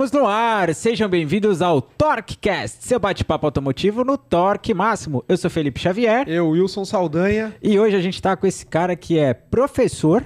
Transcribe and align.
Estamos 0.00 0.12
no 0.12 0.26
ar, 0.26 0.74
sejam 0.74 1.10
bem-vindos 1.10 1.60
ao 1.60 1.82
TorqueCast, 1.82 2.86
seu 2.86 2.98
bate-papo 2.98 3.44
automotivo 3.44 4.02
no 4.02 4.16
Torque 4.16 4.72
Máximo. 4.72 5.22
Eu 5.28 5.36
sou 5.36 5.50
Felipe 5.50 5.78
Xavier. 5.78 6.26
Eu, 6.26 6.48
Wilson 6.48 6.86
Saldanha. 6.86 7.54
E 7.62 7.78
hoje 7.78 7.96
a 7.96 8.00
gente 8.00 8.14
está 8.14 8.34
com 8.34 8.46
esse 8.46 8.64
cara 8.64 8.96
que 8.96 9.18
é 9.18 9.34
professor 9.34 10.24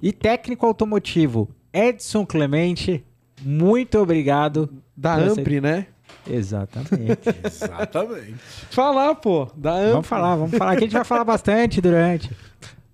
e 0.00 0.12
técnico 0.12 0.64
automotivo, 0.64 1.50
Edson 1.70 2.24
Clemente. 2.24 3.04
Muito 3.42 3.98
obrigado. 3.98 4.82
Da 4.96 5.16
Ampre, 5.16 5.60
né? 5.60 5.88
Exatamente. 6.26 7.18
Exatamente. 7.44 8.38
Falar, 8.70 9.14
pô, 9.16 9.46
da 9.54 9.74
Ampre. 9.74 9.90
Vamos 9.90 10.06
falar, 10.06 10.36
vamos 10.36 10.56
falar, 10.56 10.72
que 10.72 10.84
a 10.84 10.86
gente 10.86 10.94
vai 10.94 11.04
falar 11.04 11.24
bastante 11.24 11.82
durante. 11.82 12.30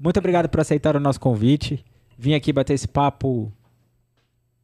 Muito 0.00 0.18
obrigado 0.18 0.48
por 0.48 0.58
aceitar 0.58 0.96
o 0.96 1.00
nosso 1.00 1.20
convite. 1.20 1.84
Vim 2.18 2.34
aqui 2.34 2.52
bater 2.52 2.74
esse 2.74 2.88
papo 2.88 3.52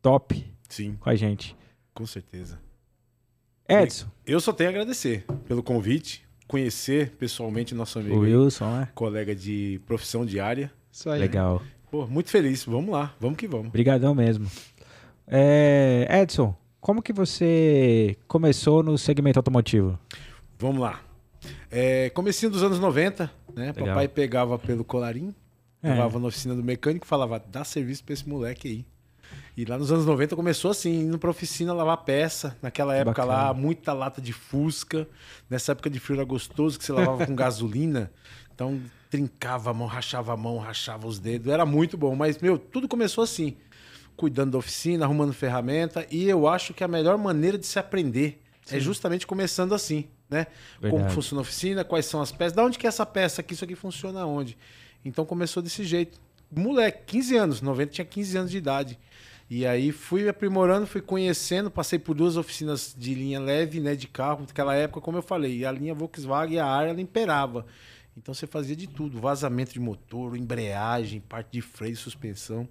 top 0.02 0.52
Sim, 0.74 0.96
com 1.00 1.08
a 1.10 1.14
gente. 1.14 1.56
com 1.94 2.04
certeza. 2.06 2.58
Edson, 3.68 4.06
Eu 4.26 4.40
só 4.40 4.52
tenho 4.52 4.68
a 4.68 4.72
agradecer 4.72 5.24
pelo 5.46 5.62
convite, 5.62 6.22
conhecer 6.46 7.10
pessoalmente 7.18 7.74
nosso 7.74 7.98
o 7.98 8.02
amigo, 8.02 8.18
Wilson, 8.20 8.70
né? 8.70 8.88
colega 8.94 9.34
de 9.34 9.80
profissão 9.86 10.24
diária. 10.26 10.70
Isso 10.92 11.08
aí. 11.08 11.20
Legal. 11.20 11.62
Pô, 11.90 12.06
muito 12.06 12.28
feliz. 12.30 12.64
Vamos 12.64 12.90
lá, 12.90 13.14
vamos 13.18 13.38
que 13.38 13.46
vamos. 13.48 13.68
Obrigadão 13.68 14.14
mesmo. 14.14 14.46
É, 15.26 16.06
Edson, 16.22 16.54
como 16.80 17.00
que 17.02 17.12
você 17.12 18.16
começou 18.28 18.82
no 18.82 18.98
segmento 18.98 19.38
automotivo? 19.38 19.98
Vamos 20.58 20.80
lá. 20.82 21.00
É, 21.70 22.10
comecinho 22.10 22.50
dos 22.52 22.62
anos 22.62 22.78
90, 22.78 23.30
né? 23.54 23.66
Legal. 23.66 23.86
Papai 23.86 24.08
pegava 24.08 24.58
pelo 24.58 24.84
colarinho, 24.84 25.34
É. 25.82 25.90
levava 25.90 26.18
na 26.18 26.26
oficina 26.28 26.54
do 26.54 26.62
mecânico 26.62 27.06
e 27.06 27.08
falava, 27.08 27.38
dá 27.50 27.64
serviço 27.64 28.04
pra 28.04 28.12
esse 28.12 28.28
moleque 28.28 28.68
aí. 28.68 28.84
E 29.56 29.64
lá 29.64 29.78
nos 29.78 29.92
anos 29.92 30.04
90 30.04 30.34
começou 30.34 30.70
assim, 30.70 31.02
indo 31.02 31.18
pra 31.18 31.30
oficina 31.30 31.72
lavar 31.72 31.98
peça. 31.98 32.56
Naquela 32.60 32.94
época 32.94 33.22
bacana. 33.22 33.44
lá, 33.48 33.54
muita 33.54 33.92
lata 33.92 34.20
de 34.20 34.32
fusca. 34.32 35.06
Nessa 35.48 35.72
época 35.72 35.88
de 35.88 36.00
frio 36.00 36.16
era 36.16 36.24
gostoso, 36.24 36.76
que 36.76 36.84
você 36.84 36.92
lavava 36.92 37.24
com 37.24 37.34
gasolina. 37.36 38.10
Então 38.52 38.80
trincava 39.08 39.70
a 39.70 39.74
mão, 39.74 39.86
rachava 39.86 40.32
a 40.32 40.36
mão, 40.36 40.58
rachava 40.58 41.06
os 41.06 41.20
dedos. 41.20 41.52
Era 41.52 41.64
muito 41.64 41.96
bom. 41.96 42.16
Mas, 42.16 42.38
meu, 42.38 42.58
tudo 42.58 42.88
começou 42.88 43.22
assim. 43.22 43.56
Cuidando 44.16 44.52
da 44.52 44.58
oficina, 44.58 45.04
arrumando 45.04 45.32
ferramenta. 45.32 46.04
E 46.10 46.28
eu 46.28 46.48
acho 46.48 46.74
que 46.74 46.82
a 46.82 46.88
melhor 46.88 47.16
maneira 47.16 47.56
de 47.56 47.66
se 47.66 47.78
aprender 47.78 48.42
é 48.70 48.80
justamente 48.80 49.26
começando 49.26 49.74
assim, 49.74 50.08
né? 50.28 50.46
Como 50.80 50.92
Verdade. 50.94 51.14
funciona 51.14 51.40
a 51.40 51.42
oficina, 51.42 51.84
quais 51.84 52.06
são 52.06 52.20
as 52.20 52.32
peças, 52.32 52.54
da 52.54 52.64
onde 52.64 52.78
que 52.78 52.86
é 52.86 52.88
essa 52.88 53.04
peça 53.04 53.40
aqui, 53.40 53.54
isso 53.54 53.64
aqui 53.64 53.74
funciona 53.74 54.24
onde. 54.26 54.56
Então 55.04 55.24
começou 55.24 55.62
desse 55.62 55.84
jeito. 55.84 56.18
Moleque, 56.50 57.02
15 57.06 57.36
anos, 57.36 57.60
90 57.60 57.92
tinha 57.92 58.04
15 58.04 58.38
anos 58.38 58.50
de 58.50 58.56
idade. 58.58 58.98
E 59.48 59.66
aí 59.66 59.92
fui 59.92 60.28
aprimorando, 60.28 60.86
fui 60.86 61.00
conhecendo, 61.00 61.70
passei 61.70 61.98
por 61.98 62.14
duas 62.14 62.36
oficinas 62.36 62.94
de 62.96 63.14
linha 63.14 63.38
leve, 63.38 63.78
né, 63.78 63.94
de 63.94 64.08
carro, 64.08 64.40
naquela 64.40 64.74
época, 64.74 65.00
como 65.00 65.18
eu 65.18 65.22
falei, 65.22 65.64
a 65.64 65.70
linha 65.70 65.94
Volkswagen 65.94 66.56
e 66.56 66.58
a 66.58 66.66
área 66.66 66.90
ela 66.90 67.00
imperava. 67.00 67.66
Então 68.16 68.32
você 68.32 68.46
fazia 68.46 68.74
de 68.74 68.86
tudo, 68.86 69.20
vazamento 69.20 69.72
de 69.72 69.80
motor, 69.80 70.36
embreagem, 70.36 71.20
parte 71.20 71.50
de 71.52 71.60
freio, 71.60 71.96
suspensão, 71.96 72.66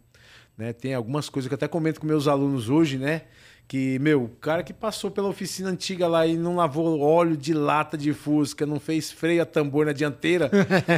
né? 0.57 0.73
Tem 0.73 0.93
algumas 0.93 1.29
coisas 1.29 1.47
que 1.47 1.53
eu 1.53 1.57
até 1.57 1.67
comento 1.67 1.99
com 1.99 2.07
meus 2.07 2.27
alunos 2.27 2.69
hoje, 2.69 2.97
né? 2.97 3.23
Que, 3.65 3.97
meu, 3.97 4.25
o 4.25 4.29
cara 4.29 4.61
que 4.61 4.73
passou 4.73 5.09
pela 5.09 5.27
oficina 5.27 5.69
antiga 5.69 6.07
lá 6.07 6.27
e 6.27 6.37
não 6.37 6.57
lavou 6.57 6.99
óleo 6.99 7.35
de 7.35 7.53
lata 7.53 7.97
de 7.97 8.13
Fusca, 8.13 8.65
não 8.65 8.79
fez 8.79 9.11
freio 9.11 9.41
a 9.41 9.45
tambor 9.45 9.85
na 9.85 9.93
dianteira 9.93 10.51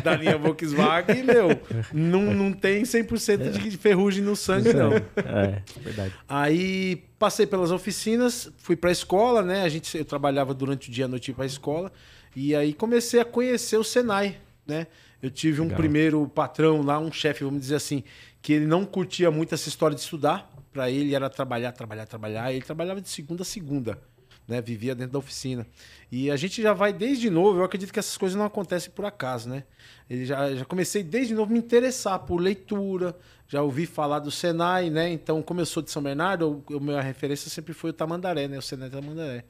da 0.03 0.15
linha 0.17 0.37
Volkswagen, 0.37 1.23
meu, 1.23 1.49
não, 1.93 2.33
não 2.33 2.51
tem 2.51 2.83
100% 2.83 3.51
de 3.51 3.77
ferrugem 3.77 4.23
no 4.23 4.35
sangue, 4.35 4.73
não. 4.73 4.93
É, 4.93 5.61
verdade. 5.79 6.13
Aí 6.27 7.03
passei 7.17 7.45
pelas 7.45 7.71
oficinas, 7.71 8.51
fui 8.57 8.75
pra 8.75 8.91
escola, 8.91 9.41
né? 9.41 9.61
A 9.61 9.69
gente, 9.69 9.97
eu 9.97 10.03
trabalhava 10.03 10.53
durante 10.53 10.89
o 10.89 10.91
dia 10.91 11.05
à 11.05 11.07
noite 11.07 11.31
para 11.31 11.43
a 11.43 11.47
escola. 11.47 11.91
E 12.35 12.53
aí 12.53 12.73
comecei 12.73 13.19
a 13.19 13.25
conhecer 13.25 13.77
o 13.77 13.83
Senai, 13.83 14.37
né? 14.67 14.87
Eu 15.21 15.31
tive 15.31 15.61
um 15.61 15.65
Legal. 15.65 15.77
primeiro 15.77 16.27
patrão 16.27 16.81
lá, 16.81 16.99
um 16.99 17.11
chefe, 17.11 17.43
vamos 17.43 17.61
dizer 17.61 17.75
assim, 17.75 18.03
que 18.41 18.53
ele 18.53 18.67
não 18.67 18.85
curtia 18.85 19.31
muito 19.31 19.55
essa 19.55 19.69
história 19.69 19.95
de 19.95 20.01
estudar. 20.01 20.51
Para 20.75 20.91
ele 20.91 21.15
era 21.15 21.29
trabalhar, 21.29 21.71
trabalhar, 21.71 22.05
trabalhar. 22.05 22.51
Ele 22.51 22.61
trabalhava 22.61 22.99
de 22.99 23.07
segunda 23.07 23.43
a 23.43 23.45
segunda, 23.45 23.97
né? 24.45 24.61
Vivia 24.61 24.93
dentro 24.93 25.13
da 25.13 25.19
oficina. 25.19 25.65
E 26.11 26.29
a 26.29 26.35
gente 26.35 26.61
já 26.61 26.73
vai 26.73 26.91
desde 26.91 27.29
novo. 27.29 27.59
Eu 27.59 27.63
acredito 27.63 27.93
que 27.93 27.99
essas 27.99 28.17
coisas 28.17 28.37
não 28.37 28.43
acontecem 28.43 28.91
por 28.91 29.05
acaso, 29.05 29.47
né? 29.47 29.63
Ele 30.09 30.25
já, 30.25 30.53
já 30.53 30.65
comecei 30.65 31.01
desde 31.01 31.33
novo 31.33 31.53
me 31.53 31.59
interessar 31.59 32.19
por 32.19 32.41
leitura. 32.41 33.15
Já 33.47 33.61
ouvi 33.61 33.85
falar 33.85 34.19
do 34.19 34.29
Senai, 34.29 34.89
né? 34.89 35.09
Então, 35.09 35.41
como 35.41 35.61
eu 35.61 35.65
sou 35.65 35.81
de 35.81 35.89
São 35.89 36.03
Bernardo, 36.03 36.61
a 36.69 36.79
minha 36.81 36.99
referência 36.99 37.49
sempre 37.49 37.73
foi 37.73 37.91
o 37.91 37.93
Tamandaré, 37.93 38.49
né? 38.49 38.57
O 38.57 38.61
Senai 38.61 38.89
Tamandaré. 38.89 39.45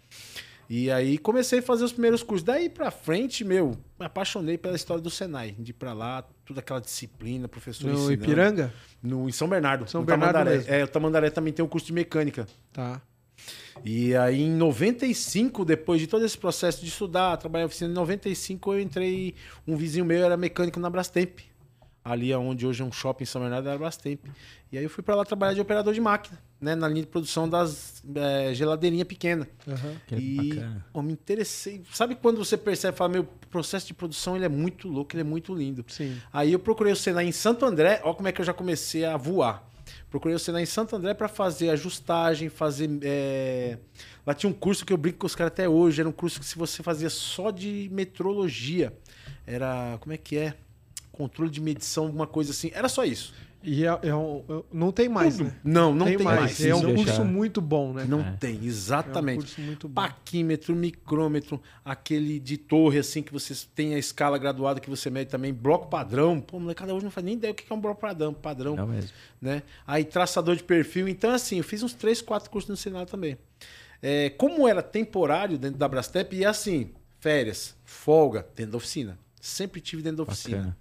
E 0.70 0.90
aí 0.90 1.18
comecei 1.18 1.60
a 1.60 1.62
fazer 1.62 1.84
os 1.84 1.92
primeiros 1.92 2.24
cursos. 2.24 2.44
Daí 2.44 2.70
pra 2.70 2.90
frente, 2.92 3.44
meu, 3.44 3.78
me 4.00 4.06
apaixonei 4.06 4.58
pela 4.58 4.76
história 4.76 5.02
do 5.02 5.10
Senai. 5.10 5.56
De 5.60 5.72
ir 5.72 5.74
pra 5.74 5.94
lá, 5.94 6.24
toda 6.46 6.60
aquela 6.60 6.82
disciplina, 6.82 7.48
professor 7.48 7.88
No 7.88 7.94
ensinando. 7.94 8.14
Ipiranga? 8.14 8.74
No, 9.02 9.30
em 9.30 9.32
São 9.32 9.48
Bernardo. 9.48 9.90
São 9.90 10.02
no 10.02 10.08
Bernardo 10.08 10.34
Tamandaré. 10.34 10.58
mesmo. 10.58 10.74
É, 10.74 10.84
o 10.84 10.88
Tamandaré 10.88 11.30
também 11.30 11.54
tem 11.54 11.64
um 11.64 11.68
curso 11.68 11.88
de 11.88 11.94
mecânica. 11.94 12.48
Tá. 12.74 13.02
E 13.84 14.16
aí, 14.16 14.42
em 14.42 14.52
95, 14.52 15.66
depois 15.66 16.00
de 16.02 16.08
todo 16.08 16.26
esse 16.26 16.38
processo 16.38 16.82
de 16.82 16.88
estudar, 16.88 17.38
trabalhar 17.38 17.64
em 17.64 17.68
oficina, 17.68 17.92
em 17.92 17.94
95 17.94 18.74
eu 18.74 18.80
entrei. 18.80 19.36
Um 19.68 19.76
vizinho 19.76 20.06
meu 20.06 20.24
era 20.24 20.38
mecânico 20.38 20.80
na 20.80 20.90
Brastemp. 20.90 21.40
Ali 22.06 22.32
onde 22.36 22.68
hoje 22.68 22.84
é 22.84 22.86
um 22.86 22.92
shopping 22.92 23.24
em 23.24 23.26
São 23.26 23.42
Bernardo 23.42 23.68
era 23.68 23.80
Brastemp. 23.80 24.20
E 24.72 24.78
aí 24.78 24.84
eu 24.84 24.90
fui 24.92 25.04
pra 25.04 25.16
lá 25.16 25.26
trabalhar 25.26 25.56
de 25.56 25.60
operador 25.62 25.92
de 25.92 26.00
máquina, 26.00 26.40
né? 26.62 26.76
Na 26.76 26.88
linha 26.88 27.02
de 27.02 27.08
produção 27.08 27.50
das 27.50 28.04
é, 28.16 28.54
geladeirinhas 28.54 29.08
pequenas. 29.08 29.48
Que 30.06 30.16
e 30.16 30.54
bacana. 30.54 30.86
eu 30.94 31.02
me 31.02 31.12
interessei. 31.14 31.82
Sabe 31.92 32.14
quando 32.14 32.38
você 32.38 32.58
percebe, 32.58 32.96
fala, 32.96 33.10
meu, 33.10 33.24
o 33.24 33.48
processo 33.50 33.88
de 33.88 33.96
produção 33.96 34.36
ele 34.36 34.46
é 34.46 34.50
muito 34.50 34.88
louco, 34.88 35.16
ele 35.16 35.22
é 35.22 35.24
muito 35.24 35.52
lindo. 35.56 35.84
Sim. 35.88 36.16
Aí 36.32 36.54
eu 36.54 36.60
procurei 36.60 36.94
o 36.94 36.96
Senai 36.96 37.26
em 37.26 37.32
Santo 37.32 37.66
André, 37.66 38.00
ó 38.04 38.14
como 38.14 38.28
é 38.28 38.32
que 38.32 38.40
eu 38.40 38.46
já 38.46 38.54
comecei 38.54 39.04
a 39.04 39.18
voar. 39.18 39.68
Procurei 40.08 40.36
o 40.36 40.40
Senai 40.40 40.62
em 40.62 40.68
Santo 40.68 40.96
André 40.96 41.16
para 41.16 41.28
fazer 41.28 41.72
ajustagem, 41.72 42.50
fazer. 42.50 42.88
é, 43.02 43.80
Lá 44.28 44.36
tinha 44.36 44.50
um 44.50 44.54
curso 44.54 44.86
que 44.86 44.94
eu 44.94 44.98
brinco 44.98 45.18
com 45.20 45.26
os 45.28 45.34
caras 45.36 45.54
até 45.54 45.68
hoje. 45.68 46.02
Era 46.02 46.10
um 46.10 46.14
curso 46.14 46.40
que 46.40 46.46
se 46.46 46.56
você 46.56 46.84
fazia 46.84 47.10
só 47.10 47.50
de 47.50 47.90
metrologia. 47.92 48.94
Era. 49.46 49.98
Como 50.00 50.14
é 50.14 50.18
que 50.18 50.38
é? 50.38 50.54
Controle 51.16 51.50
de 51.50 51.62
medição, 51.62 52.06
alguma 52.08 52.28
coisa 52.28 52.52
assim. 52.52 52.70
Era 52.74 52.90
só 52.90 53.06
isso. 53.06 53.34
E 53.64 53.84
é, 53.86 54.00
é 54.04 54.14
um- 54.14 54.44
não 54.72 54.92
tem 54.92 55.08
mais, 55.10 55.40
né? 55.40 55.56
Não, 55.64 55.96
não 55.96 56.06
tem, 56.06 56.18
mais. 56.20 56.40
mais. 56.40 56.66
É 56.66 56.76
um 56.76 56.82
Deixar. 56.82 56.96
curso 57.06 57.26
muito 57.26 57.60
bom, 57.62 57.94
né? 57.94 58.06
Não 58.08 58.20
É. 58.20 58.32
tem, 58.34 58.58
É 58.58 58.60
um 58.60 58.64
exatamente. 58.66 59.38
curso 59.40 59.62
muito 59.62 59.88
bom. 59.88 59.96
Paquímetro, 59.96 60.76
micrômetro, 60.76 61.60
aquele 61.84 62.38
de 62.40 62.58
torre, 62.58 63.00
assim, 63.00 63.24
que 63.24 63.32
você 63.34 63.56
tem 63.74 63.96
a 63.96 63.98
escala 63.98 64.38
graduada 64.38 64.80
que 64.80 64.90
você 64.90 65.10
mede 65.10 65.32
também, 65.32 65.52
bloco 65.54 65.88
padrão. 65.88 66.40
Pô, 66.42 66.60
molecada 66.60 66.94
hoje 66.94 67.06
não 67.06 67.10
faz 67.12 67.26
nem 67.26 67.34
ideia 67.36 67.54
o 67.54 67.56
que 67.56 67.66
é 67.72 67.76
um 67.76 67.80
bloco 67.80 68.02
padrão, 68.02 68.34
padrão 68.34 68.76
Não 68.76 68.86
mesmo. 68.88 69.10
né? 69.42 69.64
Aí 69.88 70.04
traçador 70.04 70.56
de 70.56 70.64
perfil. 70.64 71.08
Então, 71.08 71.32
assim, 71.32 71.58
eu 71.58 71.64
fiz 71.64 71.82
uns 71.82 71.94
três, 71.94 72.22
quatro 72.22 72.52
cursos 72.52 72.70
no 72.70 72.78
Senado 72.78 73.10
também. 73.10 73.36
É, 74.02 74.30
como 74.32 74.68
era 74.68 74.84
temporário 74.84 75.58
dentro 75.58 75.80
da 75.80 75.88
Brastep, 75.88 76.36
e 76.36 76.46
assim, 76.46 76.92
férias, 77.20 77.76
folga, 77.84 78.46
dentro 78.56 78.74
da 78.74 78.78
oficina. 78.78 79.18
Sempre 79.42 79.80
tive 79.82 80.04
dentro 80.04 80.18
da 80.18 80.24
oficina. 80.24 80.58
Bacana. 80.58 80.78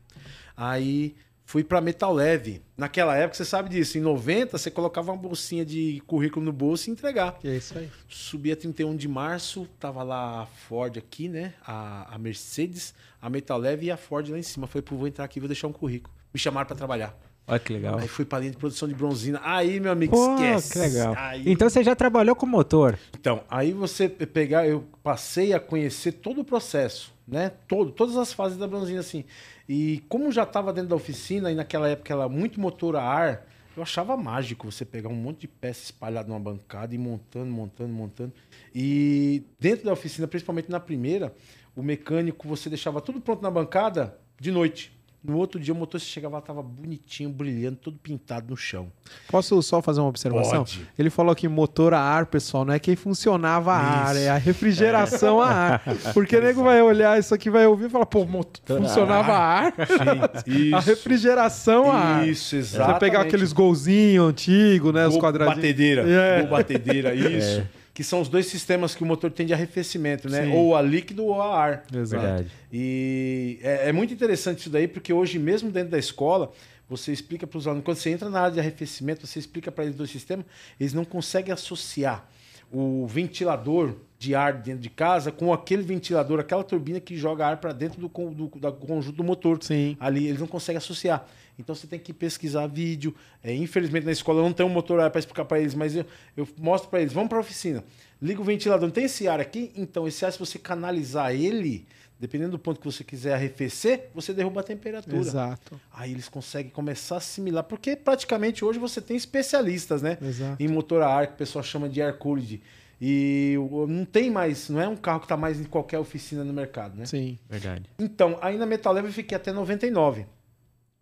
Aí 0.56 1.14
fui 1.44 1.62
pra 1.62 1.80
Metal 1.80 2.12
Leve. 2.12 2.62
Naquela 2.76 3.16
época, 3.16 3.36
você 3.36 3.44
sabe 3.44 3.68
disso, 3.68 3.98
em 3.98 4.00
90, 4.00 4.56
você 4.58 4.70
colocava 4.70 5.12
uma 5.12 5.16
bolsinha 5.16 5.64
de 5.64 6.02
currículo 6.06 6.44
no 6.44 6.52
bolso 6.52 6.88
e 6.88 6.92
entregar. 6.92 7.38
É 7.44 7.56
isso 7.56 7.76
aí. 7.78 7.90
Subi 8.08 8.52
a 8.52 8.56
31 8.56 8.96
de 8.96 9.08
março, 9.08 9.68
tava 9.78 10.02
lá 10.02 10.42
a 10.42 10.46
Ford 10.46 10.96
aqui, 10.96 11.28
né? 11.28 11.54
A, 11.66 12.14
a 12.14 12.18
Mercedes, 12.18 12.94
a 13.20 13.28
Metal 13.28 13.58
Leve 13.58 13.86
e 13.86 13.90
a 13.90 13.96
Ford 13.96 14.28
lá 14.28 14.38
em 14.38 14.42
cima. 14.42 14.66
Falei, 14.66 14.82
pô, 14.82 14.96
vou 14.96 15.06
entrar 15.06 15.24
aqui, 15.24 15.38
vou 15.38 15.48
deixar 15.48 15.68
um 15.68 15.72
currículo. 15.72 16.14
Me 16.32 16.40
chamaram 16.40 16.66
pra 16.66 16.76
trabalhar. 16.76 17.16
Olha 17.46 17.58
que 17.58 17.72
legal. 17.72 17.98
Aí 17.98 18.08
fui 18.08 18.24
pra 18.24 18.38
linha 18.38 18.50
de 18.52 18.56
produção 18.56 18.88
de 18.88 18.94
bronzina. 18.94 19.40
Aí, 19.44 19.78
meu 19.78 19.92
amigo, 19.92 20.16
Pô, 20.16 20.34
esquece. 20.34 20.72
que 20.72 20.78
legal. 20.78 21.14
Aí- 21.16 21.42
Então 21.46 21.68
você 21.68 21.82
já 21.84 21.94
trabalhou 21.94 22.34
com 22.34 22.46
motor? 22.46 22.98
Então, 23.18 23.42
aí 23.50 23.72
você 23.72 24.08
pe- 24.08 24.24
pegar, 24.26 24.66
eu 24.66 24.84
passei 25.02 25.52
a 25.52 25.60
conhecer 25.60 26.12
todo 26.12 26.40
o 26.40 26.44
processo, 26.44 27.12
né? 27.28 27.52
Todo, 27.68 27.90
todas 27.92 28.16
as 28.16 28.32
fases 28.32 28.56
da 28.56 28.66
bronzina, 28.66 29.00
assim. 29.00 29.24
E 29.68 30.02
como 30.08 30.32
já 30.32 30.44
estava 30.44 30.72
dentro 30.72 30.88
da 30.90 30.96
oficina, 30.96 31.50
e 31.52 31.54
naquela 31.54 31.86
época 31.88 32.12
ela 32.12 32.28
muito 32.30 32.58
motor 32.58 32.96
a 32.96 33.02
ar, 33.02 33.46
eu 33.76 33.82
achava 33.82 34.16
mágico 34.16 34.70
você 34.70 34.84
pegar 34.84 35.08
um 35.10 35.14
monte 35.14 35.40
de 35.40 35.48
peça 35.48 35.82
espalhada 35.84 36.28
numa 36.28 36.40
bancada 36.40 36.94
e 36.94 36.98
montando, 36.98 37.50
montando, 37.50 37.92
montando. 37.92 38.32
E 38.74 39.42
dentro 39.60 39.84
da 39.84 39.92
oficina, 39.92 40.26
principalmente 40.26 40.70
na 40.70 40.80
primeira, 40.80 41.34
o 41.76 41.82
mecânico, 41.82 42.48
você 42.48 42.68
deixava 42.70 43.00
tudo 43.02 43.20
pronto 43.20 43.42
na 43.42 43.50
bancada 43.50 44.16
de 44.40 44.50
noite. 44.50 44.93
No 45.26 45.38
outro 45.38 45.58
dia 45.58 45.72
o 45.72 45.76
motor 45.76 45.98
você 45.98 46.04
chegava 46.06 46.34
lá, 46.36 46.42
tava 46.42 46.62
bonitinho, 46.62 47.30
brilhando, 47.30 47.76
todo 47.76 47.96
pintado 47.96 48.50
no 48.50 48.56
chão. 48.58 48.92
Posso 49.30 49.60
só 49.62 49.80
fazer 49.80 50.00
uma 50.00 50.08
observação? 50.10 50.64
Pode. 50.64 50.86
Ele 50.98 51.08
falou 51.08 51.34
que 51.34 51.48
motor 51.48 51.94
a 51.94 51.98
ar, 52.00 52.26
pessoal, 52.26 52.62
não 52.62 52.74
é 52.74 52.78
que 52.78 52.94
funcionava 52.94 53.72
a 53.72 53.78
ar, 53.78 54.14
Isso. 54.16 54.24
é 54.24 54.28
a 54.28 54.36
refrigeração 54.36 55.40
a 55.40 55.48
ar. 55.48 55.82
Porque 56.12 56.36
o 56.36 56.42
nego 56.42 56.62
vai 56.62 56.82
olhar 56.82 57.18
isso 57.18 57.34
aqui, 57.34 57.48
vai 57.48 57.66
ouvir 57.66 57.86
e 57.86 57.88
falar, 57.88 58.04
pô, 58.04 58.26
motor, 58.26 58.78
funcionava 58.82 59.32
a 59.32 59.38
ar, 59.38 59.74
a 60.74 60.80
refrigeração 60.80 61.90
a 61.90 61.94
ar. 61.98 62.28
Isso, 62.28 62.50
Você 62.50 62.56
exatamente. 62.56 63.00
pegar 63.00 63.20
aqueles 63.22 63.52
golzinhos 63.52 64.28
antigos, 64.28 64.92
né? 64.92 65.06
os 65.06 65.14
Gol 65.14 65.22
quadradinhos. 65.22 65.56
batedeira. 65.56 66.02
É. 66.06 66.40
Gol 66.42 66.50
batedeira, 66.50 67.14
isso. 67.16 67.66
Que 67.94 68.02
são 68.02 68.20
os 68.20 68.28
dois 68.28 68.46
sistemas 68.46 68.94
que 68.94 69.02
o 69.02 69.06
motor 69.06 69.30
tem 69.30 69.46
de 69.46 69.54
arrefecimento, 69.54 70.28
né? 70.28 70.44
Sim. 70.44 70.52
Ou 70.52 70.76
a 70.76 70.82
líquido 70.82 71.24
ou 71.24 71.40
a 71.40 71.56
ar. 71.56 71.84
Exato. 71.94 72.22
Verdade. 72.22 72.50
E 72.72 73.58
é, 73.62 73.88
é 73.88 73.92
muito 73.92 74.12
interessante 74.12 74.58
isso 74.58 74.70
daí, 74.70 74.88
porque 74.88 75.12
hoje, 75.12 75.38
mesmo 75.38 75.70
dentro 75.70 75.90
da 75.90 75.98
escola, 75.98 76.52
você 76.88 77.12
explica 77.12 77.46
para 77.46 77.56
os 77.56 77.66
alunos, 77.66 77.84
quando 77.84 77.96
você 77.96 78.10
entra 78.10 78.28
na 78.28 78.40
área 78.40 78.54
de 78.54 78.60
arrefecimento, 78.60 79.26
você 79.26 79.38
explica 79.38 79.70
para 79.70 79.84
eles 79.84 79.96
do 79.96 80.06
sistema, 80.06 80.44
eles 80.78 80.92
não 80.92 81.04
conseguem 81.04 81.52
associar 81.52 82.28
o 82.74 83.06
ventilador 83.06 83.94
de 84.18 84.34
ar 84.34 84.54
dentro 84.54 84.80
de 84.80 84.88
casa 84.90 85.30
com 85.30 85.52
aquele 85.52 85.82
ventilador, 85.82 86.40
aquela 86.40 86.64
turbina 86.64 86.98
que 86.98 87.16
joga 87.16 87.46
ar 87.46 87.58
para 87.58 87.72
dentro 87.72 88.00
do, 88.00 88.08
do, 88.30 88.58
da- 88.58 88.72
conjunto 88.72 89.16
do 89.16 89.24
motor. 89.24 89.58
Sim. 89.62 89.96
Ali 90.00 90.26
eles 90.26 90.40
não 90.40 90.46
conseguem 90.46 90.78
associar. 90.78 91.26
Então 91.58 91.74
você 91.74 91.86
tem 91.86 91.98
que 92.00 92.12
pesquisar 92.12 92.66
vídeo. 92.66 93.14
É, 93.42 93.54
infelizmente 93.54 94.04
na 94.04 94.12
escola 94.12 94.42
não 94.42 94.52
tem 94.52 94.64
um 94.64 94.70
motor 94.70 94.98
ar 95.00 95.10
para 95.10 95.18
explicar 95.18 95.44
para 95.44 95.60
eles, 95.60 95.74
mas 95.74 95.94
eu, 95.94 96.04
eu 96.36 96.48
mostro 96.58 96.90
para 96.90 97.00
eles. 97.00 97.12
Vamos 97.12 97.28
para 97.28 97.38
a 97.38 97.40
oficina. 97.42 97.84
Liga 98.24 98.40
o 98.40 98.44
ventilador. 98.44 98.86
Não 98.86 98.92
tem 98.94 99.04
esse 99.04 99.28
ar 99.28 99.38
aqui? 99.38 99.70
Então 99.76 100.08
esse 100.08 100.24
ar, 100.24 100.32
se 100.32 100.38
você 100.38 100.58
canalizar 100.58 101.34
ele, 101.34 101.86
dependendo 102.18 102.52
do 102.52 102.58
ponto 102.58 102.80
que 102.80 102.86
você 102.86 103.04
quiser 103.04 103.34
arrefecer, 103.34 104.08
você 104.14 104.32
derruba 104.32 104.62
a 104.62 104.64
temperatura. 104.64 105.18
Exato. 105.18 105.78
Aí 105.92 106.12
eles 106.12 106.26
conseguem 106.26 106.72
começar 106.72 107.16
a 107.16 107.18
assimilar. 107.18 107.64
Porque 107.64 107.94
praticamente 107.94 108.64
hoje 108.64 108.78
você 108.78 108.98
tem 109.02 109.14
especialistas, 109.14 110.00
né? 110.00 110.16
Exato. 110.22 110.62
Em 110.62 110.66
motor 110.66 111.02
a 111.02 111.08
ar, 111.08 111.26
que 111.26 111.34
o 111.34 111.36
pessoal 111.36 111.62
chama 111.62 111.86
de 111.86 112.00
air 112.00 112.16
cooled. 112.16 112.62
E 112.98 113.56
não 113.86 114.06
tem 114.06 114.30
mais, 114.30 114.70
não 114.70 114.80
é 114.80 114.88
um 114.88 114.96
carro 114.96 115.20
que 115.20 115.26
está 115.26 115.36
mais 115.36 115.60
em 115.60 115.64
qualquer 115.64 115.98
oficina 115.98 116.42
no 116.42 116.52
mercado, 116.54 116.96
né? 116.96 117.04
Sim. 117.04 117.38
Verdade. 117.50 117.90
Então, 117.98 118.38
aí 118.40 118.56
na 118.56 118.64
Metal 118.64 118.96
eu 118.96 119.12
fiquei 119.12 119.36
até 119.36 119.52
99. 119.52 120.24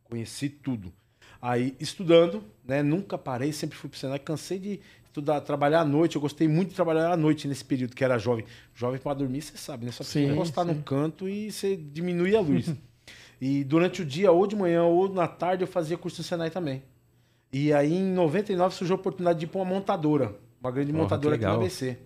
Conheci 0.03 0.49
tudo. 0.49 0.93
Aí, 1.41 1.77
estudando, 1.79 2.43
né? 2.65 2.83
Nunca 2.83 3.17
parei, 3.17 3.53
sempre 3.53 3.77
fui 3.77 3.89
pro 3.89 3.99
Senai. 3.99 4.19
Cansei 4.19 4.59
de 4.59 4.81
estudar, 5.13 5.41
trabalhar 5.43 5.83
à 5.83 5.85
noite. 5.85 6.17
Eu 6.17 6.23
gostei 6.23 6.49
muito 6.49 6.71
de 6.71 6.75
trabalhar 6.75 7.13
à 7.13 7.17
noite 7.17 7.47
nesse 7.47 7.65
período, 7.65 7.95
que 7.95 8.03
era 8.03 8.19
jovem. 8.19 8.45
Jovem 8.75 8.99
para 8.99 9.15
dormir, 9.15 9.43
você 9.43 9.57
sabe, 9.59 9.85
né? 9.85 9.93
Só 9.93 9.99
precisa 10.03 10.27
Sim, 10.27 10.33
encostar 10.33 10.65
sim. 10.67 10.73
num 10.73 10.83
canto 10.83 11.29
e 11.29 11.53
você 11.53 11.77
diminui 11.77 12.35
a 12.35 12.41
luz. 12.41 12.75
e 13.41 13.63
durante 13.63 14.01
o 14.01 14.05
dia, 14.05 14.33
ou 14.33 14.47
de 14.47 14.57
manhã, 14.57 14.83
ou 14.85 15.13
na 15.13 15.29
tarde, 15.29 15.63
eu 15.63 15.69
fazia 15.69 15.99
curso 15.99 16.23
no 16.23 16.25
Senai 16.25 16.51
também. 16.51 16.83
E 17.53 17.73
aí, 17.73 17.93
em 17.93 18.05
99, 18.13 18.75
surgiu 18.75 18.97
a 18.97 18.99
oportunidade 18.99 19.39
de 19.41 19.45
ir 19.45 19.49
para 19.49 19.61
uma 19.61 19.67
montadora. 19.67 20.35
Uma 20.61 20.71
grande 20.71 20.91
Porra, 20.91 21.03
montadora 21.05 21.37
aqui 21.37 21.45
no. 21.45 21.53
ABC. 21.53 21.99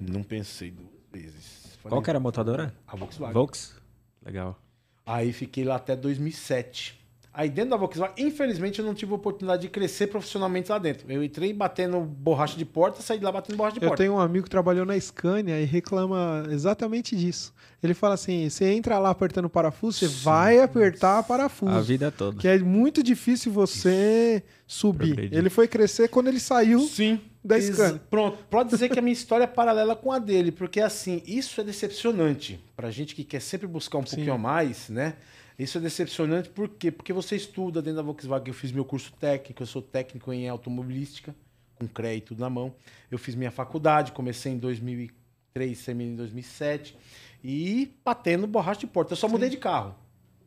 Não 0.00 0.22
pensei 0.22 0.70
duas 0.70 0.88
vezes. 1.12 1.76
Qual 1.82 1.90
Falei, 1.90 2.04
que 2.04 2.10
era 2.10 2.18
a 2.18 2.20
montadora? 2.20 2.74
A 2.86 2.96
Volkswagen. 2.96 3.34
Volks? 3.34 3.76
Legal. 4.24 4.58
Aí 5.04 5.32
fiquei 5.32 5.64
lá 5.64 5.76
até 5.76 5.94
2007. 5.94 6.98
Aí 7.38 7.50
dentro 7.50 7.72
da 7.72 7.76
Volkswagen, 7.76 8.14
infelizmente 8.16 8.78
eu 8.78 8.84
não 8.86 8.94
tive 8.94 9.12
a 9.12 9.14
oportunidade 9.14 9.60
de 9.60 9.68
crescer 9.68 10.06
profissionalmente 10.06 10.70
lá 10.70 10.78
dentro. 10.78 11.04
Eu 11.12 11.22
entrei 11.22 11.52
batendo 11.52 12.00
borracha 12.00 12.56
de 12.56 12.64
porta, 12.64 13.02
saí 13.02 13.18
de 13.18 13.24
lá 13.26 13.30
batendo 13.30 13.56
borracha 13.58 13.78
de 13.78 13.84
Eu 13.84 13.88
porta. 13.90 14.02
tenho 14.02 14.14
um 14.14 14.18
amigo 14.18 14.44
que 14.44 14.50
trabalhou 14.50 14.86
na 14.86 14.98
Scania 14.98 15.60
e 15.60 15.66
reclama 15.66 16.46
exatamente 16.50 17.14
disso. 17.14 17.52
Ele 17.82 17.92
fala 17.92 18.14
assim: 18.14 18.48
você 18.48 18.72
entra 18.72 18.98
lá 18.98 19.10
apertando 19.10 19.44
o 19.44 19.50
parafuso, 19.50 19.98
você 19.98 20.08
vai 20.08 20.60
apertar 20.60 21.22
parafuso. 21.24 21.72
A 21.76 21.82
vida 21.82 22.10
toda. 22.10 22.38
Que 22.38 22.48
é 22.48 22.58
muito 22.58 23.02
difícil 23.02 23.52
você 23.52 24.42
subir. 24.66 25.30
Ele 25.30 25.50
foi 25.50 25.68
crescer 25.68 26.08
quando 26.08 26.28
ele 26.28 26.40
saiu 26.40 26.80
Sim. 26.80 27.20
da 27.44 27.60
Scania. 27.60 28.00
Pronto. 28.08 28.38
Pode 28.48 28.70
dizer 28.70 28.88
que 28.88 28.98
a 28.98 29.02
minha 29.02 29.12
história 29.12 29.44
é 29.44 29.46
paralela 29.46 29.94
com 29.94 30.10
a 30.10 30.18
dele, 30.18 30.50
porque 30.50 30.80
assim, 30.80 31.22
isso 31.26 31.60
é 31.60 31.64
decepcionante. 31.64 32.58
Pra 32.74 32.90
gente 32.90 33.14
que 33.14 33.24
quer 33.24 33.40
sempre 33.42 33.66
buscar 33.66 33.98
um 33.98 34.06
Sim. 34.06 34.16
pouquinho 34.16 34.34
a 34.34 34.38
mais, 34.38 34.88
né? 34.88 35.16
Isso 35.58 35.78
é 35.78 35.80
decepcionante 35.80 36.50
por 36.50 36.68
quê? 36.68 36.90
Porque 36.90 37.12
você 37.12 37.34
estuda 37.36 37.80
dentro 37.80 37.96
da 37.96 38.02
Volkswagen. 38.02 38.48
Eu 38.48 38.54
fiz 38.54 38.70
meu 38.72 38.84
curso 38.84 39.12
técnico, 39.18 39.62
eu 39.62 39.66
sou 39.66 39.80
técnico 39.80 40.32
em 40.32 40.48
automobilística, 40.48 41.34
com 41.76 41.86
crédito 41.88 42.34
na 42.38 42.50
mão. 42.50 42.74
Eu 43.10 43.18
fiz 43.18 43.34
minha 43.34 43.50
faculdade, 43.50 44.12
comecei 44.12 44.52
em 44.52 44.58
2003, 44.58 45.82
terminei 45.84 46.12
em 46.12 46.16
2007. 46.16 46.96
E 47.42 47.92
batendo 48.04 48.46
borracha 48.46 48.80
de 48.80 48.86
porta. 48.86 49.12
Eu 49.12 49.16
só 49.16 49.28
mudei 49.28 49.48
de 49.48 49.56
carro. 49.56 49.94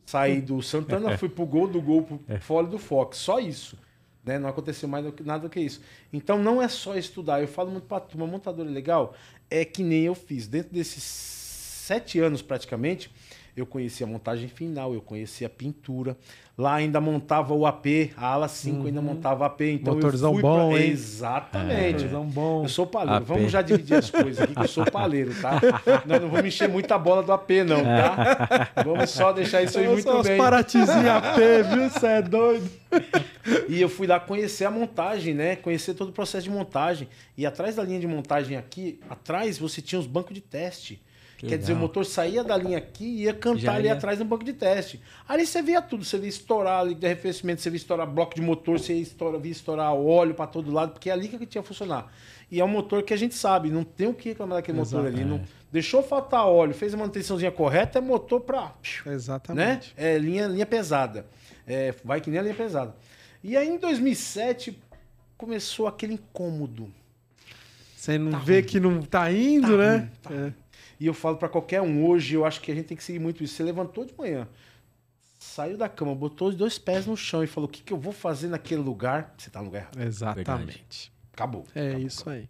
Saí 0.05 0.41
do 0.41 0.61
Santana, 0.61 1.15
fui 1.17 1.29
pro 1.29 1.45
Gol, 1.45 1.67
do 1.67 1.81
Gol 1.81 2.03
pro 2.03 2.39
Fole 2.41 2.67
do 2.67 2.77
Fox. 2.77 3.17
Só 3.17 3.39
isso. 3.39 3.77
Né? 4.23 4.37
Não 4.37 4.49
aconteceu 4.49 4.87
mais 4.89 5.05
do 5.05 5.11
que- 5.11 5.23
nada 5.23 5.43
do 5.43 5.49
que 5.49 5.59
isso. 5.59 5.81
Então 6.13 6.37
não 6.41 6.61
é 6.61 6.67
só 6.67 6.95
estudar. 6.95 7.41
Eu 7.41 7.47
falo 7.47 7.71
muito 7.71 7.85
pra 7.87 7.99
turma, 7.99 8.27
montadora 8.27 8.69
legal 8.69 9.15
é 9.49 9.65
que 9.65 9.81
nem 9.83 10.03
eu 10.03 10.13
fiz. 10.13 10.47
Dentro 10.47 10.71
desses 10.73 11.01
sete 11.03 12.19
anos 12.19 12.41
praticamente, 12.41 13.09
eu 13.55 13.65
conheci 13.65 14.03
a 14.03 14.07
montagem 14.07 14.47
final, 14.47 14.93
eu 14.93 15.01
conheci 15.01 15.43
a 15.45 15.49
pintura. 15.49 16.17
Lá 16.57 16.75
ainda 16.75 16.99
montava 16.99 17.53
o 17.53 17.65
AP, 17.65 18.11
a 18.17 18.27
ala 18.27 18.49
5 18.49 18.87
ainda 18.87 19.01
montava 19.01 19.45
AP. 19.45 19.61
Então 19.61 19.93
Motorzão 19.95 20.31
eu 20.31 20.33
fui 20.33 20.41
bom, 20.41 20.71
pra... 20.71 20.81
hein? 20.81 20.91
Exatamente. 20.91 21.93
Motorzão 22.03 22.25
bom. 22.25 22.63
Eu 22.63 22.69
sou 22.69 22.85
paleiro. 22.85 23.23
AP. 23.23 23.27
Vamos 23.27 23.51
já 23.51 23.61
dividir 23.61 23.95
as 23.95 24.11
coisas 24.11 24.41
aqui, 24.41 24.53
que 24.53 24.61
eu 24.61 24.67
sou 24.67 24.83
paleiro, 24.83 25.33
tá? 25.41 25.61
Não, 26.05 26.19
não 26.19 26.27
vou 26.27 26.43
mexer 26.43 26.67
muito 26.67 26.91
a 26.91 26.97
bola 26.97 27.23
do 27.23 27.31
AP, 27.31 27.49
não, 27.65 27.81
tá? 27.81 28.69
Vamos 28.83 29.09
só 29.09 29.31
deixar 29.31 29.63
isso 29.63 29.77
aí 29.79 29.85
São 29.85 29.93
muito 29.93 30.03
só 30.03 30.19
os 30.19 30.27
bem. 30.27 30.37
paratizinhos 30.37 31.05
AP, 31.05 31.37
viu? 31.73 31.89
Você 31.89 32.07
é 32.07 32.21
doido. 32.21 32.69
E 33.69 33.79
eu 33.79 33.87
fui 33.87 34.05
lá 34.05 34.19
conhecer 34.19 34.65
a 34.65 34.71
montagem, 34.71 35.33
né? 35.33 35.55
Conhecer 35.55 35.93
todo 35.93 36.09
o 36.09 36.13
processo 36.13 36.43
de 36.43 36.49
montagem. 36.49 37.07
E 37.37 37.45
atrás 37.45 37.77
da 37.77 37.83
linha 37.83 38.01
de 38.01 38.07
montagem 38.07 38.57
aqui, 38.57 38.99
atrás 39.09 39.57
você 39.57 39.81
tinha 39.81 39.97
os 39.97 40.05
bancos 40.07 40.33
de 40.33 40.41
teste. 40.41 41.01
Que 41.39 41.47
Quer 41.47 41.57
dizer, 41.57 41.71
o 41.71 41.77
motor 41.77 42.05
saía 42.05 42.43
da 42.43 42.57
linha 42.57 42.77
aqui 42.77 43.05
e 43.05 43.23
ia 43.23 43.33
cantar 43.33 43.59
Já 43.61 43.73
ali 43.75 43.85
ia. 43.85 43.93
atrás 43.93 44.19
no 44.19 44.25
banco 44.25 44.43
de 44.43 44.51
teste. 44.51 45.01
Ali 45.25 45.45
você 45.47 45.61
via 45.61 45.81
tudo, 45.81 46.03
você 46.03 46.17
via 46.17 46.27
estourar 46.27 46.81
ali 46.81 46.93
de 46.93 47.05
arrefecimento, 47.05 47.61
você 47.61 47.69
via 47.69 47.77
estourar 47.77 48.05
bloco 48.05 48.35
de 48.35 48.41
motor, 48.41 48.77
você 48.77 48.91
via 48.93 49.01
estourar, 49.03 49.39
via 49.39 49.51
estourar 49.53 49.93
óleo 49.93 50.33
para 50.35 50.47
todo 50.47 50.69
lado, 50.69 50.91
porque 50.91 51.09
é 51.09 51.13
ali 51.13 51.29
que 51.29 51.37
tinha 51.45 51.61
que 51.61 51.67
funcionar. 51.67 52.11
E 52.51 52.59
é 52.59 52.65
um 52.65 52.67
motor 52.67 53.03
que 53.03 53.13
a 53.13 53.17
gente 53.17 53.35
sabe, 53.35 53.69
não 53.69 53.85
tem 53.85 54.07
o 54.07 54.13
que 54.13 54.27
reclamar 54.29 54.57
daquele 54.57 54.79
motor 54.79 55.05
ali. 55.05 55.21
é. 55.21 55.23
Não, 55.23 55.41
deixou 55.71 56.03
faltar 56.03 56.45
óleo, 56.45 56.73
fez 56.73 56.93
a 56.93 56.97
manutençãozinha 56.97 57.51
correta, 57.53 57.99
é 57.99 58.01
motor 58.01 58.41
para 58.41 58.61
né? 58.63 59.13
Exatamente. 59.13 59.93
É 59.95 60.17
linha, 60.17 60.45
linha 60.45 60.65
pesada. 60.65 61.25
É, 61.65 61.95
vai 62.03 62.19
que 62.19 62.29
nem 62.29 62.39
a 62.39 62.43
linha 62.43 62.55
pesada. 62.55 62.93
E 63.41 63.55
aí 63.55 63.69
em 63.69 63.77
2007 63.77 64.77
começou 65.37 65.87
aquele 65.87 66.15
incômodo. 66.15 66.91
Você 67.95 68.17
não 68.17 68.31
Tá 68.31 68.39
vê 68.39 68.55
ruim. 68.55 68.63
que 68.63 68.79
não 68.79 69.01
tá 69.01 69.31
indo, 69.31 69.71
Tá 69.71 69.77
né? 69.77 69.97
ruim, 69.97 70.09
tá 70.21 70.33
É. 70.33 70.53
E 70.99 71.05
eu 71.05 71.13
falo 71.13 71.37
pra 71.37 71.47
qualquer 71.47 71.81
um 71.81 72.05
hoje, 72.05 72.35
eu 72.35 72.45
acho 72.45 72.59
que 72.61 72.71
a 72.71 72.75
gente 72.75 72.87
tem 72.87 72.97
que 72.97 73.03
seguir 73.03 73.19
muito 73.19 73.43
isso. 73.43 73.55
Você 73.55 73.63
levantou 73.63 74.03
de 74.03 74.13
manhã, 74.17 74.47
saiu 75.39 75.77
da 75.77 75.87
cama, 75.87 76.13
botou 76.13 76.49
os 76.49 76.55
dois 76.55 76.77
pés 76.77 77.05
no 77.05 77.15
chão 77.15 77.43
e 77.43 77.47
falou: 77.47 77.69
o 77.69 77.71
que, 77.71 77.81
que 77.81 77.93
eu 77.93 77.97
vou 77.97 78.11
fazer 78.11 78.47
naquele 78.49 78.81
lugar? 78.81 79.33
Você 79.37 79.49
tá 79.49 79.59
no 79.59 79.65
lugar 79.65 79.83
errado. 79.83 80.01
Exatamente. 80.01 81.11
Acabou. 81.33 81.65
É 81.73 81.89
Acabou, 81.89 82.05
isso 82.05 82.21
acabou. 82.21 82.39
aí. 82.39 82.49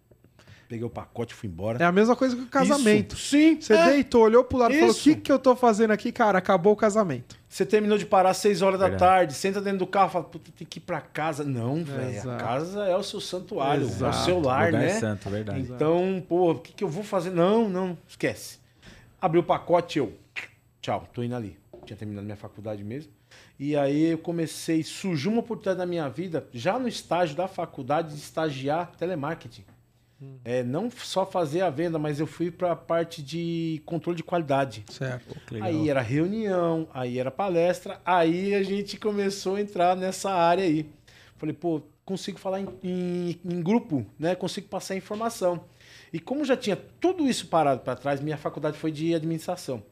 Peguei 0.68 0.84
o 0.84 0.90
pacote 0.90 1.34
e 1.34 1.36
fui 1.36 1.48
embora. 1.48 1.82
É 1.82 1.86
a 1.86 1.92
mesma 1.92 2.14
coisa 2.14 2.36
que 2.36 2.42
o 2.42 2.46
casamento. 2.46 3.14
Isso. 3.16 3.30
Sim. 3.30 3.60
Você 3.60 3.72
é. 3.72 3.86
deitou, 3.86 4.22
olhou 4.22 4.44
pro 4.44 4.58
lado 4.58 4.74
e 4.74 4.78
falou: 4.78 4.94
o 4.94 4.98
que, 4.98 5.16
que 5.16 5.30
eu 5.30 5.38
tô 5.38 5.56
fazendo 5.56 5.92
aqui, 5.92 6.12
cara? 6.12 6.38
Acabou 6.38 6.72
o 6.72 6.76
casamento. 6.76 7.39
Você 7.50 7.66
terminou 7.66 7.98
de 7.98 8.06
parar 8.06 8.30
às 8.30 8.36
6 8.36 8.62
horas 8.62 8.78
da 8.78 8.96
tarde, 8.96 9.34
senta 9.34 9.60
dentro 9.60 9.80
do 9.80 9.86
carro, 9.86 10.08
fala, 10.08 10.24
puta, 10.24 10.52
tem 10.56 10.64
que 10.64 10.78
ir 10.78 10.82
pra 10.82 11.00
casa. 11.00 11.42
Não, 11.42 11.82
velho. 11.82 12.06
A 12.06 12.10
Exato. 12.12 12.44
casa 12.44 12.84
é 12.86 12.96
o 12.96 13.02
seu 13.02 13.20
santuário, 13.20 13.82
é 13.82 13.86
o 13.86 13.88
Exato. 13.88 14.16
seu 14.18 14.40
lar, 14.40 14.66
Lugar 14.66 14.82
né? 14.82 14.88
santo, 14.90 15.28
verdade. 15.28 15.62
Então, 15.62 16.24
pô, 16.28 16.52
o 16.52 16.60
que, 16.60 16.72
que 16.72 16.84
eu 16.84 16.88
vou 16.88 17.02
fazer? 17.02 17.30
Não, 17.30 17.68
não, 17.68 17.98
esquece. 18.06 18.60
Abri 19.20 19.40
o 19.40 19.42
pacote, 19.42 19.98
eu. 19.98 20.12
Tchau, 20.80 21.08
tô 21.12 21.24
indo 21.24 21.34
ali. 21.34 21.58
Tinha 21.84 21.96
terminado 21.96 22.24
minha 22.24 22.36
faculdade 22.36 22.84
mesmo. 22.84 23.10
E 23.58 23.76
aí 23.76 24.12
eu 24.12 24.18
comecei, 24.18 24.84
surgiu 24.84 25.32
uma 25.32 25.40
oportunidade 25.40 25.78
na 25.80 25.86
minha 25.86 26.08
vida, 26.08 26.46
já 26.52 26.78
no 26.78 26.86
estágio 26.86 27.34
da 27.34 27.48
faculdade, 27.48 28.14
de 28.14 28.20
estagiar 28.20 28.92
telemarketing. 28.96 29.64
É, 30.44 30.62
não 30.62 30.90
só 30.90 31.24
fazer 31.24 31.62
a 31.62 31.70
venda, 31.70 31.98
mas 31.98 32.20
eu 32.20 32.26
fui 32.26 32.50
para 32.50 32.72
a 32.72 32.76
parte 32.76 33.22
de 33.22 33.80
controle 33.86 34.16
de 34.16 34.22
qualidade. 34.22 34.84
Certo. 34.90 35.34
Legal. 35.50 35.68
Aí 35.68 35.88
era 35.88 36.00
reunião, 36.02 36.86
aí 36.92 37.18
era 37.18 37.30
palestra, 37.30 38.00
aí 38.04 38.54
a 38.54 38.62
gente 38.62 38.98
começou 38.98 39.56
a 39.56 39.60
entrar 39.60 39.96
nessa 39.96 40.30
área 40.30 40.64
aí. 40.64 40.88
Falei, 41.36 41.54
pô, 41.54 41.80
consigo 42.04 42.38
falar 42.38 42.60
em, 42.60 42.68
em- 42.82 43.40
em 43.44 43.62
grupo, 43.62 44.04
né? 44.18 44.34
Consigo 44.34 44.68
passar 44.68 44.94
informação. 44.94 45.64
E 46.12 46.18
como 46.20 46.44
já 46.44 46.56
tinha 46.56 46.76
tudo 46.76 47.26
isso 47.26 47.46
parado 47.46 47.80
para 47.80 47.96
trás, 47.96 48.20
minha 48.20 48.36
faculdade 48.36 48.76
foi 48.76 48.90
de 48.92 49.14
administração. 49.14 49.82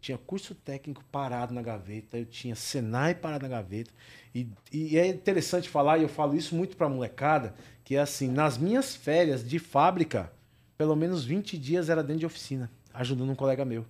Tinha 0.00 0.16
curso 0.16 0.54
técnico 0.54 1.04
parado 1.12 1.52
na 1.52 1.60
gaveta, 1.60 2.16
eu 2.16 2.24
tinha 2.24 2.54
Senai 2.56 3.14
parado 3.14 3.42
na 3.42 3.48
gaveta. 3.50 3.90
E, 4.34 4.48
e 4.72 4.98
é 4.98 5.06
interessante 5.06 5.68
falar, 5.68 5.98
e 5.98 6.02
eu 6.02 6.08
falo 6.08 6.34
isso 6.34 6.54
muito 6.54 6.74
para 6.76 6.88
molecada, 6.88 7.54
que 7.90 7.96
é 7.96 8.00
assim, 8.00 8.28
nas 8.28 8.56
minhas 8.56 8.94
férias 8.94 9.44
de 9.44 9.58
fábrica, 9.58 10.30
pelo 10.78 10.94
menos 10.94 11.24
20 11.24 11.58
dias 11.58 11.88
era 11.88 12.04
dentro 12.04 12.20
de 12.20 12.26
oficina, 12.26 12.70
ajudando 12.94 13.30
um 13.30 13.34
colega 13.34 13.64
meu. 13.64 13.84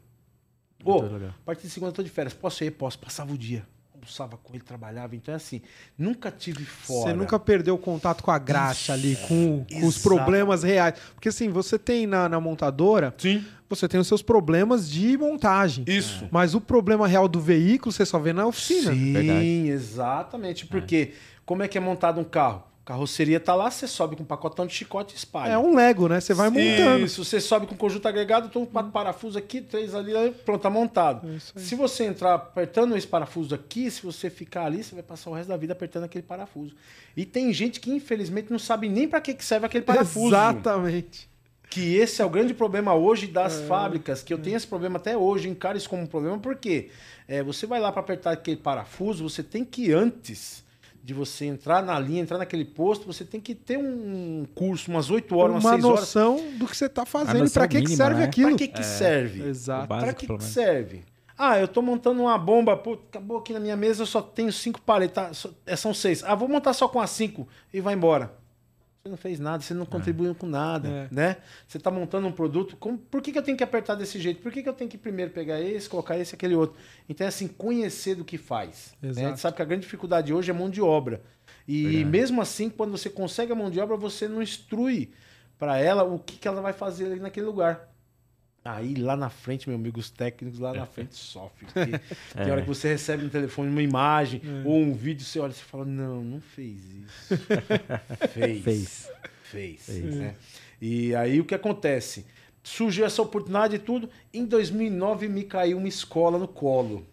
Pô, 0.78 1.02
legal. 1.02 1.28
a 1.28 1.44
partir 1.44 1.64
de 1.64 1.68
segunda 1.68 1.90
eu 1.90 1.94
tô 1.96 2.02
de 2.02 2.08
férias. 2.08 2.32
Posso 2.32 2.64
ir? 2.64 2.70
Posso. 2.70 2.98
Passava 2.98 3.30
o 3.30 3.36
dia. 3.36 3.62
almoçava 3.92 4.38
com 4.38 4.54
ele, 4.54 4.62
trabalhava. 4.64 5.14
Então, 5.14 5.34
é 5.34 5.36
assim, 5.36 5.60
nunca 5.98 6.30
tive 6.30 6.64
fora. 6.64 7.10
Você 7.10 7.12
nunca 7.14 7.38
perdeu 7.38 7.76
contato 7.76 8.22
com 8.22 8.30
a 8.30 8.38
graxa 8.38 8.94
ali, 8.94 9.16
com, 9.28 9.66
com 9.70 9.86
os 9.86 9.98
problemas 9.98 10.62
reais. 10.62 10.94
Porque 11.12 11.28
assim, 11.28 11.50
você 11.50 11.78
tem 11.78 12.06
na, 12.06 12.26
na 12.26 12.40
montadora, 12.40 13.14
Sim. 13.18 13.44
você 13.68 13.86
tem 13.86 14.00
os 14.00 14.08
seus 14.08 14.22
problemas 14.22 14.90
de 14.90 15.18
montagem. 15.18 15.84
Isso. 15.86 16.26
Mas 16.30 16.54
o 16.54 16.60
problema 16.62 17.06
real 17.06 17.28
do 17.28 17.38
veículo 17.38 17.92
você 17.92 18.06
só 18.06 18.18
vê 18.18 18.32
na 18.32 18.46
oficina. 18.46 18.94
Sim, 18.94 19.12
Verdade. 19.12 19.44
exatamente. 19.68 20.64
Porque 20.64 21.12
como 21.44 21.62
é 21.62 21.68
que 21.68 21.76
é 21.76 21.80
montado 21.82 22.18
um 22.18 22.24
carro? 22.24 22.69
Carroceria 22.90 23.38
tá 23.38 23.54
lá, 23.54 23.70
você 23.70 23.86
sobe 23.86 24.16
com 24.16 24.24
um 24.24 24.26
pacotão 24.26 24.66
de 24.66 24.74
chicote 24.74 25.14
e 25.14 25.16
espalha. 25.16 25.52
É 25.52 25.56
um 25.56 25.76
Lego, 25.76 26.08
né? 26.08 26.20
Você 26.20 26.34
vai 26.34 26.50
montando. 26.50 27.04
Isso, 27.04 27.24
você 27.24 27.40
sobe 27.40 27.68
com 27.68 27.76
conjunto 27.76 28.08
agregado, 28.08 28.48
então 28.48 28.66
quatro 28.66 28.90
parafusos 28.90 29.36
aqui, 29.36 29.60
três 29.60 29.94
ali, 29.94 30.12
pronto, 30.44 30.60
tá 30.60 30.68
montado. 30.68 31.24
É. 31.36 31.38
Se 31.60 31.76
você 31.76 32.02
entrar 32.02 32.34
apertando 32.34 32.96
esse 32.96 33.06
parafuso 33.06 33.54
aqui, 33.54 33.88
se 33.92 34.02
você 34.02 34.28
ficar 34.28 34.64
ali, 34.64 34.82
você 34.82 34.92
vai 34.96 35.04
passar 35.04 35.30
o 35.30 35.34
resto 35.34 35.50
da 35.50 35.56
vida 35.56 35.72
apertando 35.72 36.02
aquele 36.02 36.24
parafuso. 36.24 36.74
E 37.16 37.24
tem 37.24 37.52
gente 37.52 37.78
que 37.78 37.92
infelizmente 37.92 38.50
não 38.50 38.58
sabe 38.58 38.88
nem 38.88 39.06
para 39.06 39.20
que 39.20 39.34
que 39.34 39.44
serve 39.44 39.66
aquele 39.66 39.84
parafuso. 39.84 40.34
Exatamente. 40.34 41.30
Que 41.70 41.94
esse 41.94 42.20
é 42.20 42.24
o 42.24 42.28
grande 42.28 42.52
problema 42.52 42.92
hoje 42.92 43.28
das 43.28 43.60
É. 43.60 43.66
fábricas, 43.66 44.20
que 44.20 44.34
eu 44.34 44.38
tenho 44.38 44.56
esse 44.56 44.66
problema 44.66 44.96
até 44.96 45.16
hoje, 45.16 45.48
encaro 45.48 45.78
isso 45.78 45.88
como 45.88 46.02
um 46.02 46.06
problema, 46.08 46.40
porque 46.40 46.90
é, 47.28 47.40
você 47.40 47.68
vai 47.68 47.78
lá 47.78 47.92
para 47.92 48.00
apertar 48.00 48.32
aquele 48.32 48.56
parafuso, 48.56 49.22
você 49.22 49.44
tem 49.44 49.64
que 49.64 49.92
antes 49.92 50.68
de 51.02 51.14
você 51.14 51.46
entrar 51.46 51.82
na 51.82 51.98
linha, 51.98 52.20
entrar 52.22 52.38
naquele 52.38 52.64
posto, 52.64 53.06
você 53.06 53.24
tem 53.24 53.40
que 53.40 53.54
ter 53.54 53.78
um 53.78 54.46
curso, 54.54 54.90
umas 54.90 55.10
8 55.10 55.34
horas, 55.36 55.54
umas 55.54 55.64
Uma 55.64 55.70
6 55.72 55.84
horas. 55.84 56.00
noção 56.00 56.36
do 56.58 56.66
que 56.66 56.76
você 56.76 56.88
tá 56.88 57.06
fazendo 57.06 57.46
e 57.46 57.50
pra 57.50 57.66
que, 57.66 57.80
que 57.82 57.96
serve 57.96 58.18
né? 58.20 58.24
aquilo. 58.24 58.48
Para 58.50 58.58
que 58.58 58.68
que 58.68 58.82
serve? 58.84 59.42
Exato. 59.48 59.88
Para 59.88 60.12
que, 60.12 60.26
que 60.26 60.44
serve? 60.44 61.02
Ah, 61.38 61.58
eu 61.58 61.66
tô 61.66 61.80
montando 61.80 62.20
uma 62.20 62.36
bomba, 62.36 62.76
pô, 62.76 62.92
acabou 63.08 63.38
aqui 63.38 63.54
na 63.54 63.60
minha 63.60 63.74
mesa, 63.76 64.02
eu 64.02 64.06
só 64.06 64.20
tenho 64.20 64.52
cinco 64.52 64.78
paletas, 64.82 65.38
só- 65.38 65.50
é, 65.64 65.74
são 65.74 65.94
seis. 65.94 66.22
Ah, 66.22 66.34
vou 66.34 66.46
montar 66.46 66.74
só 66.74 66.86
com 66.86 67.00
as 67.00 67.08
cinco 67.10 67.48
e 67.72 67.80
vai 67.80 67.94
embora. 67.94 68.34
Você 69.02 69.08
não 69.08 69.16
fez 69.16 69.40
nada, 69.40 69.62
você 69.62 69.72
não 69.72 69.86
contribuiu 69.86 70.34
com 70.34 70.46
nada, 70.46 70.86
É. 70.86 71.08
né? 71.10 71.36
Você 71.66 71.78
tá 71.78 71.90
montando 71.90 72.26
um 72.26 72.32
produto, 72.32 72.76
como- 72.76 72.98
por 72.98 73.22
que, 73.22 73.32
que 73.32 73.38
eu 73.38 73.42
tenho 73.42 73.56
que 73.56 73.64
apertar 73.64 73.94
desse 73.94 74.20
jeito? 74.20 74.42
Por 74.42 74.52
que, 74.52 74.62
que 74.62 74.68
eu 74.68 74.74
tenho 74.74 74.90
que 74.90 74.98
primeiro 74.98 75.30
pegar 75.30 75.58
esse, 75.58 75.88
colocar 75.88 76.18
esse 76.18 76.34
e 76.34 76.36
aquele 76.36 76.54
outro? 76.54 76.76
Então 77.08 77.24
é 77.24 77.28
assim, 77.28 77.48
conhecer 77.48 78.14
do 78.14 78.24
que 78.26 78.36
faz. 78.36 78.94
né? 79.00 79.08
A 79.08 79.10
Exato. 79.10 79.28
gente 79.28 79.40
sabe 79.40 79.56
que 79.56 79.62
a 79.62 79.64
grande 79.64 79.82
dificuldade 79.84 80.34
hoje 80.34 80.50
é 80.50 80.54
mão 80.54 80.68
de 80.68 80.82
obra. 80.82 81.22
E 81.66 81.82
Verdade. 81.84 82.04
mesmo 82.04 82.42
assim, 82.42 82.68
quando 82.68 82.90
você 82.90 83.08
consegue 83.08 83.50
a 83.52 83.54
mão 83.54 83.70
de 83.70 83.80
obra, 83.80 83.96
você 83.96 84.28
não 84.28 84.42
instrui 84.42 85.12
para 85.58 85.78
ela 85.78 86.04
o 86.04 86.18
que, 86.18 86.36
que 86.36 86.46
ela 86.46 86.60
vai 86.60 86.74
fazer 86.74 87.06
ali 87.06 87.20
naquele 87.20 87.46
lugar. 87.46 87.88
Aí 88.64 88.94
lá 88.94 89.16
na 89.16 89.30
frente, 89.30 89.68
meu 89.68 89.78
amigo, 89.78 89.98
os 89.98 90.10
técnicos 90.10 90.58
lá 90.58 90.74
na 90.74 90.84
frente 90.84 91.14
sofrem. 91.16 91.68
É. 91.74 92.44
Tem 92.44 92.52
hora 92.52 92.60
que 92.60 92.68
você 92.68 92.88
recebe 92.88 93.24
no 93.24 93.30
telefone 93.30 93.70
uma 93.70 93.82
imagem 93.82 94.42
ou 94.64 94.78
um 94.78 94.92
vídeo, 94.92 95.24
você 95.24 95.40
olha 95.40 95.50
e 95.50 95.54
fala, 95.54 95.84
não, 95.84 96.22
não 96.22 96.40
fez 96.40 96.78
isso. 96.84 97.38
fez. 98.32 98.62
Fez. 98.62 99.10
Fez. 99.42 99.86
Fez. 99.86 100.14
né? 100.14 100.34
E 100.80 101.14
aí 101.14 101.40
o 101.40 101.44
que 101.44 101.54
acontece? 101.54 102.26
Surgiu 102.62 103.06
essa 103.06 103.22
oportunidade 103.22 103.76
e 103.76 103.78
tudo. 103.78 104.10
Em 104.32 104.44
2009 104.44 105.28
me 105.28 105.44
caiu 105.44 105.78
uma 105.78 105.88
escola 105.88 106.38
no 106.38 106.46
colo. 106.46 107.06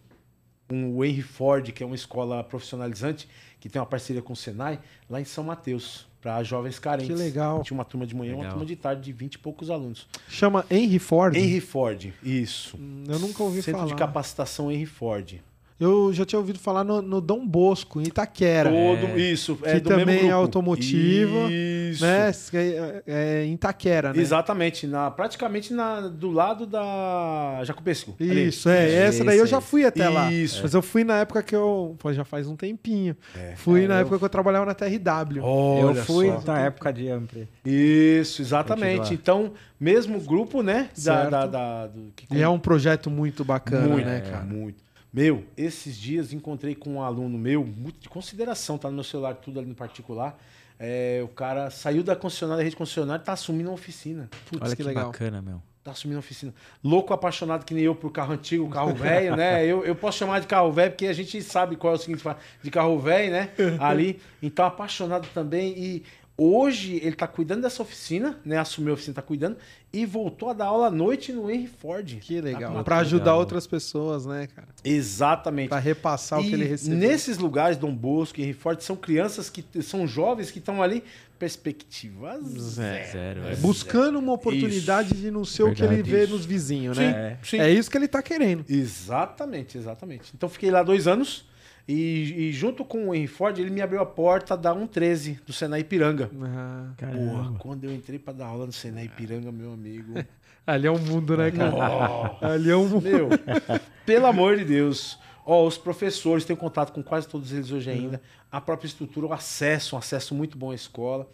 Um, 0.70 0.96
o 0.96 1.06
Henry 1.06 1.22
Ford, 1.22 1.72
que 1.72 1.82
é 1.82 1.86
uma 1.86 1.96
escola 1.96 2.44
profissionalizante, 2.44 3.28
que 3.58 3.70
tem 3.70 3.80
uma 3.80 3.86
parceria 3.86 4.22
com 4.22 4.34
o 4.34 4.36
Senai, 4.36 4.80
lá 5.10 5.22
em 5.22 5.26
São 5.26 5.46
Mateus, 5.46 6.08
para 6.28 6.44
jovens 6.44 6.78
carentes. 6.78 7.08
Que 7.08 7.14
legal. 7.14 7.64
Tinha 7.64 7.78
uma 7.78 7.86
turma 7.86 8.06
de 8.06 8.14
manhã 8.14 8.32
e 8.34 8.36
uma 8.36 8.50
turma 8.50 8.66
de 8.66 8.76
tarde 8.76 9.02
de 9.02 9.14
20 9.14 9.36
e 9.36 9.38
poucos 9.38 9.70
alunos. 9.70 10.06
Chama 10.28 10.66
Henry 10.70 11.00
Ford. 11.00 11.36
Henry 11.38 11.62
Ford, 11.62 12.14
isso. 12.22 12.76
Hum, 12.78 13.06
Eu 13.08 13.18
nunca 13.20 13.42
ouvi 13.44 13.62
Centro 13.62 13.80
falar. 13.80 13.92
de 13.94 13.96
capacitação 13.98 14.70
Henry 14.70 14.86
Ford. 14.86 15.36
Eu 15.80 16.12
já 16.12 16.26
tinha 16.26 16.40
ouvido 16.40 16.58
falar 16.58 16.84
no, 16.84 17.02
no 17.04 17.22
Dom 17.22 17.46
Bosco, 17.48 18.02
em 18.02 18.06
Itaquera. 18.06 18.68
Todo, 18.70 19.20
isso. 19.20 19.56
Que 19.58 19.68
é 19.70 19.80
do 19.80 19.90
também 19.90 20.06
mesmo 20.08 20.30
é 20.30 20.32
automotiva, 20.32 21.52
Isso. 21.52 22.04
Né? 22.04 22.32
É, 22.54 23.04
é 23.08 23.46
em 23.46 23.54
Itaquera, 23.54 24.12
né? 24.12 24.20
Exatamente, 24.20 24.88
na, 24.88 25.12
praticamente 25.12 25.74
na, 25.74 26.02
do 26.02 26.32
lado 26.32 26.66
da 26.66 27.62
Jacopesco. 27.64 28.16
ali. 28.20 28.48
Isso, 28.48 28.70
é. 28.70 28.92
Essa 28.92 29.24
daí 29.24 29.38
eu 29.38 29.46
já 29.46 29.62
fui 29.62 29.86
até 29.86 30.10
lá. 30.10 30.32
Isso. 30.32 30.62
Mas 30.64 30.74
eu 30.74 30.82
fui 30.82 31.04
na 31.04 31.20
época 31.20 31.44
que 31.44 31.56
eu. 31.56 31.96
Pô, 32.00 32.12
já 32.12 32.26
faz 32.26 32.48
um 32.48 32.56
tempinho. 32.56 33.16
É. 33.36 33.54
Fui 33.56 33.84
É, 33.84 33.88
na 33.88 33.96
eu- 33.96 34.00
época 34.02 34.18
que 34.18 34.26
eu 34.26 34.30
trabalhava 34.30 34.66
na 34.66 34.74
TRW. 34.74 35.44
Olha 35.44 36.00
eu 36.00 36.04
fui 36.06 36.28
só. 36.28 36.42
na 36.54 36.60
época 36.62 36.92
de 36.92 37.08
Ampli. 37.10 37.48
Isso, 37.64 38.42
exatamente. 38.42 39.14
Então, 39.14 39.52
mesmo 39.80 40.20
grupo, 40.20 40.62
né? 40.64 40.90
Da, 40.96 41.02
Certo. 41.02 41.30
da, 41.30 41.46
da- 41.46 41.88
do, 41.88 42.12
que 42.16 42.26
E 42.36 42.42
é 42.42 42.50
um 42.50 42.60
projeto 42.60 43.10
muito 43.12 43.46
bacana, 43.46 43.88
muito, 43.88 44.06
né, 44.06 44.18
é, 44.18 44.22
cara? 44.32 44.44
Muito. 44.44 44.87
Meu, 45.12 45.46
esses 45.56 45.98
dias 45.98 46.34
encontrei 46.34 46.76
com 46.76 46.96
um 46.96 47.02
aluno 47.02 47.38
meu, 47.38 47.66
muito 47.66 48.00
de 48.00 48.10
consideração, 48.10 48.78
tá 48.78 48.90
no 48.90 48.96
meu 48.96 49.04
celular, 49.04 49.36
tudo 49.36 49.60
ali 49.60 49.68
no 49.68 49.76
particular. 49.76 50.38
É, 50.80 51.22
o 51.24 51.28
cara 51.28 51.70
saiu 51.70 52.04
da 52.04 52.16
concessionária, 52.16 52.60
da 52.60 52.64
rede 52.64 52.76
concessionária, 52.76 53.24
tá 53.24 53.34
assumindo 53.34 53.70
uma 53.70 53.76
oficina. 53.76 54.30
Putz, 54.46 54.62
Olha 54.62 54.76
que, 54.76 54.78
que, 54.78 54.84
legal. 54.84 55.08
bacana, 55.08 55.42
meu. 55.42 55.62
Tá 55.84 55.92
assumindo 55.92 56.18
a 56.18 56.20
oficina. 56.20 56.54
Louco, 56.84 57.14
apaixonado 57.14 57.64
que 57.64 57.74
nem 57.74 57.84
eu 57.84 57.96
por 57.96 58.12
carro 58.12 58.34
antigo, 58.34 58.70
carro 58.70 58.94
velho, 58.94 59.36
né? 59.38 59.66
Eu, 59.66 59.86
eu 59.86 59.96
posso 59.96 60.18
chamar 60.18 60.42
de 60.42 60.48
carro 60.48 60.72
velho 60.72 60.92
porque 60.92 61.08
a 61.08 61.14
gente 61.14 61.42
sabe 61.42 61.78
qual 61.78 61.94
é 61.94 61.96
o 61.96 62.00
significado 62.00 62.40
de 62.62 62.70
carro 62.70 63.00
velho, 63.00 63.32
né? 63.32 63.50
Ali. 63.80 64.20
Então, 64.44 64.66
apaixonado 64.66 65.28
também. 65.34 65.74
E 65.78 66.04
hoje 66.38 67.00
ele 67.04 67.16
tá 67.16 67.28
cuidando 67.28 67.62
dessa 67.64 67.82
oficina, 67.82 68.38
né? 68.46 68.58
Assumiu 68.58 68.92
a 68.92 68.94
oficina, 68.94 69.16
tá 69.16 69.22
cuidando. 69.22 69.58
E 69.92 70.06
voltou 70.06 70.50
a 70.50 70.54
dar 70.54 70.66
aula 70.66 70.88
à 70.88 70.92
noite 70.92 71.32
no 71.34 71.50
Henry 71.50 71.68
Ford. 71.68 72.20
Que 72.20 72.36
Tá 72.40 72.46
legal. 72.46 72.72
Pra 72.72 72.84
turma- 72.84 73.02
ajudar 73.02 73.24
legal. 73.26 73.40
outras 73.40 73.66
pessoas, 73.66 74.26
né, 74.26 74.48
cara? 74.54 74.68
Exatamente. 74.84 75.70
Pra 75.70 75.80
repassar 75.80 76.40
o 76.40 76.44
que 76.44 76.50
E 76.50 76.54
ele 76.54 76.66
recebeu. 76.66 76.98
nesses 77.00 77.38
lugares, 77.38 77.78
Dom 77.78 77.96
Bosco 77.96 78.40
e 78.40 78.44
Henry 78.44 78.54
Ford, 78.54 78.80
são 78.82 78.96
crianças 78.96 79.50
que 79.50 79.64
são 79.82 80.06
jovens 80.08 80.52
que 80.52 80.60
estão 80.60 80.84
ali, 80.84 81.04
perspectiva 81.40 82.40
zero. 82.42 83.12
Zero, 83.12 83.42
É. 83.48 83.56
Buscando 83.56 84.20
uma 84.20 84.34
oportunidade 84.34 85.14
de 85.14 85.32
não 85.32 85.46
ser 85.46 85.64
o 85.64 85.74
que 85.74 85.84
ele 85.84 86.04
vê 86.04 86.24
Isso. 86.24 86.34
nos 86.34 86.46
vizinhos, 86.46 86.98
Sim, 86.98 87.04
né? 87.04 87.38
sim. 87.44 87.60
É 87.60 87.72
isso 87.72 87.90
que 87.90 87.98
ele 87.98 88.08
tá 88.08 88.22
querendo. 88.22 88.66
Exatamente, 88.68 89.78
exatamente. 89.78 90.32
Então 90.36 90.50
fiquei 90.50 90.70
lá 90.70 90.84
dois 90.84 91.08
anos 91.08 91.46
e, 91.88 92.50
e 92.50 92.52
junto 92.52 92.84
com 92.84 93.08
o 93.10 93.16
Henry 93.16 93.28
Ford, 93.28 93.58
ele 93.58 93.70
me 93.70 93.82
abriu 93.82 94.02
a 94.02 94.06
porta 94.06 94.58
da 94.58 94.74
113 94.74 95.40
do 95.46 95.54
Senai 95.54 95.82
Ipiranga. 95.82 96.30
Ah, 96.44 96.90
Porra, 96.98 97.54
quando 97.60 97.86
eu 97.86 97.94
entrei 97.94 98.20
pra 98.20 98.34
dar 98.34 98.48
aula 98.48 98.66
no 98.66 98.74
Senai 98.74 99.06
Ipiranga, 99.06 99.52
meu 99.52 99.72
amigo. 99.72 100.14
ali 100.68 100.86
é 100.88 100.92
um 100.92 101.00
mundo, 101.00 101.38
né, 101.38 101.50
cara? 101.50 101.74
Ó, 101.74 102.38
Ali 102.42 102.70
é 102.70 102.76
um 102.76 102.88
mundo. 102.90 103.04
meu, 103.04 103.30
pelo 104.06 104.26
amor 104.26 104.58
de 104.58 104.66
Deus. 104.66 105.18
Ó, 105.46 105.66
os 105.66 105.78
professores, 105.78 106.44
tenho 106.44 106.60
contato 106.60 106.92
com 106.92 107.02
quase 107.02 107.26
todos 107.26 107.54
eles 107.54 107.72
hoje 107.72 107.90
ainda. 107.90 108.22
A 108.52 108.60
própria 108.60 108.88
estrutura, 108.88 109.28
o 109.28 109.34
acesso, 109.34 109.96
um 109.96 110.00
acesso 110.00 110.36
muito 110.36 110.58
bom 110.58 110.72
à 110.72 110.76
escola. 110.76 111.26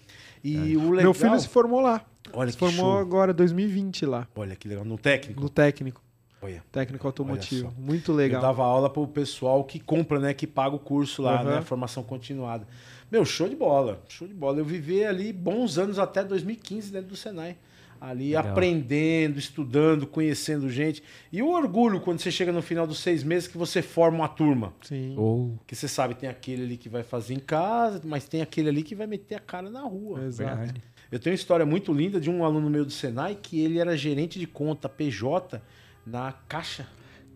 E 0.43 0.77
o 0.77 0.91
legal... 0.91 1.03
Meu 1.03 1.13
filho 1.15 1.39
se 1.39 1.47
formou 1.47 1.81
lá. 1.81 2.05
Olha 2.31 2.51
se 2.51 2.57
formou 2.57 2.91
show. 2.91 2.99
agora, 2.99 3.33
2020 3.33 4.05
lá. 4.05 4.27
Olha 4.35 4.55
que 4.55 4.67
legal. 4.67 4.85
No 4.85 4.99
técnico. 4.99 5.41
No 5.41 5.49
técnico. 5.49 5.99
Olha. 6.43 6.63
Técnico 6.71 7.07
automotivo. 7.07 7.73
Muito 7.77 8.11
Eu 8.11 8.15
legal. 8.15 8.41
dava 8.41 8.63
aula 8.63 8.89
pro 8.89 9.07
pessoal 9.07 9.63
que 9.63 9.79
compra, 9.79 10.19
né? 10.19 10.33
Que 10.33 10.45
paga 10.45 10.75
o 10.75 10.79
curso 10.79 11.21
lá, 11.21 11.35
Aham. 11.41 11.49
né? 11.51 11.57
A 11.59 11.61
formação 11.61 12.03
continuada. 12.03 12.67
Meu, 13.11 13.23
show 13.25 13.47
de 13.47 13.55
bola. 13.55 14.01
Show 14.09 14.27
de 14.27 14.33
bola. 14.33 14.57
Eu 14.59 14.65
vivi 14.65 15.03
ali 15.05 15.31
bons 15.31 15.77
anos 15.77 15.99
até 15.99 16.23
2015 16.23 16.91
dentro 16.91 17.09
do 17.09 17.15
Senai. 17.15 17.55
Ali 18.01 18.29
Legal. 18.35 18.47
aprendendo, 18.51 19.39
estudando, 19.39 20.05
conhecendo 20.05 20.69
gente. 20.69 21.01
E 21.31 21.41
o 21.41 21.47
orgulho 21.49 22.01
quando 22.01 22.19
você 22.19 22.29
chega 22.29 22.51
no 22.51 22.61
final 22.61 22.85
dos 22.85 22.99
seis 22.99 23.23
meses 23.23 23.47
que 23.47 23.57
você 23.57 23.81
forma 23.81 24.17
uma 24.17 24.27
turma. 24.27 24.73
Sim. 24.81 25.15
Ou, 25.17 25.57
Que 25.65 25.73
você 25.73 25.87
sabe, 25.87 26.13
tem 26.13 26.27
aquele 26.27 26.63
ali 26.63 26.75
que 26.75 26.89
vai 26.89 27.01
fazer 27.01 27.33
em 27.33 27.39
casa, 27.39 28.01
mas 28.03 28.25
tem 28.25 28.41
aquele 28.41 28.67
ali 28.67 28.83
que 28.83 28.93
vai 28.93 29.07
meter 29.07 29.35
a 29.35 29.39
cara 29.39 29.69
na 29.69 29.83
rua. 29.83 30.21
Exato. 30.25 30.57
verdade. 30.57 30.83
Eu 31.09 31.17
tenho 31.19 31.31
uma 31.33 31.37
história 31.37 31.65
muito 31.65 31.93
linda 31.93 32.19
de 32.19 32.29
um 32.29 32.43
aluno 32.43 32.69
meu 32.69 32.83
do 32.83 32.91
Senai 32.91 33.37
que 33.41 33.61
ele 33.61 33.79
era 33.79 33.95
gerente 33.95 34.37
de 34.37 34.47
conta 34.47 34.89
PJ 34.89 35.61
na 36.05 36.33
Caixa. 36.47 36.87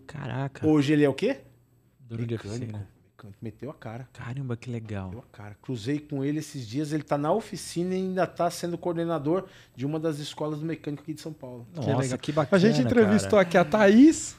Caraca. 0.05 0.65
Hoje 0.65 0.93
ele 0.93 1.03
é 1.03 1.09
o 1.09 1.13
quê? 1.13 1.41
Oficina. 2.09 2.87
Mecânico. 3.19 3.37
Meteu 3.41 3.69
a 3.69 3.73
cara. 3.73 4.07
Caramba, 4.13 4.55
que 4.55 4.69
legal. 4.69 5.07
Meteu 5.07 5.19
a 5.19 5.35
cara. 5.35 5.57
Cruzei 5.61 5.99
com 5.99 6.23
ele 6.23 6.39
esses 6.39 6.67
dias. 6.67 6.93
Ele 6.93 7.03
tá 7.03 7.17
na 7.17 7.31
oficina 7.31 7.93
e 7.93 7.97
ainda 7.97 8.27
tá 8.27 8.49
sendo 8.49 8.77
coordenador 8.77 9.47
de 9.75 9.85
uma 9.85 9.99
das 9.99 10.19
escolas 10.19 10.59
do 10.59 10.65
mecânico 10.65 11.03
aqui 11.03 11.13
de 11.13 11.21
São 11.21 11.33
Paulo. 11.33 11.67
Nossa, 11.73 11.97
legal. 11.97 12.17
que, 12.17 12.31
bacana. 12.31 12.57
A 12.57 12.59
gente 12.59 12.85
entrevistou 12.85 13.31
cara. 13.31 13.41
aqui 13.41 13.57
a 13.57 13.65
Thaís. 13.65 14.37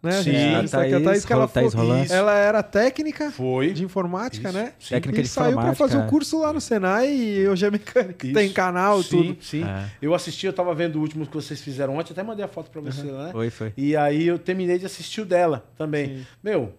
Né? 0.00 0.22
Sim, 0.22 0.36
a 0.54 0.60
a 0.60 0.68
Thaís, 0.68 1.02
Thaís, 1.04 1.24
que 1.24 1.32
ela, 1.32 1.48
Thaís 1.48 1.74
Roland. 1.74 2.06
ela 2.08 2.32
era 2.32 2.62
técnica 2.62 3.32
Foi. 3.32 3.72
de 3.72 3.82
informática, 3.82 4.48
Isso. 4.48 4.56
né? 4.56 4.72
Sim. 4.78 4.90
Técnica 4.94 5.18
E 5.18 5.22
de 5.24 5.28
saiu 5.28 5.44
pra 5.54 5.72
informática. 5.72 5.88
fazer 5.88 5.98
o 5.98 6.06
curso 6.08 6.38
lá 6.40 6.52
no 6.52 6.60
Senai 6.60 7.10
e 7.12 7.48
hoje 7.48 7.66
é 7.66 7.70
mecânica. 7.70 8.24
Isso. 8.24 8.34
Tem 8.34 8.52
canal, 8.52 9.02
sim, 9.02 9.08
tudo. 9.08 9.36
Sim, 9.42 9.64
É. 9.64 9.90
Eu 10.00 10.14
assisti, 10.14 10.46
eu 10.46 10.52
tava 10.52 10.72
vendo 10.72 10.96
o 10.96 11.00
último 11.00 11.26
que 11.26 11.34
vocês 11.34 11.60
fizeram 11.60 11.96
ontem. 11.96 12.12
Até 12.12 12.22
mandei 12.22 12.44
a 12.44 12.48
foto 12.48 12.70
pra 12.70 12.80
você 12.80 13.02
lá, 13.10 13.24
né? 13.26 13.32
Foi, 13.32 13.50
foi. 13.50 13.72
E 13.76 13.96
aí 13.96 14.24
eu 14.24 14.38
terminei 14.38 14.78
de 14.78 14.86
assistir 14.86 15.22
o 15.22 15.24
dela 15.26 15.66
também. 15.76 16.18
Sim. 16.18 16.26
Meu, 16.44 16.72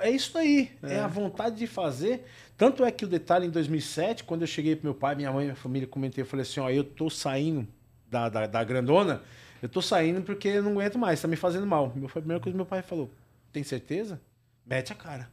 é 0.00 0.10
isso 0.10 0.36
aí. 0.36 0.70
É. 0.82 0.98
a 0.98 1.06
vontade 1.06 1.56
de 1.56 1.66
fazer. 1.66 2.26
Tanto 2.58 2.84
é 2.84 2.90
que 2.90 3.06
o 3.06 3.08
detalhe, 3.08 3.46
em 3.46 3.50
2007, 3.50 4.22
quando 4.24 4.42
eu 4.42 4.46
cheguei 4.46 4.76
pro 4.76 4.84
meu 4.84 4.94
pai, 4.94 5.14
minha 5.14 5.32
mãe, 5.32 5.44
minha 5.44 5.56
família, 5.56 5.88
comentei, 5.88 6.22
eu 6.22 6.26
falei 6.26 6.42
assim, 6.42 6.60
ó, 6.60 6.68
eu 6.68 6.84
tô 6.84 7.08
saindo 7.08 7.66
da, 8.10 8.28
da, 8.28 8.46
da 8.46 8.64
grandona, 8.64 9.22
eu 9.62 9.68
tô 9.68 9.80
saindo 9.82 10.22
porque 10.22 10.48
eu 10.48 10.62
não 10.62 10.72
aguento 10.72 10.98
mais, 10.98 11.20
tá 11.20 11.28
me 11.28 11.36
fazendo 11.36 11.66
mal. 11.66 11.92
Meu, 11.94 12.08
foi 12.08 12.20
a 12.20 12.22
primeira 12.22 12.40
coisa 12.42 12.52
que 12.52 12.56
meu 12.56 12.66
pai 12.66 12.82
falou, 12.82 13.10
tem 13.52 13.62
certeza? 13.62 14.20
Mete 14.66 14.92
a 14.92 14.96
cara. 14.96 15.28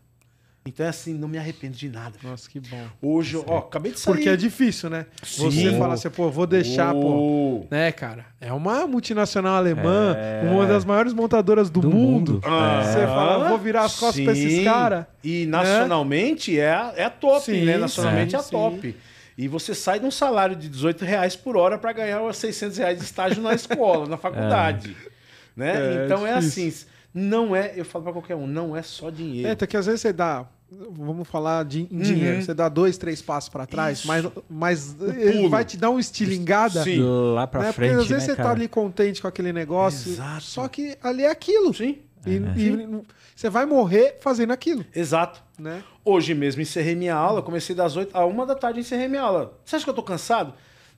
Então 0.65 0.85
é 0.85 0.89
assim, 0.89 1.13
não 1.13 1.27
me 1.27 1.37
arrependo 1.37 1.75
de 1.75 1.89
nada. 1.89 2.15
Nossa, 2.23 2.49
que 2.49 2.57
bom. 2.57 2.85
Hoje, 3.01 3.35
ó, 3.45 3.57
acabei 3.57 3.91
de 3.91 3.99
sair. 3.99 4.13
Porque 4.13 4.29
é 4.29 4.37
difícil, 4.37 4.89
né? 4.89 5.07
Sim. 5.21 5.51
Você 5.51 5.77
fala 5.77 5.95
assim, 5.95 6.09
pô, 6.09 6.29
vou 6.29 6.47
deixar, 6.47 6.93
pô. 6.93 7.01
Oh. 7.01 7.65
Né, 7.69 7.91
cara? 7.91 8.25
É 8.39 8.53
uma 8.53 8.87
multinacional 8.87 9.55
alemã, 9.57 10.15
uma 10.49 10.65
das 10.65 10.85
maiores 10.85 11.11
montadoras 11.11 11.69
do, 11.69 11.81
Do 11.81 11.89
mundo. 11.89 12.33
mundo. 12.35 12.41
Ah, 12.45 12.81
Você 12.81 12.99
fala, 13.05 13.49
vou 13.49 13.57
virar 13.57 13.83
as 13.83 13.99
costas 13.99 14.23
pra 14.23 14.31
esses 14.31 14.53
sim. 14.53 14.63
caras. 14.63 15.05
E 15.21 15.45
nacionalmente 15.47 16.57
é, 16.57 16.71
a, 16.71 16.93
é 16.95 17.03
a 17.03 17.09
top, 17.09 17.43
Sim, 17.43 17.65
né? 17.65 17.77
Nacionalmente 17.77 18.29
sim, 18.31 18.37
é 18.37 18.39
a 18.39 18.43
sim. 18.43 18.51
top. 18.51 18.95
E 19.37 19.47
você 19.47 19.73
sai 19.73 19.99
de 19.99 20.05
um 20.05 20.11
salário 20.11 20.55
de 20.55 20.69
18 20.69 21.03
reais 21.05 21.35
por 21.35 21.57
hora 21.57 21.77
para 21.77 21.91
ganhar 21.93 22.21
os 22.21 22.37
600 22.37 22.77
reais 22.77 22.97
de 22.99 23.03
estágio 23.05 23.41
na 23.41 23.53
escola, 23.53 24.07
na 24.07 24.17
faculdade. 24.17 24.95
Né? 25.55 26.01
É, 26.01 26.05
então 26.05 26.25
é 26.25 26.37
difícil. 26.39 26.67
assim, 26.67 26.85
não 27.13 27.55
é, 27.55 27.73
eu 27.75 27.85
falo 27.85 28.03
para 28.03 28.13
qualquer 28.13 28.35
um, 28.35 28.45
não 28.47 28.75
é 28.75 28.81
só 28.81 29.09
dinheiro. 29.09 29.47
É, 29.47 29.51
até 29.51 29.65
que 29.67 29.77
às 29.77 29.85
vezes 29.85 30.01
você 30.01 30.13
dá. 30.13 30.45
Vamos 30.89 31.27
falar 31.27 31.63
de, 31.65 31.81
em 31.81 31.97
Uhum. 31.97 32.01
dinheiro. 32.01 32.41
Você 32.41 32.51
dá 32.53 32.67
dois, 32.67 32.97
três 32.97 33.21
passos 33.21 33.47
pra 33.47 33.67
trás, 33.67 33.99
Isso. 33.99 34.07
mas, 34.07 34.25
mas 34.49 34.95
ele 35.01 35.47
vai 35.47 35.63
te 35.63 35.77
dar 35.77 35.91
um 35.91 35.99
estilingada. 35.99 36.83
Sim. 36.83 36.99
Lá 37.35 37.45
pra 37.45 37.61
né? 37.61 37.71
frente, 37.71 37.89
Porque 37.91 38.01
às 38.01 38.09
vezes 38.09 38.27
né, 38.27 38.33
você 38.33 38.37
tá 38.37 38.43
cara? 38.43 38.55
ali 38.55 38.67
contente 38.67 39.21
com 39.21 39.27
aquele 39.27 39.53
negócio. 39.53 40.13
Exato. 40.13 40.41
Só 40.41 40.67
que 40.67 40.97
ali 41.03 41.23
é 41.25 41.29
aquilo. 41.29 41.71
Sim, 41.75 41.99
E, 42.25 42.31
e 42.57 43.01
você 43.35 43.49
vai 43.51 43.67
morrer 43.67 44.17
fazendo 44.19 44.51
aquilo, 44.51 44.83
exato. 44.95 45.43
né? 45.59 45.83
Hoje 46.05 46.33
mesmo 46.33 46.61
encerrei 46.61 46.95
minha 46.95 47.15
aula, 47.15 47.41
comecei 47.41 47.73
das 47.73 47.95
8 47.95 48.17
a 48.17 48.25
1 48.25 48.45
da 48.45 48.55
tarde 48.55 48.81
encerrei 48.81 49.07
minha 49.07 49.21
aula. 49.21 49.57
Você 49.63 49.77
acha 49.77 49.85
que 49.85 49.89
eu 49.89 49.95
tô 49.95 50.03
cansado? 50.03 50.53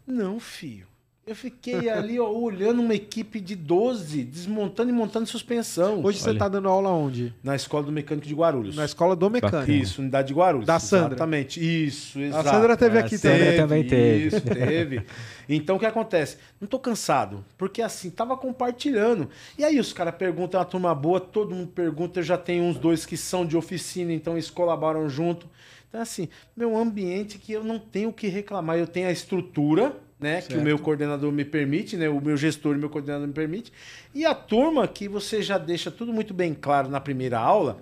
Não, 0.06 0.40
filho. 0.40 0.88
Eu 1.28 1.36
fiquei 1.36 1.90
ali, 1.90 2.20
ó, 2.20 2.30
olhando 2.30 2.84
uma 2.84 2.94
equipe 2.94 3.40
de 3.40 3.56
12, 3.56 4.24
desmontando 4.24 4.92
e 4.92 4.94
montando 4.94 5.26
suspensão. 5.26 6.04
Hoje 6.04 6.20
você 6.20 6.30
Olha. 6.30 6.38
tá 6.38 6.48
dando 6.48 6.70
aula 6.70 6.92
onde? 6.92 7.34
Na 7.44 7.56
escola 7.56 7.82
do 7.82 7.92
mecânico 7.92 8.28
de 8.28 8.36
Guarulhos. 8.36 8.76
Na 8.76 8.86
escola 8.86 9.16
do 9.16 9.28
mecânico. 9.28 9.72
Isso, 9.72 10.04
unidade 10.04 10.28
de 10.28 10.36
Guarulhos. 10.36 10.68
Da 10.68 10.78
Sandra. 10.78 11.08
Exatamente. 11.16 11.60
Isso, 11.60 12.20
A 12.20 12.22
exato. 12.22 12.50
Sandra 12.50 12.78
teve 12.78 12.98
A 13.00 13.02
aqui 13.02 13.18
Sandra 13.18 13.40
também. 13.40 13.58
também 13.58 13.88
teve. 13.88 14.28
Isso, 14.28 14.42
teve. 14.42 15.02
Então 15.50 15.78
o 15.78 15.80
que 15.80 15.88
acontece? 15.88 16.38
Não 16.62 16.68
tô 16.68 16.78
cansado, 16.78 17.44
porque 17.58 17.82
assim, 17.82 18.12
tava 18.12 18.38
compartilhando. 18.38 19.28
E 19.58 19.64
aí 19.64 19.80
os 19.80 19.92
caras 19.92 20.14
perguntam, 20.14 20.60
é 20.60 20.64
uma 20.64 20.70
turma 20.70 20.94
boa, 20.94 21.20
todo 21.20 21.56
mundo 21.56 21.70
pergunta, 21.70 22.20
eu 22.20 22.24
já 22.24 22.38
tenho 22.38 22.64
uns 22.66 22.78
dois 22.78 23.04
que 23.04 23.18
são 23.18 23.48
de 23.48 23.58
oficina, 23.58 24.14
então 24.14 24.34
eles 24.34 24.52
colaboram 24.52 25.10
junto. 25.10 25.50
Então 25.90 26.00
assim, 26.00 26.30
meu 26.56 26.78
ambiente 26.78 27.40
que 27.40 27.52
eu 27.52 27.64
não 27.64 27.80
tenho 27.80 28.10
o 28.10 28.14
que 28.14 28.28
reclamar, 28.28 28.78
eu 28.78 28.86
tenho 28.86 29.08
a 29.08 29.12
estrutura, 29.12 30.05
né, 30.26 30.42
que 30.42 30.54
o 30.58 30.62
meu 30.64 30.80
coordenador 30.80 31.32
me 31.32 31.46
permite, 31.46 31.96
né, 31.96 32.10
o 32.10 32.20
meu 32.20 32.36
gestor 32.36 32.74
e 32.74 32.78
o 32.78 32.80
meu 32.80 32.90
coordenador 32.90 33.28
me 33.28 33.34
permite, 33.34 33.72
e 34.14 34.26
a 34.26 34.34
turma 34.34 34.88
que 34.88 35.08
você 35.08 35.42
já 35.42 35.58
deixa 35.58 35.90
tudo 35.92 36.12
muito 36.12 36.34
bem 36.34 36.54
claro 36.54 36.90
na 36.90 37.00
primeira 37.00 37.40
aula, 37.40 37.78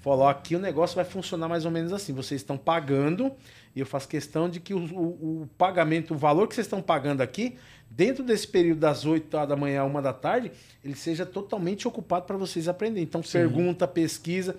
falou, 0.00 0.26
aqui 0.28 0.54
o 0.54 0.58
negócio 0.60 0.94
vai 0.96 1.04
funcionar 1.04 1.48
mais 1.48 1.64
ou 1.64 1.70
menos 1.70 1.92
assim, 1.92 2.12
vocês 2.12 2.40
estão 2.40 2.56
pagando 2.56 3.32
e 3.74 3.80
eu 3.80 3.86
faço 3.86 4.08
questão 4.08 4.48
de 4.48 4.60
que 4.60 4.72
o, 4.72 4.78
o- 4.78 5.42
o 5.42 5.48
pagamento, 5.58 6.14
o 6.14 6.16
valor 6.16 6.46
que 6.48 6.54
vocês 6.54 6.66
estão 6.66 6.80
pagando 6.80 7.20
aqui, 7.20 7.56
dentro 7.90 8.22
desse 8.24 8.46
período 8.46 8.78
das 8.78 9.04
8 9.04 9.46
da 9.46 9.56
manhã 9.56 9.82
a 9.82 9.84
1 9.84 10.00
da 10.02 10.12
tarde, 10.12 10.52
ele 10.84 10.94
seja 10.94 11.26
totalmente 11.26 11.86
ocupado 11.88 12.26
para 12.26 12.36
vocês 12.36 12.68
aprenderem. 12.68 13.02
Então, 13.04 13.20
pergunta, 13.22 13.86
pesquisa. 13.88 14.56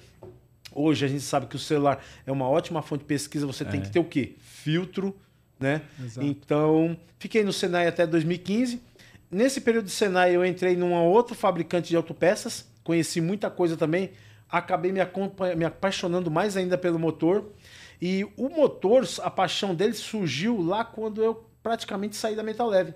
Hoje 0.76 1.04
a 1.06 1.08
gente 1.08 1.24
sabe 1.24 1.48
que 1.48 1.56
o 1.56 1.60
celular 1.60 2.04
é 2.28 2.32
uma 2.32 2.48
ótima 2.48 2.82
fonte 2.82 3.00
de 3.02 3.06
pesquisa, 3.08 3.48
você 3.48 3.66
tem 3.66 3.82
que 3.82 3.90
ter 3.92 4.00
o 4.00 4.04
quê? 4.04 4.36
Filtro, 4.40 5.16
né? 5.60 5.82
Exato. 6.04 6.26
Então, 6.26 6.98
fiquei 7.18 7.44
no 7.44 7.52
Senai 7.52 7.88
até 7.88 8.08
2015. 8.08 8.82
Nesse 9.32 9.62
período 9.62 9.86
de 9.86 9.92
Senai, 9.92 10.36
eu 10.36 10.46
entrei 10.46 10.76
num 10.76 10.94
outro 10.94 11.36
fabricante 11.36 11.90
de 11.90 11.96
autopeças, 11.96 12.68
conheci 12.84 13.22
muita 13.22 13.50
coisa 13.50 13.78
também, 13.78 14.12
acabei 14.50 14.92
me, 14.92 15.00
me 15.56 15.66
apaixonando 15.66 16.32
mais 16.32 16.58
ainda 16.58 16.78
pelo 16.78 16.98
motor. 16.98 17.52
E 18.02 18.26
o 18.38 18.50
motor, 18.50 19.08
a 19.22 19.30
paixão 19.30 19.76
dele 19.76 19.94
surgiu 19.94 20.62
lá 20.62 20.84
quando 20.84 21.24
eu 21.24 21.46
praticamente 21.62 22.16
saí 22.16 22.36
da 22.36 22.42
Metal 22.42 22.68
Leve. 22.68 22.94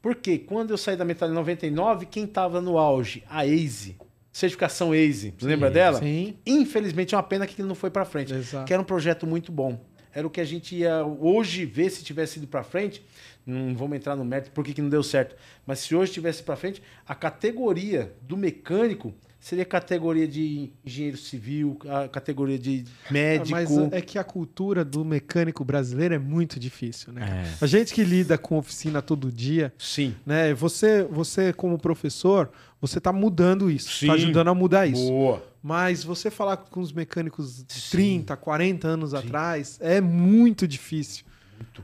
Porque 0.00 0.38
quando 0.38 0.70
eu 0.70 0.78
saí 0.78 0.96
da 0.96 1.04
Metal 1.04 1.28
em 1.28 1.32
99, 1.32 2.06
quem 2.06 2.24
estava 2.24 2.60
no 2.60 2.78
auge? 2.78 3.22
A 3.28 3.42
AZE. 3.42 3.96
Certificação 4.32 4.92
AZE. 4.92 5.34
Você 5.36 5.46
lembra 5.46 5.70
dela? 5.70 5.98
Sim. 5.98 6.36
Infelizmente 6.46 7.14
é 7.14 7.18
uma 7.18 7.22
pena 7.22 7.46
que 7.46 7.60
ele 7.60 7.68
não 7.68 7.74
foi 7.74 7.90
para 7.90 8.04
frente. 8.04 8.32
Exato. 8.32 8.64
Que 8.64 8.72
era 8.72 8.80
um 8.80 8.84
projeto 8.84 9.26
muito 9.26 9.50
bom. 9.50 9.78
Era 10.14 10.26
o 10.26 10.30
que 10.30 10.40
a 10.40 10.44
gente 10.44 10.76
ia 10.76 11.04
hoje 11.04 11.64
ver 11.64 11.90
se 11.90 12.02
tivesse 12.02 12.38
ido 12.38 12.46
para 12.46 12.62
frente. 12.62 13.04
Não 13.46 13.74
vamos 13.74 13.96
entrar 13.96 14.14
no 14.14 14.24
mérito 14.24 14.50
por 14.50 14.64
que 14.64 14.80
não 14.80 14.90
deu 14.90 15.02
certo. 15.02 15.34
Mas 15.66 15.80
se 15.80 15.94
hoje 15.94 16.12
tivesse 16.12 16.42
para 16.42 16.56
frente, 16.56 16.82
a 17.06 17.14
categoria 17.14 18.12
do 18.22 18.36
mecânico 18.36 19.14
seria 19.40 19.64
categoria 19.64 20.26
de 20.26 20.70
engenheiro 20.84 21.16
civil, 21.16 21.78
a 21.88 22.08
categoria 22.08 22.58
de 22.58 22.84
médico. 23.10 23.50
Mas 23.50 23.70
é 23.92 24.00
que 24.00 24.18
a 24.18 24.24
cultura 24.24 24.84
do 24.84 25.04
mecânico 25.04 25.64
brasileiro 25.64 26.14
é 26.14 26.18
muito 26.18 26.58
difícil, 26.58 27.12
né? 27.12 27.46
É. 27.46 27.64
A 27.64 27.66
gente 27.66 27.94
que 27.94 28.02
lida 28.02 28.36
com 28.36 28.58
oficina 28.58 29.00
todo 29.00 29.30
dia, 29.30 29.72
Sim. 29.78 30.14
né? 30.26 30.52
Você, 30.54 31.04
você 31.04 31.52
como 31.52 31.78
professor, 31.78 32.50
você 32.80 33.00
tá 33.00 33.12
mudando 33.12 33.70
isso, 33.70 33.90
Sim. 33.90 34.08
tá 34.08 34.12
ajudando 34.14 34.48
a 34.48 34.54
mudar 34.54 34.86
isso. 34.86 35.06
Boa. 35.08 35.42
Mas 35.62 36.04
você 36.04 36.30
falar 36.30 36.56
com 36.56 36.80
os 36.80 36.92
mecânicos 36.92 37.64
de 37.64 37.74
Sim. 37.74 37.90
30, 37.90 38.36
40 38.36 38.86
anos 38.88 39.12
atrás 39.14 39.76
é 39.80 40.00
muito 40.00 40.66
difícil. 40.68 41.24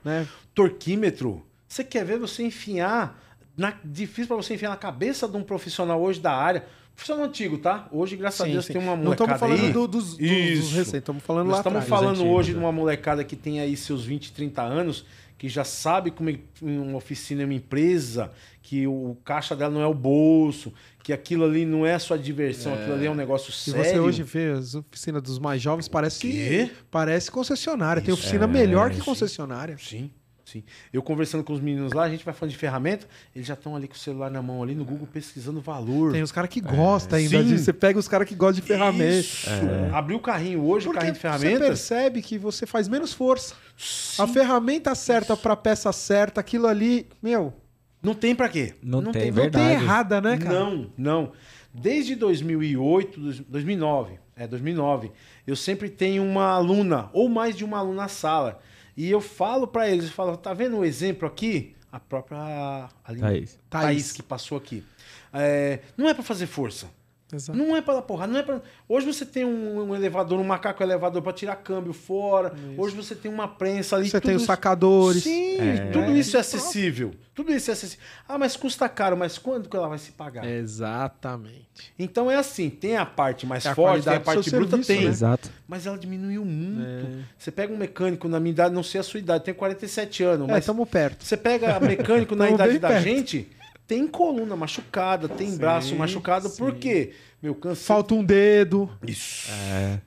Né? 0.05 0.27
Torquímetro. 0.55 1.45
Você 1.69 1.83
quer 1.85 2.05
ver 2.05 2.19
você 2.19 2.43
enfiar. 2.45 3.21
Na, 3.57 3.73
difícil 3.85 4.27
para 4.29 4.37
você 4.37 4.55
enfiar 4.55 4.71
na 4.71 4.77
cabeça 4.77 5.29
de 5.29 5.37
um 5.37 5.43
profissional 5.43 6.01
hoje 6.01 6.21
da 6.21 6.33
área. 6.35 6.65
Profissional 6.95 7.25
antigo, 7.27 7.59
tá? 7.59 7.89
Hoje, 7.91 8.17
graças 8.17 8.41
a 8.41 8.45
Sim, 8.45 8.53
Deus, 8.53 8.65
sim. 8.67 8.73
tem 8.75 8.83
uma 8.83 8.95
Não 8.97 9.05
molecada 9.05 9.33
estamos 9.35 9.41
falando 9.41 9.67
aí. 9.67 9.73
do- 9.73 9.89
dos, 9.89 10.05
dos, 10.11 10.19
dos 10.19 10.73
recentes, 10.73 10.95
estamos 10.95 11.23
falando 11.25 11.47
Nós 11.47 11.55
lá 11.55 11.59
estamos 11.61 11.83
atrás. 11.83 12.01
falando 12.01 12.17
antigos, 12.21 12.33
hoje 12.39 12.51
de 12.53 12.57
é. 12.57 12.61
uma 12.61 12.71
molecada 12.73 13.25
que 13.25 13.35
tem 13.35 13.59
aí 13.61 13.77
seus 13.77 14.05
20, 14.05 14.33
30 14.33 14.63
anos, 14.63 15.05
que 15.37 15.49
já 15.49 15.64
sabe 15.64 16.11
como 16.11 16.31
é 16.31 16.38
uma 16.62 16.97
oficina 16.97 17.42
é 17.42 17.44
uma 17.44 17.55
empresa, 17.55 18.31
que 18.62 18.87
o 18.87 19.16
caixa 19.25 19.55
dela 19.55 19.73
não 19.73 19.81
é 19.81 19.87
o 19.87 19.94
bolso, 19.94 20.73
que 21.03 21.12
aquilo 21.12 21.44
ali 21.44 21.66
não 21.66 21.85
é 21.85 21.99
só 21.99 22.16
diversão, 22.16 22.73
aquilo 22.75 22.94
ali 22.94 23.07
é 23.07 23.11
um 23.11 23.14
negócio 23.14 23.51
E 23.51 23.53
sério. 23.53 23.85
você 23.85 23.99
hoje 23.99 24.23
vê 24.23 24.53
as 24.53 24.75
oficinas 24.75 25.23
dos 25.23 25.38
mais 25.38 25.61
jovens, 25.61 25.88
parece 25.88 26.70
parece 26.90 27.31
concessionária. 27.31 28.01
Tem 28.01 28.14
oficina 28.14 28.47
melhor 28.47 28.90
que 28.90 29.01
concessionária. 29.01 29.77
Sim, 29.79 30.11
sim. 30.61 30.64
Eu 30.93 31.03
conversando 31.03 31.43
com 31.45 31.53
os 31.53 31.61
meninos 31.61 31.93
lá, 31.93 32.05
a 32.05 32.09
gente 32.09 32.25
vai 32.25 32.33
falando 32.35 32.53
de 32.53 32.57
ferramenta, 32.59 33.07
eles 33.35 33.47
já 33.47 33.55
estão 33.55 33.75
ali 33.77 33.88
com 33.88 33.95
o 33.95 33.99
celular 33.99 34.31
na 34.31 34.40
mão, 34.43 34.62
ali 34.62 34.75
no 34.75 34.85
Google, 34.85 35.07
pesquisando 35.12 35.61
valor. 35.61 36.12
Tem 36.12 36.23
os 36.23 36.33
caras 36.33 36.49
que 36.51 36.61
gostam 36.61 37.19
ainda 37.19 37.38
Sim. 37.43 37.45
disso. 37.49 37.64
Você 37.64 37.73
pega 37.73 37.99
os 37.99 38.09
caras 38.09 38.29
que 38.29 38.35
gostam 38.35 38.61
de 38.61 38.62
ferramenta. 38.62 39.19
Isso. 39.21 39.49
Abriu 39.93 40.17
o 40.17 40.21
carrinho 40.21 40.62
hoje, 40.64 40.87
o 40.87 40.90
Porque 40.93 40.99
carrinho 41.01 41.14
de 41.14 41.19
você 41.21 41.23
ferramentas. 41.23 41.67
percebe 41.69 42.23
que 42.23 42.38
você 42.38 42.67
faz 42.67 42.88
menos 42.88 43.12
força. 43.12 43.55
A 44.19 44.27
ferramenta 44.27 44.95
certa 44.95 45.37
pra 45.37 45.57
peça 45.57 45.93
certa, 45.93 46.40
aquilo 46.40 46.67
ali, 46.67 47.07
meu, 47.23 47.53
Não 48.03 48.14
tem 48.14 48.35
pra 48.35 48.49
quê? 48.51 48.75
Não 48.83 48.99
tem, 49.01 49.05
não 49.05 49.12
tem 49.12 49.33
Verdade. 49.33 49.73
errada, 49.73 50.21
né, 50.21 50.37
cara? 50.37 50.55
Não, 50.61 50.87
não. 50.97 51.33
Desde 51.73 52.14
2008, 52.14 53.19
dois- 53.19 53.40
2009, 53.40 54.19
é 54.37 54.47
2009, 54.47 55.11
eu 55.47 55.57
sempre 55.57 55.88
tenho 55.88 56.23
uma 56.23 56.51
aluna 56.53 57.09
ou 57.12 57.29
mais 57.29 57.57
de 57.57 57.64
uma 57.64 57.79
aluna 57.79 58.03
na 58.03 58.09
sala. 58.09 58.61
E 58.97 59.11
eu 59.11 59.21
falo 59.21 59.67
pra 59.67 59.89
eles, 59.89 60.07
eu 60.07 60.11
falo, 60.13 60.37
tá 60.37 60.53
vendo 60.55 60.79
o 60.79 60.85
exemplo 60.85 61.27
aqui? 61.27 61.75
A 61.91 61.99
própria 62.01 62.89
Aline- 63.05 63.21
Thaís. 63.23 63.59
Thaís. 63.71 64.13
Que 64.13 64.23
passou 64.23 64.59
aqui. 64.59 64.85
É, 65.33 65.81
não 65.97 66.09
é 66.09 66.15
pra 66.15 66.23
fazer 66.23 66.47
força. 66.47 66.89
Exato. 67.35 67.59
Não 67.59 67.77
é 67.77 67.83
para 67.83 67.94
dar 67.94 68.03
porrada, 68.03 68.33
não 68.33 68.38
é 68.38 68.42
para. 68.42 68.62
Hoje 68.88 69.07
você 69.07 69.25
tem 69.27 69.44
um, 69.44 69.83
um 69.90 69.94
elevador, 69.94 70.38
um 70.40 70.44
macaco 70.44 70.83
elevador 70.83 71.20
para 71.23 71.33
tirar 71.33 71.57
câmbio 71.57 71.92
fora. 71.92 72.53
Hoje 72.79 72.94
você 72.94 73.14
tem 73.14 73.31
uma 73.31 73.49
prensa 73.49 73.97
ali. 73.97 74.09
Você 74.09 74.20
tudo 74.20 74.27
tem 74.29 74.37
os 74.37 74.42
isso- 74.42 74.47
sacadores. 74.47 75.23
Sim, 75.23 75.59
É. 75.61 75.90
tudo 75.92 76.16
isso 76.16 76.37
é 76.37 76.40
acessível. 76.40 77.12
Tudo 77.35 77.53
isso 77.53 77.68
é 77.70 77.73
acessível. 77.73 78.05
Ah, 78.29 78.38
mas 78.38 78.57
custa 78.57 78.88
caro, 78.88 79.16
mas 79.16 79.38
quando 79.38 79.68
que 79.68 79.77
ela 79.77 79.88
vai 79.88 79.99
se 79.99 80.12
pagar? 80.12 80.44
Exatamente. 80.49 81.92
Então 81.99 82.31
é 82.31 82.37
assim, 82.37 82.70
tem 82.70 82.97
a 82.97 83.05
parte 83.05 83.47
mais 83.47 83.64
É 83.66 83.70
a 83.70 83.75
forte, 83.75 84.05
tem 84.05 84.14
a 84.14 84.20
parte 84.20 84.51
bruta, 84.51 84.70
serviço, 84.70 84.87
tem. 84.88 85.05
né? 85.05 85.11
Exato. 85.11 85.51
Mas 85.66 85.87
ela 85.87 85.99
diminuiu 85.99 86.44
muito. 86.44 87.07
É. 87.07 87.25
Você 87.37 87.51
pega 87.51 87.73
um 87.73 87.77
mecânico 87.77 88.29
na 88.29 88.38
minha 88.38 88.53
idade, 88.53 88.75
não 88.75 88.83
sei 88.83 89.01
a 89.01 89.05
sua 89.05 89.18
idade, 89.18 89.44
tenho 89.44 89.57
47 89.57 90.23
anos, 90.23 90.49
É, 90.49 90.53
mas 90.53 90.61
estamos 90.61 90.88
perto. 90.88 91.25
você 91.25 91.37
pega 91.37 91.79
mecânico 91.81 92.35
na 92.37 92.49
idade 92.51 92.79
da 92.79 92.88
perto. 92.88 93.03
gente, 93.05 93.49
tem 93.87 94.07
coluna 94.07 94.57
machucada, 94.57 95.29
tem 95.29 95.57
braço 95.57 95.94
machucado, 95.97 96.49
sim. 96.49 96.57
por 96.57 96.75
quê? 96.75 97.12
Meu 97.42 97.55
cansei. 97.55 97.85
Falta 97.87 98.14
um 98.14 98.25
dedo. 98.25 98.88
Isso. 99.07 99.49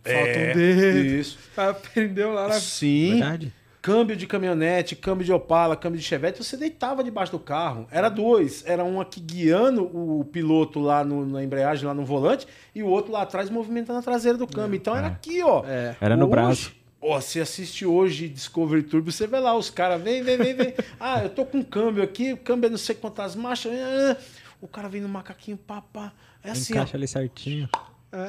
Falta 0.03 0.39
um 0.39 0.53
dedo. 0.53 1.05
Isso. 1.05 1.37
Aprendeu 1.55 2.33
lá 2.33 2.47
na... 2.47 2.59
Sim. 2.59 3.11
Verdade. 3.11 3.53
Câmbio 3.79 4.17
de 4.17 4.27
caminhonete, 4.27 4.95
câmbio 4.97 5.23
de 5.23 5.31
Opala, 5.31 5.75
câmbio 5.77 5.97
de 5.99 6.05
Chevette, 6.05 6.43
você 6.43 6.57
deitava 6.57 7.01
debaixo 7.03 7.31
do 7.31 7.39
carro. 7.39 7.87
Era 7.89 8.09
dois. 8.09 8.63
Era 8.65 8.83
um 8.83 8.99
aqui 8.99 9.21
guiando 9.21 9.83
o 9.85 10.25
piloto 10.25 10.79
lá 10.79 11.05
no- 11.05 11.25
na 11.25 11.41
embreagem, 11.41 11.85
lá 11.85 11.93
no 11.93 12.03
volante, 12.03 12.45
e 12.75 12.83
o 12.83 12.87
outro 12.87 13.13
lá 13.13 13.21
atrás 13.21 13.49
movimentando 13.49 13.99
a 13.99 14.01
traseira 14.01 14.37
do 14.37 14.45
câmbio. 14.47 14.75
Então 14.75 14.93
era 14.93 15.07
aqui, 15.07 15.41
ó. 15.41 15.63
É. 15.65 15.95
Era 16.01 16.17
no 16.17 16.25
Hoje- 16.25 16.31
braço. 16.31 16.75
Ó, 16.99 17.19
você 17.21 17.39
assiste 17.41 17.85
hoje 17.85 18.27
Discovery 18.27 18.83
Turbo, 18.83 19.11
você 19.11 19.27
vê 19.27 19.39
lá, 19.39 19.55
os 19.55 19.69
caras 19.69 20.01
vem, 20.01 20.23
vem, 20.23 20.37
vem, 20.37 20.53
vem. 20.55 20.73
Ah, 20.99 21.23
eu 21.23 21.29
tô 21.29 21.45
com 21.45 21.63
câmbio 21.63 22.03
aqui, 22.03 22.33
o 22.33 22.37
câmbio 22.37 22.67
é 22.67 22.69
não 22.71 22.77
sei 22.77 22.95
quantas 22.95 23.35
marchas. 23.35 23.71
ah, 23.73 24.17
O 24.61 24.67
cara 24.67 24.89
vem 24.89 25.01
no 25.01 25.09
macaquinho, 25.09 25.57
pá, 25.57 25.81
pá. 25.81 26.11
É 26.43 26.51
assim, 26.51 26.73
ó. 26.73 26.77
Encaixa 26.77 26.97
ali 26.97 27.07
certinho. 27.07 27.69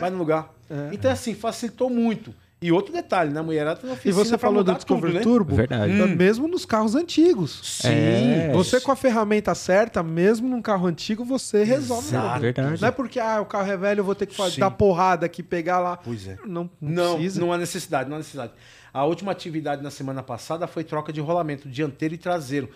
Vai 0.01 0.11
no 0.11 0.19
lugar. 0.19 0.53
É. 0.69 0.91
Então, 0.93 1.11
assim, 1.11 1.35
facilitou 1.35 1.89
muito. 1.89 2.35
E 2.61 2.73
outro 2.73 2.93
detalhe, 2.93 3.31
né? 3.33 3.39
A 3.39 3.43
mulherada 3.43 3.79
tem 3.81 3.89
E 3.89 3.93
oficina 3.93 4.15
você 4.15 4.37
falou 4.37 4.65
do 4.65 4.67
mudar 4.67 4.79
Discover 4.79 5.11
tudo, 5.11 5.15
né? 5.19 5.23
Turbo, 5.23 5.55
Verdade. 5.55 5.93
é 5.93 6.07
mesmo 6.07 6.49
nos 6.49 6.65
carros 6.65 6.97
antigos. 6.97 7.61
Sim. 7.63 7.89
É. 7.89 8.53
Você 8.53 8.81
com 8.81 8.91
a 8.91 8.97
ferramenta 8.97 9.55
certa, 9.55 10.03
mesmo 10.03 10.49
num 10.49 10.61
carro 10.61 10.87
antigo, 10.89 11.25
você 11.25 11.63
resolve. 11.63 12.09
Exato. 12.09 12.27
nada. 12.27 12.41
Verdade. 12.41 12.81
Não 12.81 12.89
é 12.89 12.91
porque 12.91 13.21
ah, 13.21 13.41
o 13.41 13.47
carro 13.47 13.71
é 13.71 13.77
velho, 13.77 14.01
eu 14.01 14.05
vou 14.05 14.15
ter 14.15 14.27
que 14.27 14.35
Sim. 14.35 14.59
dar 14.61 14.73
porrada 14.73 15.25
aqui, 15.25 15.41
pegar 15.41 15.79
lá. 15.79 15.97
Pois 15.97 16.27
é. 16.27 16.37
Não, 16.45 16.69
não, 16.81 17.05
Não, 17.05 17.15
precisa. 17.15 17.41
não 17.41 17.53
há 17.53 17.59
necessidade, 17.59 18.09
não 18.09 18.17
há 18.17 18.19
necessidade. 18.19 18.53
A 18.93 19.05
última 19.05 19.31
atividade 19.31 19.81
na 19.81 19.91
semana 19.91 20.23
passada 20.23 20.67
foi 20.67 20.83
troca 20.83 21.13
de 21.13 21.21
rolamento 21.21 21.69
dianteiro 21.69 22.15
e 22.15 22.19
traseiro. 22.19 22.69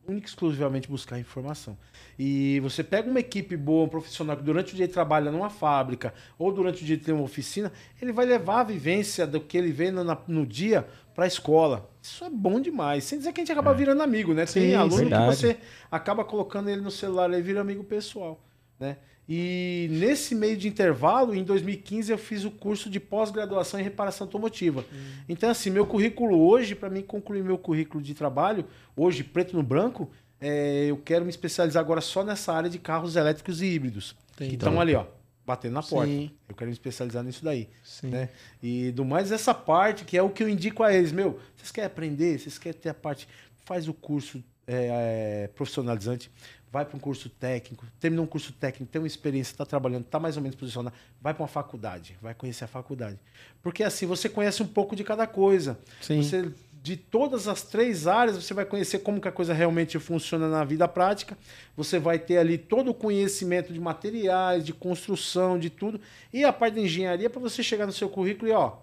única 0.06 0.26
e 0.26 0.30
exclusivamente 0.30 0.88
buscar 0.88 1.18
informação. 1.18 1.76
E 2.18 2.58
você 2.60 2.82
pega 2.82 3.08
uma 3.08 3.20
equipe 3.20 3.56
boa, 3.56 3.84
um 3.84 3.88
profissional 3.88 4.36
que 4.36 4.42
durante 4.42 4.72
o 4.72 4.76
dia 4.76 4.88
trabalha 4.88 5.30
numa 5.30 5.50
fábrica 5.50 6.12
ou 6.38 6.52
durante 6.52 6.82
o 6.82 6.86
dia 6.86 6.98
tem 6.98 7.14
uma 7.14 7.24
oficina, 7.24 7.72
ele 8.00 8.12
vai 8.12 8.26
levar 8.26 8.60
a 8.60 8.64
vivência 8.64 9.26
do 9.26 9.40
que 9.40 9.56
ele 9.56 9.72
vê 9.72 9.90
no, 9.90 10.04
no 10.26 10.46
dia 10.46 10.86
para 11.14 11.24
a 11.24 11.28
escola. 11.28 11.90
Isso 12.02 12.24
é 12.24 12.30
bom 12.30 12.60
demais. 12.60 13.04
Sem 13.04 13.18
dizer 13.18 13.32
que 13.32 13.40
a 13.40 13.44
gente 13.44 13.52
acaba 13.52 13.74
virando 13.74 14.02
amigo, 14.02 14.32
né? 14.32 14.46
Tem 14.46 14.70
Sim, 14.70 14.74
aluno 14.74 14.96
verdade. 14.96 15.30
que 15.30 15.36
você 15.36 15.56
acaba 15.90 16.24
colocando 16.24 16.70
ele 16.70 16.80
no 16.80 16.90
celular 16.90 17.30
e 17.32 17.42
vira 17.42 17.60
amigo 17.60 17.84
pessoal, 17.84 18.42
né? 18.78 18.96
E 19.32 19.86
nesse 19.92 20.34
meio 20.34 20.56
de 20.56 20.66
intervalo, 20.66 21.36
em 21.36 21.44
2015, 21.44 22.10
eu 22.10 22.18
fiz 22.18 22.44
o 22.44 22.50
curso 22.50 22.90
de 22.90 22.98
pós-graduação 22.98 23.78
em 23.78 23.82
reparação 23.84 24.26
automotiva. 24.26 24.84
Então, 25.28 25.48
assim, 25.48 25.70
meu 25.70 25.86
currículo 25.86 26.36
hoje, 26.36 26.74
para 26.74 26.90
mim 26.90 27.00
concluir 27.00 27.44
meu 27.44 27.56
currículo 27.56 28.02
de 28.02 28.12
trabalho, 28.12 28.66
hoje, 28.96 29.22
preto 29.22 29.56
no 29.56 29.62
branco, 29.62 30.10
é, 30.40 30.86
eu 30.88 30.96
quero 30.96 31.24
me 31.24 31.30
especializar 31.30 31.80
agora 31.80 32.00
só 32.00 32.24
nessa 32.24 32.52
área 32.52 32.68
de 32.68 32.80
carros 32.80 33.14
elétricos 33.14 33.62
e 33.62 33.66
híbridos. 33.66 34.16
Entendi. 34.34 34.50
Que 34.50 34.56
estão 34.56 34.80
ali, 34.80 34.96
ó, 34.96 35.06
batendo 35.46 35.74
na 35.74 35.82
porta. 35.84 36.10
Sim. 36.10 36.32
Eu 36.48 36.56
quero 36.56 36.68
me 36.68 36.72
especializar 36.72 37.22
nisso 37.22 37.44
daí. 37.44 37.68
Sim. 37.84 38.08
Né? 38.08 38.30
E 38.60 38.90
do 38.90 39.04
mais 39.04 39.30
essa 39.30 39.54
parte, 39.54 40.04
que 40.04 40.18
é 40.18 40.22
o 40.24 40.30
que 40.30 40.42
eu 40.42 40.48
indico 40.48 40.82
a 40.82 40.92
eles, 40.92 41.12
meu, 41.12 41.38
vocês 41.56 41.70
querem 41.70 41.86
aprender, 41.86 42.36
vocês 42.36 42.58
querem 42.58 42.80
ter 42.80 42.88
a 42.88 42.94
parte, 42.94 43.28
faz 43.64 43.86
o 43.86 43.94
curso 43.94 44.42
é, 44.66 45.44
é, 45.44 45.48
profissionalizante, 45.48 46.30
vai 46.72 46.84
para 46.84 46.96
um 46.96 47.00
curso 47.00 47.28
técnico, 47.28 47.84
terminou 47.98 48.24
um 48.24 48.28
curso 48.28 48.52
técnico, 48.52 48.90
tem 48.92 49.00
uma 49.00 49.06
experiência, 49.08 49.52
está 49.52 49.66
trabalhando, 49.66 50.04
está 50.04 50.18
mais 50.20 50.36
ou 50.36 50.42
menos 50.42 50.56
posicionado, 50.56 50.94
vai 51.20 51.34
para 51.34 51.42
uma 51.42 51.48
faculdade, 51.48 52.16
vai 52.22 52.34
conhecer 52.34 52.64
a 52.64 52.68
faculdade. 52.68 53.18
Porque 53.62 53.82
assim 53.82 54.06
você 54.06 54.28
conhece 54.28 54.62
um 54.62 54.66
pouco 54.66 54.94
de 54.94 55.02
cada 55.04 55.26
coisa. 55.26 55.78
Sim. 56.00 56.22
Você, 56.22 56.50
de 56.82 56.96
todas 56.96 57.46
as 57.46 57.62
três 57.62 58.06
áreas, 58.06 58.36
você 58.42 58.54
vai 58.54 58.64
conhecer 58.64 59.00
como 59.00 59.20
que 59.20 59.28
a 59.28 59.32
coisa 59.32 59.52
realmente 59.52 59.98
funciona 59.98 60.48
na 60.48 60.64
vida 60.64 60.88
prática. 60.88 61.36
Você 61.76 61.98
vai 61.98 62.18
ter 62.18 62.38
ali 62.38 62.56
todo 62.56 62.90
o 62.92 62.94
conhecimento 62.94 63.70
de 63.72 63.78
materiais, 63.80 64.64
de 64.64 64.72
construção, 64.72 65.58
de 65.58 65.68
tudo. 65.68 66.00
E 66.32 66.42
a 66.42 66.52
parte 66.52 66.74
de 66.74 66.80
engenharia 66.80 67.28
para 67.28 67.40
você 67.40 67.62
chegar 67.62 67.84
no 67.84 67.92
seu 67.92 68.08
currículo 68.08 68.48
e, 68.50 68.52
ó, 68.54 68.76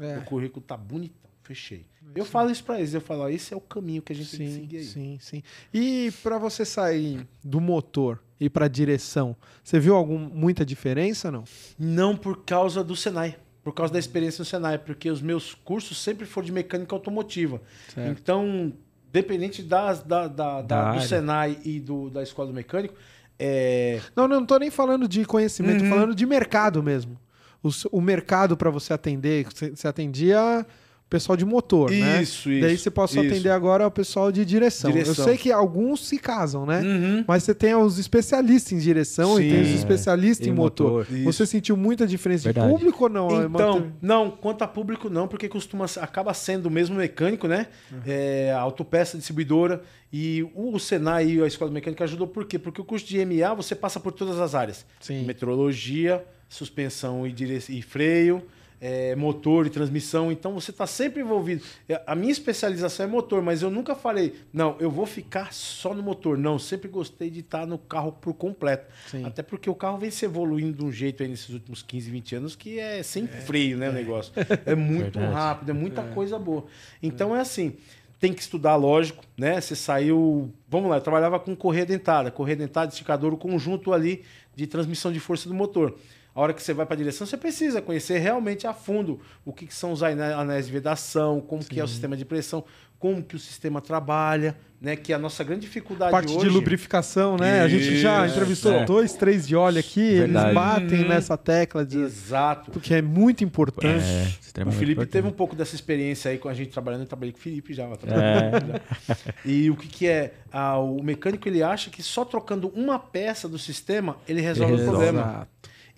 É. 0.00 0.16
o 0.18 0.24
currículo 0.24 0.64
tá 0.64 0.76
bonitão, 0.78 1.30
fechei. 1.42 1.86
Eu 2.14 2.24
falo 2.24 2.50
isso 2.50 2.62
para 2.64 2.78
eles, 2.78 2.92
eu 2.94 3.00
falo, 3.00 3.22
ó, 3.22 3.28
esse 3.28 3.52
é 3.54 3.56
o 3.56 3.60
caminho 3.60 4.02
que 4.02 4.12
a 4.12 4.16
gente 4.16 4.36
tem 4.36 4.46
que 4.46 4.52
Sim, 4.52 4.60
seguir 4.60 4.76
aí. 4.78 4.84
sim, 4.84 5.18
sim. 5.20 5.42
E 5.72 6.12
para 6.22 6.38
você 6.38 6.64
sair 6.64 7.26
do 7.42 7.60
motor 7.60 8.22
e 8.38 8.50
para 8.50 8.68
direção, 8.68 9.34
você 9.62 9.78
viu 9.80 9.94
algum, 9.94 10.18
muita 10.18 10.64
diferença 10.64 11.30
não? 11.30 11.44
Não 11.78 12.16
por 12.16 12.44
causa 12.44 12.82
do 12.84 12.94
Senai, 12.96 13.36
por 13.64 13.72
causa 13.72 13.92
da 13.92 13.98
experiência 13.98 14.42
no 14.42 14.44
Senai, 14.46 14.78
porque 14.78 15.10
os 15.10 15.22
meus 15.22 15.54
cursos 15.54 15.98
sempre 15.98 16.26
foram 16.26 16.46
de 16.46 16.52
mecânica 16.52 16.94
automotiva. 16.94 17.62
Certo. 17.94 18.08
Então, 18.20 18.72
dependente 19.12 19.62
das, 19.62 20.02
da, 20.02 20.28
da, 20.28 20.62
da- 20.62 20.92
do. 20.92 21.00
Senai 21.00 21.58
e 21.64 21.78
do, 21.80 22.10
da 22.10 22.22
escola 22.22 22.48
do 22.48 22.54
mecânico, 22.54 22.94
é, 23.38 24.00
Não, 24.14 24.28
não, 24.28 24.44
tô 24.44 24.58
nem 24.58 24.70
falando 24.70 25.08
de 25.08 25.24
conhecimento, 25.24 25.82
Uhum. 25.82 25.88
falando 25.88 26.14
de 26.14 26.26
mercado 26.26 26.82
mesmo. 26.82 27.18
O, 27.62 27.70
o 27.92 28.00
mercado 28.00 28.56
para 28.56 28.70
você 28.70 28.92
atender, 28.92 29.46
você, 29.74 29.86
atendia 29.88 30.66
pessoal 31.12 31.36
de 31.36 31.44
motor, 31.44 31.90
né? 31.90 32.22
Isso, 32.22 32.50
isso, 32.50 32.60
Daí 32.62 32.78
você 32.78 32.90
pode 32.90 33.10
isso. 33.10 33.20
atender 33.20 33.50
agora 33.50 33.86
o 33.86 33.90
pessoal 33.90 34.32
de 34.32 34.46
direção. 34.46 34.90
Direção. 34.90 35.12
Eu 35.12 35.24
sei 35.30 35.36
que 35.36 35.52
alguns 35.52 36.08
se 36.08 36.18
casam, 36.18 36.64
né? 36.64 36.80
Uhum. 36.80 37.24
Mas 37.28 37.42
você 37.42 37.54
tem 37.54 37.74
os 37.74 37.98
especialistas 37.98 38.72
em 38.72 38.78
direção 38.78 39.38
e 39.38 39.42
Sim. 39.42 39.50
tem 39.50 39.62
os 39.62 39.68
especialistas 39.68 40.46
E 40.46 40.50
em 40.50 40.54
motor. 40.54 41.00
motor, 41.00 41.14
isso. 41.14 41.24
Você 41.24 41.44
sentiu 41.44 41.76
muita 41.76 42.06
diferença 42.06 42.44
Verdade. 42.44 42.66
de 42.66 42.72
público 42.72 43.04
ou 43.04 43.10
não? 43.10 43.42
É 43.42 43.44
Então, 43.44 43.92
não, 44.00 44.30
quanto 44.30 44.62
a 44.62 44.66
público 44.68 45.10
não, 45.10 45.28
porque 45.28 45.48
costuma 45.50 45.84
acaba 46.00 46.32
sendo 46.32 46.66
o 46.66 46.70
mesmo 46.70 46.96
mecânico, 46.96 47.46
né? 47.46 47.66
É, 48.06 48.50
a 48.56 48.60
autopeça 48.60 49.18
distribuidora 49.18 49.82
e 50.10 50.42
o 50.54 50.78
Senai 50.78 51.32
e 51.32 51.42
a 51.42 51.46
escola 51.46 51.70
mecânica 51.70 52.04
ajudou 52.04 52.26
por 52.26 52.46
quê? 52.46 52.58
Porque 52.58 52.80
o 52.80 52.84
curso 52.84 53.06
de 53.06 53.22
MA 53.22 53.52
você 53.52 53.74
passa 53.74 54.00
por 54.00 54.12
todas 54.12 54.40
as 54.40 54.54
áreas. 54.54 54.86
Sim. 54.98 55.24
Meteorologia, 55.26 56.24
suspensão 56.48 57.26
e, 57.26 57.32
dire... 57.32 57.62
e 57.68 57.82
freio, 57.82 58.42
é, 58.82 59.14
motor 59.14 59.64
e 59.64 59.70
transmissão. 59.70 60.32
Então 60.32 60.52
você 60.52 60.72
está 60.72 60.88
sempre 60.88 61.20
envolvido. 61.20 61.62
É, 61.88 62.02
A 62.04 62.16
minha 62.16 62.32
especialização 62.32 63.06
é 63.06 63.08
motor, 63.08 63.40
mas 63.40 63.62
eu 63.62 63.70
nunca 63.70 63.94
falei, 63.94 64.34
não, 64.52 64.76
eu 64.80 64.90
vou 64.90 65.06
ficar 65.06 65.52
só 65.52 65.94
no 65.94 66.02
motor. 66.02 66.36
Não, 66.36 66.58
sempre 66.58 66.88
gostei 66.88 67.30
de 67.30 67.40
estar 67.40 67.64
no 67.64 67.78
carro 67.78 68.10
por 68.10 68.34
completo. 68.34 68.92
Sim. 69.06 69.24
Até 69.24 69.40
porque 69.40 69.70
o 69.70 69.74
carro 69.74 69.98
vem 69.98 70.10
se 70.10 70.24
evoluindo 70.24 70.78
de 70.78 70.84
um 70.84 70.90
jeito 70.90 71.22
aí 71.22 71.28
nesses 71.28 71.50
últimos 71.50 71.80
15, 71.80 72.10
20 72.10 72.34
anos 72.34 72.56
que 72.56 72.80
é 72.80 73.04
sem 73.04 73.28
freio, 73.28 73.78
né, 73.78 73.88
o 73.88 73.92
negócio. 73.92 74.32
É 74.66 74.74
muito 74.74 75.18
Verdade. 75.18 75.32
rápido, 75.32 75.70
é 75.70 75.72
muita 75.72 76.02
coisa 76.02 76.36
boa. 76.38 76.64
Então 77.00 77.36
é 77.36 77.40
assim, 77.40 77.76
tem 78.18 78.32
que 78.32 78.40
estudar, 78.40 78.74
lógico, 78.74 79.24
né? 79.36 79.60
Você 79.60 79.76
saiu, 79.76 80.52
vamos 80.68 80.90
lá, 80.90 80.96
eu 80.96 81.00
trabalhava 81.00 81.38
com 81.38 81.54
correia 81.54 81.86
dentada, 81.86 82.30
correia 82.32 82.56
dentada, 82.56 82.90
esticador, 82.90 83.32
o 83.32 83.36
conjunto 83.36 83.92
ali 83.92 84.24
de 84.56 84.66
transmissão 84.66 85.12
de 85.12 85.20
força 85.20 85.48
do 85.48 85.54
motor. 85.54 85.96
A 86.34 86.40
hora 86.40 86.52
que 86.54 86.62
você 86.62 86.72
vai 86.72 86.86
para 86.86 86.94
a 86.94 86.98
direção, 86.98 87.26
você 87.26 87.36
precisa 87.36 87.82
conhecer 87.82 88.18
realmente 88.18 88.66
a 88.66 88.72
fundo 88.72 89.20
o 89.44 89.52
que, 89.52 89.66
que 89.66 89.74
são 89.74 89.92
os 89.92 90.02
ané- 90.02 90.32
anéis 90.32 90.66
de 90.66 90.72
vedação, 90.72 91.40
como 91.40 91.62
que 91.64 91.78
é 91.78 91.84
o 91.84 91.88
sistema 91.88 92.16
de 92.16 92.24
pressão, 92.24 92.64
como 92.98 93.22
que 93.22 93.34
o 93.36 93.38
sistema 93.38 93.80
trabalha, 93.82 94.56
né? 94.80 94.94
Que 94.96 95.12
é 95.12 95.16
a 95.16 95.18
nossa 95.18 95.42
grande 95.44 95.62
dificuldade 95.62 96.10
parte 96.12 96.32
hoje. 96.32 96.44
de 96.46 96.48
lubrificação, 96.48 97.36
né? 97.36 97.60
A 97.60 97.68
gente 97.68 97.98
já 97.98 98.24
Isso, 98.24 98.34
entrevistou 98.36 98.72
é. 98.72 98.84
dois, 98.84 99.12
três 99.12 99.46
de 99.46 99.54
óleo 99.56 99.80
aqui, 99.80 100.18
Verdade. 100.20 100.46
eles 100.46 100.54
batem 100.54 101.02
Uhum. 101.02 101.08
nessa 101.08 101.36
tecla 101.36 101.84
de 101.84 101.98
Exato. 101.98 102.70
porque 102.70 102.94
é 102.94 103.02
muito 103.02 103.42
importante. 103.44 104.04
É, 104.04 104.62
O 104.64 104.70
Felipe 104.70 104.92
importante. 104.92 105.10
teve 105.12 105.26
um 105.28 105.32
pouco 105.32 105.54
dessa 105.56 105.74
experiência 105.74 106.30
aí 106.30 106.38
com 106.38 106.48
a 106.48 106.54
gente 106.54 106.70
trabalhando. 106.70 107.00
Eu 107.02 107.06
trabalhei 107.08 107.32
com 107.32 107.38
o 107.38 107.42
Felipe 107.42 107.74
já. 107.74 107.84
É. 107.84 108.80
E 109.44 109.68
o 109.70 109.76
que, 109.76 109.88
que 109.88 110.06
é? 110.06 110.32
Ah, 110.52 110.78
o 110.78 111.02
mecânico 111.02 111.48
ele 111.48 111.62
acha 111.62 111.90
que 111.90 112.02
só 112.02 112.24
trocando 112.24 112.68
uma 112.74 112.98
peça 112.98 113.48
do 113.48 113.58
sistema 113.58 114.16
ele 114.28 114.40
resolve 114.40 114.74
Ele 114.74 114.82
o 114.82 114.86
problema. 114.86 115.48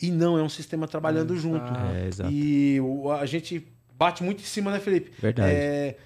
E 0.00 0.10
não, 0.10 0.38
é 0.38 0.42
um 0.42 0.48
sistema 0.48 0.86
trabalhando 0.88 1.36
junto. 1.36 1.72
É, 1.94 2.06
exato. 2.08 2.30
E 2.32 2.78
a 3.20 3.26
gente 3.26 3.66
bate 3.96 4.22
muito 4.22 4.40
em 4.40 4.44
cima, 4.46 4.70
né, 4.70 4.80
Felipe? 4.80 5.12
Verdade. 5.20 5.52
É, 5.54 5.96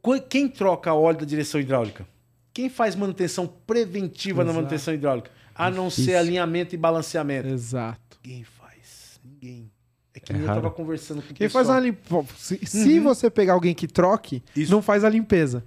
qu- 0.00 0.20
quem 0.28 0.48
troca 0.48 0.92
óleo 0.94 1.18
da 1.18 1.24
direção 1.24 1.60
hidráulica? 1.60 2.06
Quem 2.52 2.68
faz 2.68 2.94
manutenção 2.94 3.46
preventiva 3.66 4.44
na 4.44 4.50
Exato. 4.50 4.56
manutenção 4.62 4.94
hidráulica? 4.94 5.30
A 5.54 5.70
não 5.70 5.88
Difícil. 5.88 6.12
ser 6.12 6.16
alinhamento 6.16 6.74
e 6.74 6.78
balanceamento. 6.78 7.48
Exato. 7.48 8.18
Ninguém 8.24 8.44
faz. 8.44 9.20
Ninguém. 9.24 9.70
É 10.14 10.20
que 10.20 10.30
É 10.32 10.36
nem 10.36 10.42
eu 10.46 10.54
tava 10.54 10.70
conversando 10.70 11.20
com 11.22 11.32
o 11.32 11.34
Quem 11.34 11.48
faz 11.48 11.66
pessoal. 11.66 11.78
uma 11.80 11.84
limpeza. 11.86 12.24
Se, 12.36 12.64
se 12.64 13.00
você 13.00 13.28
pegar 13.28 13.54
alguém 13.54 13.74
que 13.74 13.88
troque, 13.88 14.42
Isso. 14.54 14.70
não 14.70 14.80
faz 14.80 15.02
a 15.02 15.08
limpeza. 15.08 15.64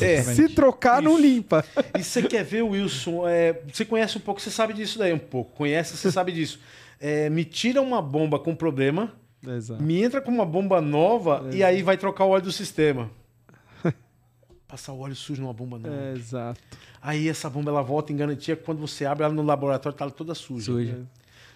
É, 0.00 0.14
É. 0.14 0.22
Se 0.22 0.48
trocar, 0.48 1.00
não 1.02 1.12
Isso. 1.14 1.22
limpa. 1.22 1.64
E 1.98 2.02
você 2.02 2.22
quer 2.22 2.44
ver, 2.44 2.62
Wilson? 2.62 3.26
é, 3.28 3.60
você 3.72 3.84
conhece 3.84 4.16
um 4.18 4.20
pouco, 4.20 4.40
você 4.40 4.50
sabe 4.50 4.72
disso 4.74 4.98
daí 4.98 5.12
um 5.12 5.18
pouco. 5.18 5.52
Conhece, 5.56 5.96
você 5.96 6.10
sabe 6.10 6.32
disso. 6.32 6.58
É, 7.00 7.30
me 7.30 7.44
tira 7.44 7.80
uma 7.80 8.02
bomba 8.02 8.38
com 8.38 8.54
problema, 8.54 9.12
Exato. 9.46 9.82
me 9.82 10.02
entra 10.02 10.20
com 10.20 10.30
uma 10.30 10.44
bomba 10.44 10.80
nova 10.80 11.48
e 11.52 11.64
aí 11.64 11.82
vai 11.82 11.96
trocar 11.96 12.24
o 12.24 12.28
óleo 12.30 12.42
do 12.44 12.52
sistema. 12.52 13.10
Passar 14.68 14.92
o 14.92 15.00
óleo 15.00 15.16
sujo 15.16 15.40
numa 15.42 15.52
bomba 15.52 15.78
nova. 15.78 16.12
Exato. 16.16 16.60
Aí 17.02 17.28
essa 17.28 17.48
bomba 17.48 17.70
ela 17.70 17.82
volta 17.82 18.12
em 18.12 18.16
garantia 18.16 18.54
que 18.54 18.62
quando 18.62 18.78
você 18.78 19.06
abre 19.06 19.24
ela 19.24 19.32
no 19.32 19.42
laboratório 19.42 19.96
tá 19.96 20.08
toda 20.10 20.34
suja. 20.34 20.66
Suja. 20.66 20.98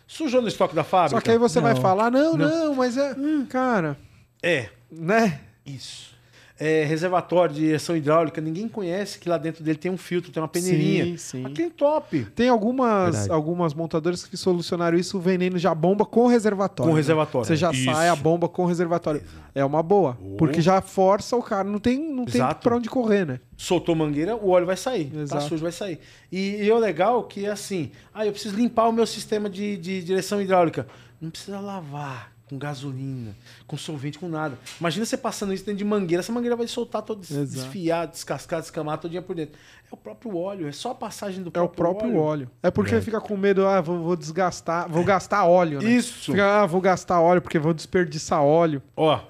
Sujou 0.07 0.43
no 0.43 0.49
estoque 0.49 0.75
da 0.75 0.85
fábrica? 0.85 1.17
Só 1.17 1.21
que 1.21 1.31
aí 1.31 1.39
você 1.39 1.61
vai 1.61 1.75
Não. 1.75 1.81
falar, 1.81 2.11
não, 2.11 2.37
não, 2.37 2.65
Não. 2.69 2.75
mas 2.75 2.97
é. 2.97 3.15
Cara, 3.49 3.97
É, 4.43 4.69
né? 4.91 5.41
isso. 5.65 6.14
É, 6.57 6.85
reservatório 6.85 7.53
de 7.53 7.63
direção 7.63 7.97
hidráulica, 7.97 8.41
ninguém 8.41 8.69
conhece 8.69 9.19
que 9.19 9.29
lá 9.29 9.37
dentro 9.37 9.65
dele 9.65 9.77
tem 9.77 9.91
um 9.91 9.97
filtro, 9.97 10.31
tem 10.31 10.41
uma 10.41 10.49
peneirinha. 10.49 11.05
Sim, 11.05 11.17
sim. 11.17 11.45
Aqui 11.45 11.65
é 11.65 11.71
top. 11.71 12.25
Tem 12.27 12.49
algumas, 12.49 13.11
Verdade. 13.11 13.33
algumas 13.33 13.75
montadoras 13.75 14.25
que 14.25 14.37
solucionaram 14.37 14.97
isso 14.97 15.19
vendendo 15.19 15.59
já 15.59 15.75
bomba 15.75 16.07
com 16.07 16.29
reservatório. 16.29 16.91
Com 16.91 16.95
né? 16.95 17.01
reservatório. 17.01 17.47
Você 17.49 17.57
já 17.57 17.73
Isso. 17.73 17.85
sai 17.85 18.09
a 18.09 18.15
bomba 18.15 18.49
com 18.49 18.67
reservatório. 18.67 19.21
É 19.53 19.65
uma 19.65 19.83
boa. 19.83 20.17
Oh. 20.23 20.37
Porque 20.37 20.61
já 20.61 20.81
força 20.81 21.37
o 21.37 21.43
cara, 21.43 21.65
não 21.65 21.81
tem, 21.81 21.99
não 21.99 22.25
tem 22.25 22.41
pra 22.63 22.77
onde 22.77 22.89
correr, 22.89 23.27
né? 23.27 23.41
Soltou 23.57 23.97
mangueira, 23.97 24.37
o 24.37 24.51
óleo 24.51 24.67
vai 24.67 24.77
sair. 24.77 25.07
Tá 25.07 25.21
Exato. 25.23 25.49
sujo, 25.49 25.63
vai 25.63 25.73
sair. 25.73 25.99
E, 26.31 26.63
e 26.63 26.71
o 26.71 26.79
legal 26.79 27.25
que 27.25 27.47
é 27.47 27.51
assim, 27.51 27.91
ah, 28.13 28.25
eu 28.25 28.31
preciso 28.31 28.55
limpar 28.57 28.89
o 28.89 28.93
meu 28.93 29.07
sistema 29.07 29.51
de, 29.51 29.77
de 29.77 30.05
direção 30.05 30.41
hidráulica. 30.41 30.87
Não 31.21 31.31
precisa 31.31 31.59
lavar 31.59 32.34
com 32.55 32.59
gasolina, 32.59 33.37
com 33.67 33.77
solvente, 33.77 34.19
com 34.19 34.29
nada. 34.29 34.57
Imagina 34.81 35.05
você 35.05 35.17
passando 35.17 35.53
isso 35.53 35.65
dentro 35.65 35.79
de 35.79 35.85
mangueira, 35.85 36.21
essa 36.21 36.33
mangueira 36.33 36.57
vai 36.57 36.67
soltar 36.67 37.03
todo 37.03 37.23
Exato. 37.23 37.47
desfiar, 37.47 38.07
descascar, 38.07 38.61
descamar 38.61 38.99
todinha 38.99 39.21
por 39.21 39.35
dentro. 39.35 39.55
É 39.91 39.95
o 39.95 39.97
próprio 39.97 40.37
óleo, 40.37 40.69
é 40.69 40.73
só 40.73 40.93
a 40.93 40.95
passagem 40.95 41.43
do 41.43 41.51
É 41.55 41.61
o 41.61 41.69
próprio 41.69 42.17
óleo. 42.17 42.51
É 42.63 42.71
porque 42.71 42.93
Verdade. 42.93 43.05
fica 43.05 43.21
com 43.21 43.37
medo, 43.37 43.67
ah, 43.67 43.81
vou, 43.81 43.99
vou 43.99 44.17
desgastar, 44.17 44.89
vou 44.89 45.05
gastar 45.05 45.45
óleo, 45.45 45.83
né? 45.83 45.91
Isso. 45.91 46.33
Fica, 46.33 46.63
ah, 46.63 46.67
vou 46.67 46.81
gastar 46.81 47.21
óleo 47.21 47.43
porque 47.43 47.59
vou 47.59 47.75
desperdiçar 47.75 48.43
óleo. 48.43 48.81
Ó. 48.97 49.21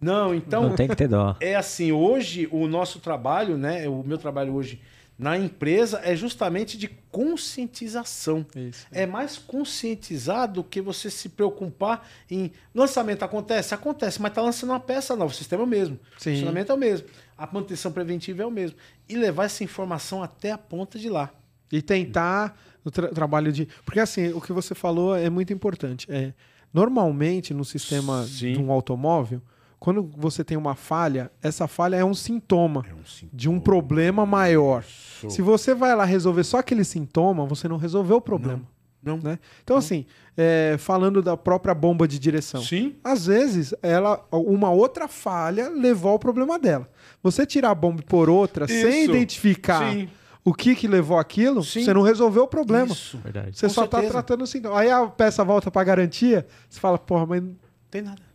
Não, 0.00 0.34
então 0.34 0.62
Não 0.62 0.74
tem 0.74 0.88
que 0.88 0.96
ter 0.96 1.08
dó. 1.08 1.36
é 1.40 1.54
assim, 1.54 1.92
hoje 1.92 2.48
o 2.50 2.66
nosso 2.66 3.00
trabalho, 3.00 3.58
né, 3.58 3.86
o 3.86 4.02
meu 4.02 4.16
trabalho 4.16 4.54
hoje 4.54 4.80
na 5.20 5.36
empresa 5.36 6.00
é 6.02 6.16
justamente 6.16 6.78
de 6.78 6.88
conscientização. 7.10 8.46
Isso. 8.56 8.86
É 8.90 9.06
mais 9.06 9.36
conscientizar 9.36 10.50
do 10.50 10.64
que 10.64 10.80
você 10.80 11.10
se 11.10 11.28
preocupar 11.28 12.08
em. 12.30 12.50
Lançamento 12.74 13.22
acontece? 13.22 13.74
Acontece, 13.74 14.20
mas 14.20 14.32
tá 14.32 14.40
lançando 14.40 14.70
uma 14.70 14.80
peça 14.80 15.14
nova, 15.14 15.30
o 15.30 15.36
sistema 15.36 15.62
é 15.62 15.66
o 15.66 15.68
mesmo. 15.68 15.98
Sim. 16.18 16.30
O 16.30 16.34
funcionamento 16.34 16.72
é 16.72 16.74
o 16.74 16.78
mesmo. 16.78 17.06
A 17.36 17.46
manutenção 17.46 17.92
preventiva 17.92 18.42
é 18.42 18.46
o 18.46 18.50
mesmo. 18.50 18.76
E 19.08 19.16
levar 19.16 19.44
essa 19.44 19.62
informação 19.62 20.22
até 20.22 20.50
a 20.52 20.58
ponta 20.58 20.98
de 20.98 21.08
lá. 21.08 21.30
E 21.70 21.80
tentar 21.82 22.58
o 22.84 22.90
tra- 22.90 23.08
trabalho 23.08 23.52
de. 23.52 23.68
Porque 23.84 24.00
assim, 24.00 24.32
o 24.32 24.40
que 24.40 24.52
você 24.52 24.74
falou 24.74 25.14
é 25.14 25.28
muito 25.28 25.52
importante. 25.52 26.06
É, 26.10 26.32
normalmente, 26.72 27.52
no 27.52 27.64
sistema 27.64 28.24
Sim. 28.24 28.54
de 28.54 28.58
um 28.58 28.70
automóvel, 28.72 29.42
quando 29.80 30.10
você 30.14 30.44
tem 30.44 30.58
uma 30.58 30.74
falha, 30.74 31.32
essa 31.42 31.66
falha 31.66 31.96
é 31.96 32.04
um 32.04 32.12
sintoma 32.12 32.84
de 33.32 33.48
um 33.48 33.58
problema 33.58 34.26
maior. 34.26 34.84
Se 34.84 35.40
você 35.40 35.74
vai 35.74 35.96
lá 35.96 36.04
resolver 36.04 36.44
só 36.44 36.58
aquele 36.58 36.84
sintoma, 36.84 37.46
você 37.46 37.66
não 37.66 37.78
resolveu 37.78 38.18
o 38.18 38.20
problema. 38.20 38.62
Não. 39.02 39.16
Né? 39.16 39.38
Então, 39.64 39.78
assim, 39.78 40.04
é, 40.36 40.76
falando 40.78 41.22
da 41.22 41.34
própria 41.34 41.74
bomba 41.74 42.06
de 42.06 42.18
direção. 42.18 42.60
Sim. 42.60 42.96
Às 43.02 43.24
vezes, 43.24 43.72
ela, 43.82 44.22
uma 44.30 44.70
outra 44.70 45.08
falha 45.08 45.70
levou 45.70 46.12
ao 46.12 46.18
problema 46.18 46.58
dela. 46.58 46.86
Você 47.22 47.46
tirar 47.46 47.70
a 47.70 47.74
bomba 47.74 48.02
por 48.02 48.28
outra 48.28 48.68
sem 48.68 49.04
Isso. 49.04 49.10
identificar 49.12 49.90
Sim. 49.94 50.10
o 50.44 50.52
que, 50.52 50.74
que 50.74 50.86
levou 50.86 51.18
aquilo, 51.18 51.64
Sim. 51.64 51.82
você 51.82 51.94
não 51.94 52.02
resolveu 52.02 52.42
o 52.42 52.48
problema. 52.48 52.92
Isso. 52.92 53.16
Verdade. 53.16 53.58
Você 53.58 53.66
Com 53.68 53.72
só 53.72 53.84
está 53.86 54.02
tratando 54.02 54.42
o 54.42 54.46
sintoma. 54.46 54.78
Aí 54.78 54.90
a 54.90 55.06
peça 55.06 55.42
volta 55.42 55.70
para 55.70 55.82
garantia, 55.84 56.46
você 56.68 56.78
fala, 56.78 56.98
porra, 56.98 57.24
mas. 57.24 57.42
Tem 57.90 58.02
nada. 58.02 58.29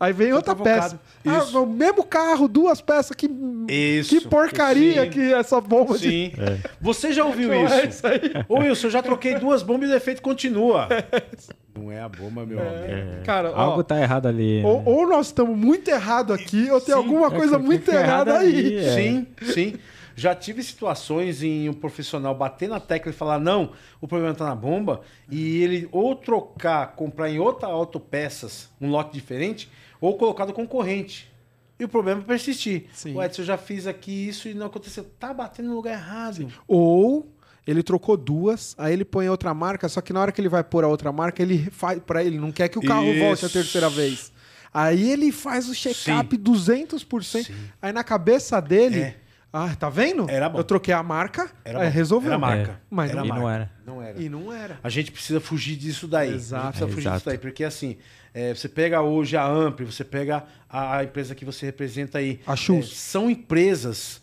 Aí 0.00 0.12
vem 0.12 0.32
outra 0.32 0.54
provocado. 0.54 0.98
peça. 1.24 1.36
Ah, 1.38 1.38
Isso. 1.42 1.60
o 1.62 1.66
mesmo 1.66 2.04
carro, 2.04 2.46
duas 2.46 2.80
peças. 2.80 3.16
Que, 3.16 3.28
Isso. 3.68 4.10
que 4.10 4.28
porcaria 4.28 5.02
Sim. 5.04 5.10
que 5.10 5.32
essa 5.34 5.60
bomba 5.60 5.98
de. 5.98 6.08
Sim. 6.08 6.32
Você 6.80 7.12
já 7.12 7.24
ouviu 7.24 7.48
Não 7.48 7.54
é 7.56 7.64
isso? 7.64 7.88
isso 7.88 8.06
aí. 8.06 8.20
Ô 8.48 8.58
Wilson, 8.60 8.86
eu 8.86 8.90
já 8.92 9.02
troquei 9.02 9.34
duas 9.34 9.62
bombas 9.62 9.88
e 9.90 9.92
o 9.92 9.96
efeito 9.96 10.22
continua. 10.22 10.86
Não 11.76 11.90
é 11.92 12.00
a 12.00 12.08
bomba, 12.08 12.44
meu 12.46 12.58
amigo. 12.60 12.74
É. 13.20 13.22
Cara, 13.24 13.50
ó, 13.52 13.56
Algo 13.60 13.84
tá 13.84 14.00
errado 14.00 14.26
ali. 14.26 14.62
ou, 14.64 14.78
né? 14.78 14.82
ou 14.86 15.08
nós 15.08 15.26
estamos 15.26 15.56
muito 15.56 15.88
errado 15.88 16.32
aqui, 16.32 16.70
ou 16.70 16.80
tem 16.80 16.94
Sim. 16.94 17.00
alguma 17.00 17.26
É, 17.28 17.30
coisa 17.30 17.58
muito 17.58 17.88
errada 17.90 18.38
aí. 18.38 18.54
aí, 18.56 18.76
é. 18.78 18.94
Sim, 18.94 19.26
sim. 19.52 19.74
Já 20.16 20.34
tive 20.34 20.60
situações 20.64 21.44
em 21.44 21.68
um 21.68 21.72
profissional 21.72 22.34
bater 22.34 22.68
na 22.68 22.80
tecla 22.80 23.10
e 23.12 23.14
falar, 23.14 23.38
não, 23.38 23.70
o 24.00 24.08
problema 24.08 24.34
tá 24.34 24.46
na 24.46 24.54
bomba, 24.56 25.02
e 25.30 25.62
ele 25.62 25.88
ou 25.92 26.16
trocar, 26.16 26.96
comprar 26.96 27.30
em 27.30 27.38
outra 27.38 27.68
autopeças 27.68 28.68
um 28.80 28.90
lote 28.90 29.12
diferente, 29.12 29.70
ou 30.00 30.16
colocar 30.16 30.44
do 30.44 30.52
concorrente. 30.52 31.30
E 31.78 31.84
o 31.84 31.88
problema 31.88 32.20
é 32.20 32.24
persistir. 32.24 32.86
Sim. 32.92 33.14
O 33.14 33.22
Edson, 33.22 33.42
eu 33.42 33.46
já 33.46 33.56
fiz 33.56 33.86
aqui 33.86 34.28
isso 34.28 34.48
e 34.48 34.54
não 34.54 34.66
aconteceu. 34.66 35.04
Tá 35.18 35.32
batendo 35.32 35.68
no 35.68 35.76
lugar 35.76 35.92
errado. 35.92 36.52
Ou 36.66 37.30
ele 37.66 37.82
trocou 37.82 38.16
duas, 38.16 38.74
aí 38.78 38.92
ele 38.92 39.04
põe 39.04 39.28
outra 39.28 39.54
marca, 39.54 39.88
só 39.88 40.00
que 40.00 40.12
na 40.12 40.20
hora 40.20 40.32
que 40.32 40.40
ele 40.40 40.48
vai 40.48 40.64
pôr 40.64 40.82
a 40.84 40.88
outra 40.88 41.12
marca, 41.12 41.40
ele 41.42 41.68
faz 41.70 42.00
para 42.04 42.24
ele 42.24 42.38
não 42.38 42.50
quer 42.50 42.68
que 42.68 42.78
o 42.78 42.82
carro 42.82 43.06
volte 43.18 43.44
a 43.44 43.46
Isso. 43.46 43.50
terceira 43.50 43.88
vez. 43.88 44.32
Aí 44.74 45.10
ele 45.10 45.30
faz 45.30 45.68
o 45.68 45.74
check-up 45.74 46.36
200%. 46.36 47.44
Sim. 47.44 47.54
Aí 47.80 47.92
na 47.92 48.02
cabeça 48.02 48.60
dele, 48.60 49.00
É. 49.00 49.16
ah, 49.52 49.74
tá 49.76 49.88
vendo? 49.88 50.28
Era 50.28 50.48
bom. 50.48 50.58
Eu 50.58 50.64
troquei 50.64 50.92
a 50.94 51.02
marca, 51.02 51.50
Era 51.64 51.80
aí 51.80 51.86
bom. 51.88 51.92
resolveu. 51.92 52.28
Era 52.28 52.36
a 52.36 52.38
marca. 52.38 52.70
É. 52.72 52.76
Mas 52.90 53.10
Era 53.10 53.24
E 53.24 53.28
marca. 53.28 53.40
não 53.42 53.50
era. 53.50 53.70
Não 53.86 54.02
era. 54.02 54.20
E 54.20 54.28
não 54.28 54.52
era. 54.52 54.80
A 54.82 54.88
gente 54.88 55.12
precisa 55.12 55.40
fugir 55.40 55.76
disso 55.76 56.08
daí. 56.08 56.34
Exato. 56.34 56.62
A 56.62 56.64
gente 56.64 56.72
precisa 56.72 56.88
fugir 56.88 57.00
Exato. 57.08 57.16
disso 57.18 57.26
daí. 57.26 57.38
Porque 57.38 57.64
assim, 57.64 57.96
é, 58.38 58.54
você 58.54 58.68
pega 58.68 59.02
hoje 59.02 59.36
a 59.36 59.44
Ampli, 59.44 59.84
você 59.84 60.04
pega 60.04 60.44
a, 60.68 60.98
a 60.98 61.04
empresa 61.04 61.34
que 61.34 61.44
você 61.44 61.66
representa 61.66 62.18
aí. 62.18 62.38
A. 62.46 62.52
É, 62.52 62.82
são 62.82 63.28
empresas 63.28 64.22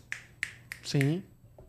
Sim. 0.82 1.22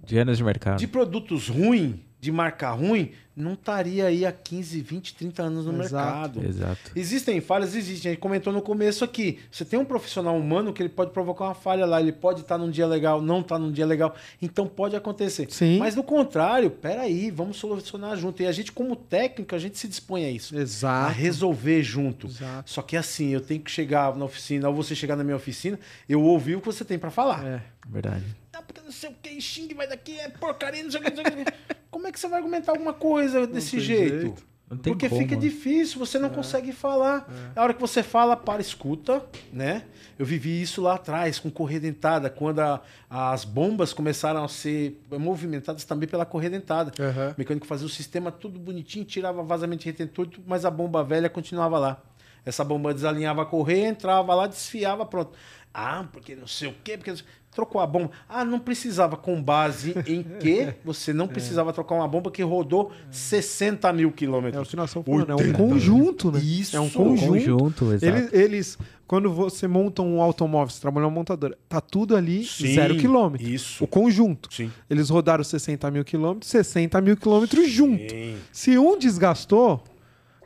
De 0.05 0.17
anos 0.17 0.37
de 0.37 0.43
mercado. 0.45 0.79
de 0.79 0.87
produtos 0.87 1.49
ruins, 1.49 1.95
de 2.19 2.31
marca 2.31 2.69
ruim, 2.71 3.11
não 3.35 3.53
estaria 3.53 4.07
aí 4.07 4.25
há 4.25 4.31
15, 4.31 4.81
20, 4.81 5.13
30 5.13 5.43
anos 5.43 5.65
no 5.67 5.83
Exato. 5.83 6.39
mercado. 6.39 6.45
Exato. 6.45 6.91
Existem 6.95 7.39
falhas, 7.39 7.75
existem. 7.75 8.09
A 8.09 8.13
gente 8.13 8.19
comentou 8.21 8.51
no 8.51 8.63
começo 8.63 9.03
aqui. 9.03 9.37
Você 9.51 9.63
tem 9.63 9.77
um 9.77 9.85
profissional 9.85 10.35
humano 10.35 10.73
que 10.73 10.81
ele 10.81 10.89
pode 10.89 11.11
provocar 11.11 11.45
uma 11.45 11.53
falha 11.53 11.85
lá, 11.85 12.01
ele 12.01 12.11
pode 12.11 12.41
estar 12.41 12.57
num 12.57 12.71
dia 12.71 12.87
legal, 12.87 13.21
não 13.21 13.41
estar 13.41 13.59
num 13.59 13.71
dia 13.71 13.85
legal. 13.85 14.15
Então 14.41 14.67
pode 14.67 14.95
acontecer. 14.95 15.47
Sim. 15.51 15.77
Mas 15.77 15.95
no 15.95 16.03
contrário, 16.03 16.71
peraí, 16.71 17.29
vamos 17.29 17.57
solucionar 17.57 18.17
junto. 18.17 18.41
E 18.41 18.47
a 18.47 18.51
gente, 18.51 18.71
como 18.71 18.95
técnico, 18.95 19.53
a 19.53 19.59
gente 19.59 19.77
se 19.77 19.87
dispõe 19.87 20.25
a 20.25 20.31
isso. 20.31 20.57
A 20.57 20.61
Exato. 20.61 21.13
resolver 21.13 21.83
junto. 21.83 22.25
Exato. 22.25 22.71
Só 22.71 22.81
que 22.81 22.97
assim, 22.97 23.29
eu 23.29 23.41
tenho 23.41 23.61
que 23.61 23.69
chegar 23.69 24.15
na 24.15 24.25
oficina, 24.25 24.67
ou 24.67 24.73
você 24.73 24.95
chegar 24.95 25.15
na 25.15 25.23
minha 25.23 25.37
oficina, 25.37 25.79
eu 26.09 26.23
ouvir 26.23 26.55
o 26.55 26.59
que 26.61 26.65
você 26.65 26.83
tem 26.83 26.97
para 26.97 27.11
falar. 27.11 27.45
É. 27.45 27.61
Verdade. 27.87 28.25
Porque 28.67 28.81
não 28.81 28.91
sei 28.91 29.09
o 29.09 29.13
que, 29.13 29.39
xingue, 29.41 29.73
vai 29.73 29.87
daqui, 29.87 30.19
é 30.19 30.29
porcaria, 30.29 30.83
não 30.83 30.91
sei 30.91 30.99
o 30.99 31.03
que, 31.03 31.09
não 31.09 31.23
sei 31.23 31.25
o 31.41 31.45
que. 31.45 31.53
Como 31.89 32.05
é 32.07 32.11
que 32.11 32.19
você 32.19 32.27
vai 32.27 32.37
argumentar 32.39 32.73
alguma 32.73 32.93
coisa 32.93 33.47
desse 33.47 33.79
jeito? 33.79 34.19
jeito. 34.19 34.47
Não 34.69 34.77
tem 34.77 34.91
Porque 34.91 35.07
como. 35.07 35.21
fica 35.21 35.33
difícil, 35.37 35.97
você 35.97 36.19
não 36.19 36.29
consegue 36.29 36.73
falar. 36.73 37.25
A 37.55 37.63
hora 37.63 37.73
que 37.73 37.79
você 37.79 38.03
fala, 38.03 38.35
para, 38.35 38.61
escuta, 38.61 39.25
né? 39.53 39.85
Eu 40.19 40.25
vivi 40.25 40.61
isso 40.61 40.81
lá 40.81 40.95
atrás, 40.95 41.39
com 41.39 41.49
correia 41.49 41.79
dentada, 41.79 42.29
quando 42.29 42.59
a- 42.59 42.81
as 43.09 43.45
bombas 43.45 43.93
começaram 43.93 44.43
a 44.43 44.47
ser 44.49 45.01
movimentadas 45.09 45.85
também 45.85 46.09
pela 46.09 46.25
correia 46.25 46.49
dentada. 46.51 46.91
Aham. 47.01 47.29
O 47.29 47.35
mecânico 47.37 47.65
fazia 47.65 47.87
o 47.87 47.89
sistema 47.89 48.29
tudo 48.29 48.59
bonitinho, 48.59 49.05
tirava 49.05 49.41
vazamento 49.41 49.83
de 49.83 49.85
retentor, 49.89 50.27
mas 50.45 50.65
a 50.65 50.69
bomba 50.69 51.01
velha 51.01 51.29
continuava 51.29 51.79
lá. 51.79 52.03
Essa 52.45 52.65
bomba 52.65 52.93
desalinhava 52.93 53.43
a 53.43 53.45
correia, 53.45 53.87
entrava 53.87 54.35
lá, 54.35 54.47
desfiava, 54.47 55.05
pronto. 55.05 55.31
Ah, 55.73 56.05
porque 56.11 56.35
não 56.35 56.47
sei 56.47 56.67
o 56.67 56.75
quê, 56.83 56.97
porque 56.97 57.13
trocou 57.57 57.81
a 57.81 57.87
bomba. 57.87 58.11
Ah, 58.29 58.45
não 58.45 58.59
precisava, 58.59 59.17
com 59.17 59.41
base 59.41 59.95
em 60.05 60.21
que 60.39 60.75
você 60.85 61.11
não 61.11 61.27
precisava 61.27 61.73
trocar 61.73 61.95
uma 61.95 62.07
bomba 62.07 62.29
que 62.29 62.43
rodou 62.43 62.91
60 63.09 63.91
mil 63.93 64.09
É 64.09 64.11
o 64.11 64.13
quilômetros. 64.13 64.69
que 64.69 64.75
nós 64.75 64.91
estamos 64.91 65.07
falando. 65.07 65.31
É 65.31 65.33
um 65.33 65.37
80. 65.39 65.57
conjunto, 65.57 66.31
né? 66.31 66.39
Isso. 66.39 66.77
É 66.77 66.79
um 66.79 66.87
Conjunto. 66.89 67.27
conjunto. 67.31 67.93
Eles, 67.99 68.31
eles, 68.31 68.77
quando 69.07 69.31
você 69.33 69.67
monta 69.67 70.03
um 70.03 70.21
automóvel, 70.21 70.69
você 70.69 70.79
trabalha 70.79 71.05
numa 71.07 71.15
montadora, 71.15 71.57
tá 71.67 71.81
tudo 71.81 72.15
ali 72.15 72.45
Sim, 72.45 72.75
zero 72.75 72.95
quilômetro. 72.95 73.47
isso. 73.47 73.83
O 73.83 73.87
conjunto. 73.87 74.53
Sim. 74.53 74.71
Eles 74.87 75.09
rodaram 75.09 75.43
60 75.43 75.89
mil 75.89 76.05
quilômetros, 76.05 76.51
60 76.51 77.01
mil 77.01 77.17
quilômetros 77.17 77.67
junto. 77.71 78.11
Sim. 78.13 78.35
Se 78.51 78.77
um 78.77 78.97
desgastou, 78.99 79.83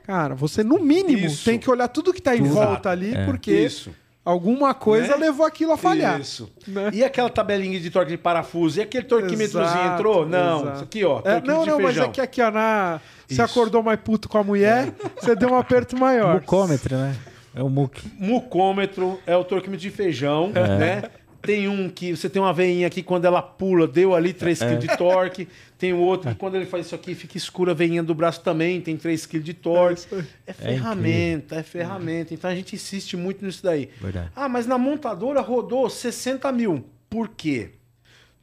cara, 0.06 0.34
você 0.34 0.64
no 0.64 0.80
mínimo 0.80 1.26
Isso. 1.28 1.44
tem 1.44 1.60
que 1.60 1.70
olhar 1.70 1.88
tudo 1.90 2.14
que 2.14 2.22
tá 2.22 2.36
em 2.38 2.44
volta 2.44 2.90
ali, 2.90 3.14
É. 3.14 3.26
porque 3.26 3.52
Isso. 3.52 3.92
Alguma 4.24 4.74
coisa 4.74 5.18
Né? 5.18 5.26
levou 5.26 5.46
aquilo 5.46 5.72
a 5.72 5.78
falhar. 5.78 6.20
Isso. 6.20 6.52
Né? 6.68 6.92
E 6.94 7.04
aquela 7.04 7.30
tabelinha 7.30 7.80
de 7.80 7.90
torque 7.90 8.12
de 8.12 8.18
parafuso? 8.18 8.80
E 8.80 8.84
aquele 8.84 9.06
torquímetrozinho 9.06 9.80
Exato, 9.80 9.94
entrou? 9.96 10.26
Não. 10.28 10.62
exato. 10.62 10.76
Isso 10.76 10.84
aqui, 10.84 11.04
ó. 11.04 11.22
É, 11.26 11.42
não, 11.42 11.64
de 11.64 11.70
não, 11.72 11.80
mas 11.80 11.98
é 11.98 12.08
que 12.08 12.22
aqui, 12.22 12.42
ó, 12.42 12.52
na... 12.52 13.02
você 13.28 13.42
acordou 13.42 13.82
mais 13.82 14.00
puto 14.00 14.30
com 14.30 14.38
a 14.38 14.44
mulher, 14.44 14.94
você 15.20 15.36
deu 15.36 15.50
um 15.50 15.58
aperto 15.58 15.98
maior. 15.98 16.36
Mucômetro, 16.36 16.96
né? 16.96 17.16
É 17.54 17.64
o 17.64 17.70
muc. 17.70 17.98
Mucômetro 18.18 19.20
é 19.26 19.36
o 19.36 19.44
torquímetro 19.44 19.82
de 19.82 19.90
feijão, 19.90 20.50
né? 20.50 21.04
Tem 21.42 21.68
um 21.68 21.90
que 21.90 22.16
você 22.16 22.30
tem 22.30 22.42
uma 22.42 22.54
veinha 22.54 22.90
que 22.90 23.02
quando 23.02 23.26
ela 23.26 23.42
pula, 23.42 23.88
deu 23.88 24.16
ali 24.16 24.34
3 24.34 24.60
kg 24.60 24.78
de 24.78 24.98
torque. 24.98 25.48
Tem 25.78 25.94
o 25.94 25.98
outro 25.98 26.30
que 26.30 26.36
quando 26.36 26.56
ele 26.56 26.66
faz 26.66 26.86
isso 26.86 26.96
aqui, 26.96 27.16
fica 27.16 27.38
escura 27.38 27.72
a 27.72 27.76
veinha 27.76 28.04
do 28.04 28.14
braço 28.14 28.42
também, 28.42 28.80
tem 28.80 28.96
3 28.96 29.26
kg 29.26 29.40
de 29.40 29.54
torque. 29.54 30.06
É 30.46 30.54
ferramenta, 30.54 31.56
é 31.56 31.64
ferramenta. 31.64 32.34
Então 32.34 32.50
a 32.50 32.56
gente 32.56 32.76
insiste 32.76 33.18
muito 33.18 33.44
nisso 33.44 33.64
daí. 33.64 33.90
Verdade. 34.00 34.32
Ah, 34.36 34.48
mas 34.48 34.68
na 34.68 34.78
montadora 34.78 35.42
rodou 35.42 35.90
60 35.90 36.52
mil. 36.52 36.86
Por 37.10 37.30
quê? 37.30 37.72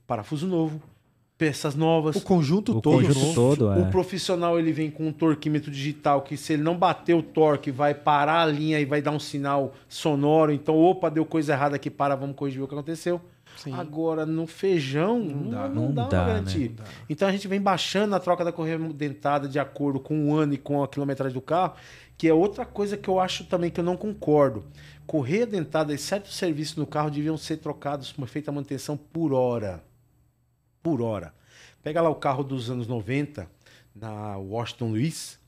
Parafuso 0.07 0.47
novo, 0.47 0.83
peças 1.39 1.77
novas. 1.77 2.17
O 2.17 2.21
conjunto 2.21 2.77
O 2.77 2.81
todo. 2.81 3.07
conjunto 3.07 3.35
todo, 3.35 3.73
é. 3.73 3.79
O 3.79 3.91
profissional 3.91 4.59
ele 4.59 4.73
vem 4.73 4.91
com 4.91 5.07
um 5.07 5.13
torquímetro 5.13 5.71
digital 5.71 6.23
que 6.23 6.37
se 6.37 6.55
ele 6.55 6.65
não 6.65 6.77
bater 6.77 7.15
o 7.15 7.23
torque 7.23 7.71
vai 7.71 7.95
parar 7.95 8.43
a 8.43 8.47
linha 8.47 8.81
e 8.81 8.85
vai 8.85 9.01
dar 9.01 9.13
um 9.13 9.21
sinal 9.21 9.73
sonoro. 9.89 10.51
Então, 10.53 10.77
opa, 10.77 11.09
deu 11.09 11.25
coisa 11.25 11.53
errada 11.53 11.77
aqui, 11.77 11.89
para, 11.89 12.17
vamos 12.17 12.35
corrigir 12.35 12.61
o 12.61 12.67
que 12.67 12.75
aconteceu. 12.75 13.21
Sim. 13.57 13.73
Agora, 13.73 14.27
no 14.27 14.47
feijão, 14.47 15.19
não, 15.21 15.51
dá. 15.51 15.69
não 15.69 15.83
Não 15.87 15.93
dá, 15.95 16.03
dá, 16.03 16.09
pra 16.09 16.19
né? 16.19 16.27
garantir. 16.27 16.75
Então, 17.09 17.29
a 17.29 17.33
gente 17.33 17.47
vem 17.47 17.61
baixando 17.61 18.15
a 18.15 18.21
troca 18.21 18.45
da 18.45 18.53
correia 18.53 18.79
dentada 18.79 19.49
de 19.49 19.59
acordo 19.59 20.01
com 20.01 20.29
o 20.29 20.35
ano 20.37 20.55
e 20.55 20.59
com 20.59 20.83
a 20.83 20.89
quilometragem 20.89 21.35
do 21.35 21.41
carro, 21.41 21.75
que 22.17 22.29
é 22.29 22.35
outra 22.35 22.65
coisa 22.65 22.97
que 22.97 23.09
eu 23.09 23.19
acho 23.21 23.45
também 23.45 23.71
que 23.71 23.79
eu 23.81 23.85
não 23.85 23.97
concordo. 23.97 24.65
Correia 25.07 25.47
dentada 25.47 25.95
e 25.95 25.99
certos 25.99 26.37
serviços 26.37 26.77
no 26.77 26.87
carro 26.87 27.11
deviam 27.11 27.37
ser 27.37 27.57
trocados, 27.59 28.15
feita 28.27 28.51
a 28.51 28.55
manutenção 28.55 28.97
por 28.97 29.33
hora 29.33 29.88
por 30.89 31.03
hora. 31.03 31.35
Pega 31.83 32.01
lá 32.01 32.09
o 32.09 32.15
carro 32.15 32.43
dos 32.43 32.71
anos 32.71 32.87
90, 32.87 33.49
na 33.95 34.39
Washington 34.39 34.91
Luiz, 34.91 35.39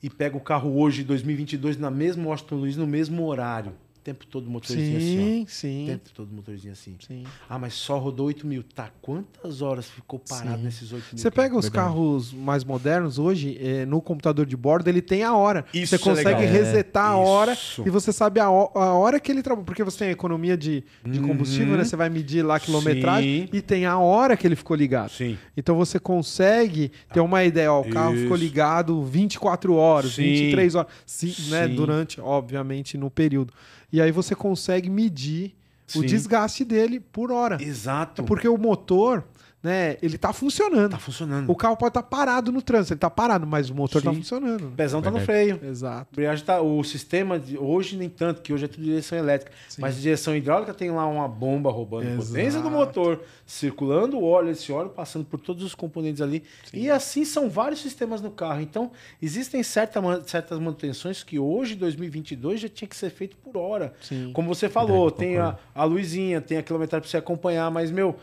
e 0.00 0.08
pega 0.08 0.36
o 0.36 0.40
carro 0.40 0.78
hoje, 0.78 1.02
2022, 1.02 1.76
na 1.76 1.90
mesma 1.90 2.28
Washington 2.28 2.56
Luiz, 2.56 2.76
no 2.76 2.86
mesmo 2.86 3.26
horário. 3.26 3.72
Tempo 4.06 4.24
todo 4.24 4.48
motorzinho 4.48 4.98
assim, 4.98 5.08
Sim, 5.16 5.40
ó. 5.40 5.42
O 5.42 5.48
sim, 5.50 5.84
tempo 5.88 6.10
todo 6.14 6.32
motorzinho 6.32 6.72
assim. 6.72 6.94
sim. 7.04 7.24
Ah, 7.50 7.58
mas 7.58 7.74
só 7.74 7.98
rodou 7.98 8.26
8 8.28 8.46
mil. 8.46 8.62
Tá, 8.62 8.88
quantas 9.02 9.60
horas 9.62 9.90
ficou 9.90 10.20
parado 10.20 10.58
Sim. 10.58 10.62
nesses 10.62 10.92
8 10.92 11.04
mil? 11.12 11.18
Você 11.20 11.28
pega 11.28 11.56
os 11.58 11.64
Verdade. 11.64 11.88
carros 11.88 12.32
mais 12.32 12.62
modernos 12.62 13.18
hoje, 13.18 13.58
eh, 13.60 13.84
no 13.84 14.00
computador 14.00 14.46
de 14.46 14.56
bordo, 14.56 14.86
ele 14.86 15.02
tem 15.02 15.24
a 15.24 15.34
hora. 15.34 15.64
Isso 15.74 15.88
você 15.88 15.96
é 15.96 15.98
consegue 15.98 16.40
legal. 16.42 16.54
resetar 16.54 17.06
a 17.10 17.16
hora 17.16 17.54
Isso. 17.54 17.82
e 17.84 17.90
você 17.90 18.12
sabe 18.12 18.38
a, 18.38 18.44
a 18.44 18.48
hora 18.94 19.18
que 19.18 19.32
ele 19.32 19.42
trabalha. 19.42 19.66
Porque 19.66 19.82
você 19.82 19.98
tem 19.98 20.08
a 20.08 20.12
economia 20.12 20.56
de, 20.56 20.84
de 21.04 21.18
combustível, 21.18 21.72
Uhum. 21.72 21.78
né? 21.78 21.84
Você 21.84 21.96
vai 21.96 22.08
medir 22.08 22.44
lá 22.44 22.54
a 22.56 22.60
quilometragem 22.60 23.48
Sim. 23.48 23.48
e 23.52 23.60
tem 23.60 23.86
a 23.86 23.98
hora 23.98 24.36
que 24.36 24.46
ele 24.46 24.54
ficou 24.54 24.76
ligado. 24.76 25.10
Sim. 25.10 25.36
Então 25.56 25.74
você 25.74 25.98
consegue 25.98 26.92
ter 27.12 27.18
uma 27.18 27.42
ideia, 27.42 27.72
ó, 27.72 27.80
o 27.80 27.90
carro 27.90 28.14
Isso. 28.14 28.22
ficou 28.22 28.36
ligado 28.36 29.02
24 29.02 29.74
horas, 29.74 30.12
Sim. 30.12 30.22
23 30.22 30.74
horas, 30.76 30.92
sim, 31.04 31.34
né, 31.50 31.66
Sim. 31.66 31.74
durante, 31.74 32.20
obviamente, 32.20 32.96
no 32.96 33.10
período. 33.10 33.52
E 33.92 34.00
aí 34.00 34.10
você 34.10 34.34
consegue 34.34 34.90
medir 34.90 35.54
o 35.94 36.00
Sim. 36.00 36.06
desgaste 36.06 36.64
dele 36.64 36.98
por 37.00 37.30
hora. 37.30 37.62
Exato. 37.62 38.22
É 38.22 38.24
porque 38.24 38.48
o 38.48 38.58
motor, 38.58 39.24
né, 39.66 39.96
ele 40.00 40.16
tá 40.16 40.32
funcionando. 40.32 40.92
Tá 40.92 40.98
funcionando. 40.98 41.50
O 41.50 41.56
carro 41.56 41.76
pode 41.76 41.90
estar 41.90 42.02
parado 42.04 42.52
no 42.52 42.62
trânsito, 42.62 42.92
ele 42.92 43.00
tá 43.00 43.10
parado, 43.10 43.44
mas 43.48 43.68
o 43.68 43.74
motor 43.74 44.00
tá 44.00 44.12
Sim. 44.12 44.18
funcionando. 44.18 44.68
O 44.68 44.70
pezão 44.70 45.02
tá 45.02 45.10
no 45.10 45.18
freio. 45.18 45.58
Exato. 45.60 46.06
Embreagem 46.12 46.44
tá, 46.44 46.60
o 46.60 46.84
sistema 46.84 47.36
de, 47.36 47.58
hoje 47.58 47.96
nem 47.96 48.08
tanto, 48.08 48.42
que 48.42 48.52
hoje 48.52 48.66
é 48.66 48.68
tudo 48.68 48.84
direção 48.84 49.18
elétrica, 49.18 49.50
Sim. 49.68 49.82
mas 49.82 50.00
direção 50.00 50.36
hidráulica 50.36 50.72
tem 50.72 50.92
lá 50.92 51.04
uma 51.04 51.26
bomba 51.26 51.72
roubando 51.72 52.06
Exato. 52.06 52.28
potência 52.28 52.60
do 52.60 52.70
motor, 52.70 53.20
circulando 53.44 54.18
o 54.18 54.24
óleo, 54.24 54.50
esse 54.50 54.70
óleo 54.70 54.90
passando 54.90 55.24
por 55.24 55.40
todos 55.40 55.64
os 55.64 55.74
componentes 55.74 56.22
ali. 56.22 56.44
E 56.72 56.88
assim 56.88 57.24
são 57.24 57.50
vários 57.50 57.82
sistemas 57.82 58.20
no 58.22 58.30
carro. 58.30 58.60
Então, 58.60 58.92
existem 59.20 59.64
certa, 59.64 60.00
certas 60.28 60.60
manutenções 60.60 61.24
que 61.24 61.40
hoje, 61.40 61.74
2022, 61.74 62.60
já 62.60 62.68
tinha 62.68 62.86
que 62.86 62.96
ser 62.96 63.10
feito 63.10 63.36
por 63.38 63.56
hora. 63.56 63.92
Sim. 64.00 64.30
Como 64.32 64.54
você 64.54 64.68
falou, 64.68 65.08
Verdade, 65.08 65.18
tem 65.18 65.38
a, 65.38 65.58
a 65.74 65.82
luzinha, 65.82 66.40
tem 66.40 66.56
a 66.56 66.62
quilometragem 66.62 67.02
para 67.02 67.10
você 67.10 67.16
acompanhar, 67.16 67.68
mas, 67.68 67.90
meu, 67.90 68.14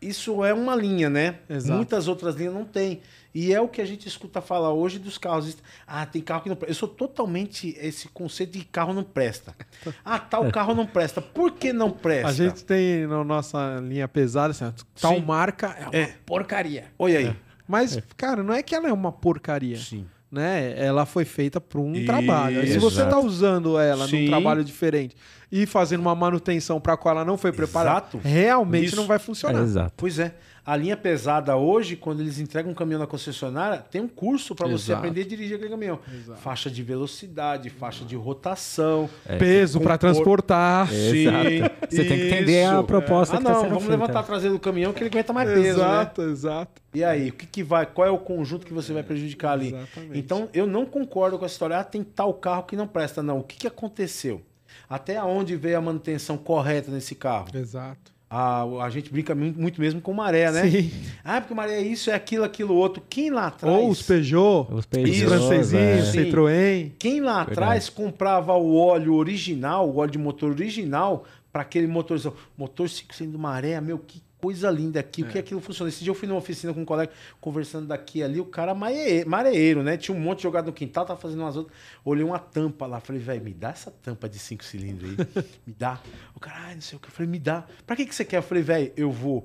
isso 0.00 0.44
é 0.44 0.52
uma 0.54 0.74
linha, 0.74 1.08
né? 1.10 1.38
Exato. 1.48 1.74
Muitas 1.76 2.08
outras 2.08 2.34
linhas 2.36 2.52
não 2.54 2.64
tem. 2.64 3.00
E 3.34 3.52
é 3.52 3.60
o 3.60 3.68
que 3.68 3.82
a 3.82 3.84
gente 3.84 4.08
escuta 4.08 4.40
falar 4.40 4.72
hoje 4.72 4.98
dos 4.98 5.18
carros. 5.18 5.58
Ah, 5.86 6.06
tem 6.06 6.22
carro 6.22 6.42
que 6.42 6.48
não 6.48 6.56
presta. 6.56 6.70
Eu 6.70 6.74
sou 6.74 6.88
totalmente 6.88 7.76
esse 7.78 8.08
conceito 8.08 8.58
de 8.58 8.64
carro 8.64 8.94
não 8.94 9.02
presta. 9.04 9.54
Ah, 10.04 10.18
tal 10.18 10.50
carro 10.50 10.74
não 10.74 10.86
presta. 10.86 11.20
Por 11.20 11.52
que 11.52 11.72
não 11.72 11.90
presta? 11.90 12.28
A 12.28 12.32
gente 12.32 12.64
tem 12.64 13.06
na 13.06 13.22
nossa 13.22 13.78
linha 13.82 14.08
pesada, 14.08 14.52
assim, 14.52 14.72
tal 15.00 15.14
Sim. 15.16 15.20
marca 15.22 15.66
é 15.78 15.82
uma 15.84 15.96
É. 15.96 16.14
porcaria. 16.24 16.86
Olha 16.98 17.18
aí. 17.18 17.36
Mas, 17.68 17.98
cara, 18.16 18.42
não 18.42 18.54
é 18.54 18.62
que 18.62 18.74
ela 18.74 18.88
é 18.88 18.92
uma 18.92 19.10
porcaria. 19.12 19.76
Sim. 19.76 20.06
Né? 20.30 20.74
Ela 20.76 21.06
foi 21.06 21.24
feita 21.24 21.60
para 21.60 21.80
um 21.80 21.94
Isso. 21.94 22.06
trabalho. 22.06 22.66
Se 22.66 22.78
você 22.78 23.02
está 23.02 23.18
usando 23.18 23.78
ela 23.78 24.08
Sim. 24.08 24.22
num 24.24 24.28
trabalho 24.28 24.64
diferente 24.64 25.14
e 25.52 25.64
fazendo 25.66 26.00
uma 26.00 26.14
manutenção 26.16 26.80
para 26.80 26.96
qual 26.96 27.14
ela 27.14 27.24
não 27.24 27.38
foi 27.38 27.52
preparada, 27.52 28.06
Exato. 28.12 28.20
realmente 28.22 28.86
Isso. 28.86 28.96
não 28.96 29.06
vai 29.06 29.16
É, 29.16 29.20
funcionar. 29.20 29.62
exato. 29.62 29.92
Pois 29.96 30.18
é. 30.18 30.34
A 30.66 30.74
linha 30.76 30.96
pesada 30.96 31.56
hoje, 31.56 31.94
quando 31.94 32.20
eles 32.20 32.40
entregam 32.40 32.72
um 32.72 32.74
caminhão 32.74 32.98
na 32.98 33.06
concessionária, 33.06 33.78
tem 33.88 34.00
um 34.00 34.08
curso 34.08 34.52
para 34.52 34.66
você 34.66 34.92
aprender 34.92 35.20
a 35.20 35.24
dirigir 35.24 35.54
aquele 35.54 35.70
caminhão. 35.70 36.00
Exato. 36.12 36.40
Faixa 36.40 36.68
de 36.68 36.82
velocidade, 36.82 37.70
faixa 37.70 38.04
de 38.04 38.16
rotação. 38.16 39.08
Peso 39.38 39.80
para 39.80 39.96
transportar. 39.96 40.92
Exato. 40.92 41.48
Você 41.88 42.04
tem 42.04 42.18
que 42.18 42.26
entender 42.26 42.64
a 42.64 42.82
proposta 42.82 43.36
Ah, 43.36 43.38
que 43.38 43.44
não, 43.44 43.52
tá 43.52 43.56
sendo 43.60 43.68
vamos 43.68 43.84
feita. 43.84 43.96
levantar 44.00 44.18
a 44.18 44.22
traseira 44.24 44.52
do 44.54 44.58
caminhão 44.58 44.92
que 44.92 44.98
ele 45.04 45.08
aguenta 45.10 45.32
mais 45.32 45.48
peso, 45.48 45.62
né? 45.62 45.68
exato, 45.70 46.22
exato. 46.22 46.82
E 46.92 47.04
aí, 47.04 47.28
o 47.28 47.32
que, 47.32 47.46
que 47.46 47.62
vai? 47.62 47.86
Qual 47.86 48.04
é 48.08 48.10
o 48.10 48.18
conjunto 48.18 48.66
que 48.66 48.72
você 48.72 48.92
vai 48.92 49.04
prejudicar 49.04 49.52
ali? 49.52 49.68
Exatamente. 49.68 50.18
Então, 50.18 50.48
eu 50.52 50.66
não 50.66 50.84
concordo 50.84 51.38
com 51.38 51.44
essa 51.44 51.54
história. 51.54 51.78
Ah, 51.78 51.84
tem 51.84 52.02
tal 52.02 52.34
carro 52.34 52.64
que 52.64 52.74
não 52.74 52.88
presta. 52.88 53.22
Não. 53.22 53.38
O 53.38 53.44
que, 53.44 53.56
que 53.56 53.66
aconteceu? 53.68 54.42
Até 54.90 55.22
onde 55.22 55.54
veio 55.54 55.78
a 55.78 55.80
manutenção 55.80 56.36
correta 56.36 56.90
nesse 56.90 57.14
carro? 57.14 57.46
Exato. 57.54 58.15
A, 58.28 58.64
a 58.82 58.90
gente 58.90 59.12
brinca 59.12 59.34
muito, 59.36 59.80
mesmo 59.80 60.00
com 60.00 60.12
maré, 60.12 60.50
né? 60.50 60.68
Sim. 60.68 60.90
Ah, 61.24 61.40
porque 61.40 61.54
maré 61.54 61.76
é 61.76 61.82
isso, 61.82 62.10
é 62.10 62.14
aquilo, 62.14 62.42
aquilo 62.44 62.74
outro. 62.74 63.02
Quem 63.08 63.30
lá 63.30 63.46
atrás. 63.46 63.76
Ou 63.76 63.88
os 63.88 64.02
Peugeot, 64.02 64.66
Os 64.70 64.78
os 64.80 64.86
Peugeots, 64.86 65.22
francesinhos, 65.22 66.08
é. 66.08 66.12
Citroën. 66.12 66.92
Quem 66.98 67.20
lá 67.20 67.42
atrás 67.42 67.88
comprava 67.88 68.52
o 68.54 68.76
óleo 68.76 69.14
original, 69.14 69.88
o 69.88 69.98
óleo 69.98 70.10
de 70.10 70.18
motor 70.18 70.50
original, 70.50 71.24
para 71.52 71.62
aquele 71.62 71.86
motorzão. 71.86 72.34
Motor 72.58 72.88
5 72.88 73.14
cilindros 73.14 73.40
maré, 73.40 73.80
meu, 73.80 73.98
que 73.98 74.20
coisa 74.40 74.70
linda 74.70 75.00
aqui. 75.00 75.22
O 75.22 75.26
que 75.26 75.38
aquilo 75.38 75.60
funciona? 75.60 75.88
Esse 75.88 76.04
dia 76.04 76.10
eu 76.10 76.14
fui 76.14 76.28
numa 76.28 76.38
oficina 76.38 76.72
com 76.72 76.80
um 76.80 76.84
colega, 76.84 77.12
conversando 77.40 77.86
daqui 77.86 78.22
ali, 78.22 78.40
o 78.40 78.44
cara 78.44 78.74
mareeiro, 78.74 79.82
né? 79.82 79.96
Tinha 79.96 80.16
um 80.16 80.20
monte 80.20 80.42
jogado 80.42 80.66
no 80.66 80.72
quintal, 80.72 81.04
tava 81.04 81.20
fazendo 81.20 81.40
umas 81.40 81.56
outras. 81.56 81.76
Olhei 82.04 82.24
uma 82.24 82.38
tampa 82.38 82.86
lá, 82.86 83.00
falei, 83.00 83.20
velho, 83.20 83.42
me 83.42 83.52
dá 83.52 83.70
essa 83.70 83.90
tampa 83.90 84.28
de 84.28 84.38
5 84.38 84.64
cilindros 84.64 85.10
aí. 85.10 85.44
me 85.66 85.72
dá. 85.72 86.00
O 86.34 86.40
cara, 86.40 86.58
ai, 86.66 86.74
não 86.74 86.82
sei 86.82 86.96
o 86.96 87.00
que. 87.00 87.08
Eu 87.08 87.12
falei, 87.12 87.30
me 87.30 87.38
dá. 87.38 87.64
Pra 87.86 87.96
que, 87.96 88.06
que 88.06 88.14
você 88.14 88.24
quer? 88.24 88.38
Eu 88.38 88.42
falei, 88.42 88.62
velho, 88.62 88.92
eu 88.96 89.10
vou 89.10 89.44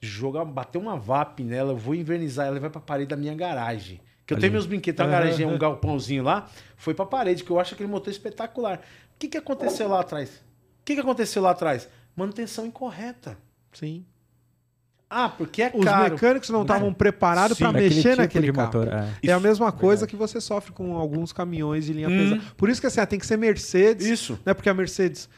jogar, 0.00 0.44
bater 0.44 0.78
uma 0.78 0.96
VAP 0.96 1.40
nela, 1.40 1.72
eu 1.72 1.76
vou 1.76 1.94
invernizar 1.94 2.46
ela 2.46 2.56
e 2.56 2.60
vai 2.60 2.70
pra 2.70 2.80
parede 2.80 3.08
da 3.08 3.16
minha 3.16 3.34
garagem. 3.34 4.00
Que 4.26 4.34
eu 4.34 4.38
tenho 4.38 4.52
meus 4.52 4.66
brinquedos, 4.66 4.96
tem 4.96 5.06
uma 5.06 5.12
garagem, 5.12 5.46
um 5.46 5.56
galpãozinho 5.56 6.22
lá, 6.22 6.50
foi 6.76 6.94
pra 6.94 7.06
parede, 7.06 7.44
que 7.44 7.50
eu 7.50 7.60
acho 7.60 7.74
aquele 7.74 7.88
motor 7.88 8.10
espetacular. 8.10 8.78
O 8.78 9.18
que, 9.18 9.28
que 9.28 9.38
aconteceu 9.38 9.88
lá 9.88 10.00
atrás? 10.00 10.30
O 10.30 10.84
que, 10.84 10.94
que 10.94 11.00
aconteceu 11.00 11.42
lá 11.42 11.50
atrás? 11.50 11.88
Manutenção 12.14 12.66
incorreta. 12.66 13.38
Sim. 13.72 14.04
Ah, 15.08 15.28
porque 15.28 15.62
é 15.62 15.70
Os 15.72 15.84
caro. 15.84 16.12
mecânicos 16.14 16.50
não 16.50 16.62
estavam 16.62 16.92
preparados 16.92 17.56
Sim, 17.56 17.64
para 17.64 17.72
Daquele 17.74 17.94
mexer 17.94 18.08
tipo 18.10 18.22
naquele 18.22 18.52
carro. 18.52 18.66
motor, 18.66 18.88
é. 18.88 19.08
É 19.22 19.32
a 19.32 19.38
mesma 19.40 19.70
coisa 19.70 20.06
que 20.06 20.16
você 20.16 20.40
sofre 20.40 20.72
com 20.72 20.96
alguns 20.96 21.32
caminhões 21.32 21.84
de 21.86 21.92
linha 21.92 22.08
Hum. 22.08 22.16
pesada. 22.18 22.42
Por 22.56 22.68
isso 22.68 22.80
que 22.80 22.86
assim, 22.88 23.00
ah, 23.00 23.06
tem 23.06 23.18
que 23.18 23.26
ser 23.26 23.36
Mercedes, 23.36 24.06
Isso. 24.06 24.38
né? 24.44 24.52
Porque 24.52 24.68
a 24.68 24.74
Mercedes, 24.74 25.28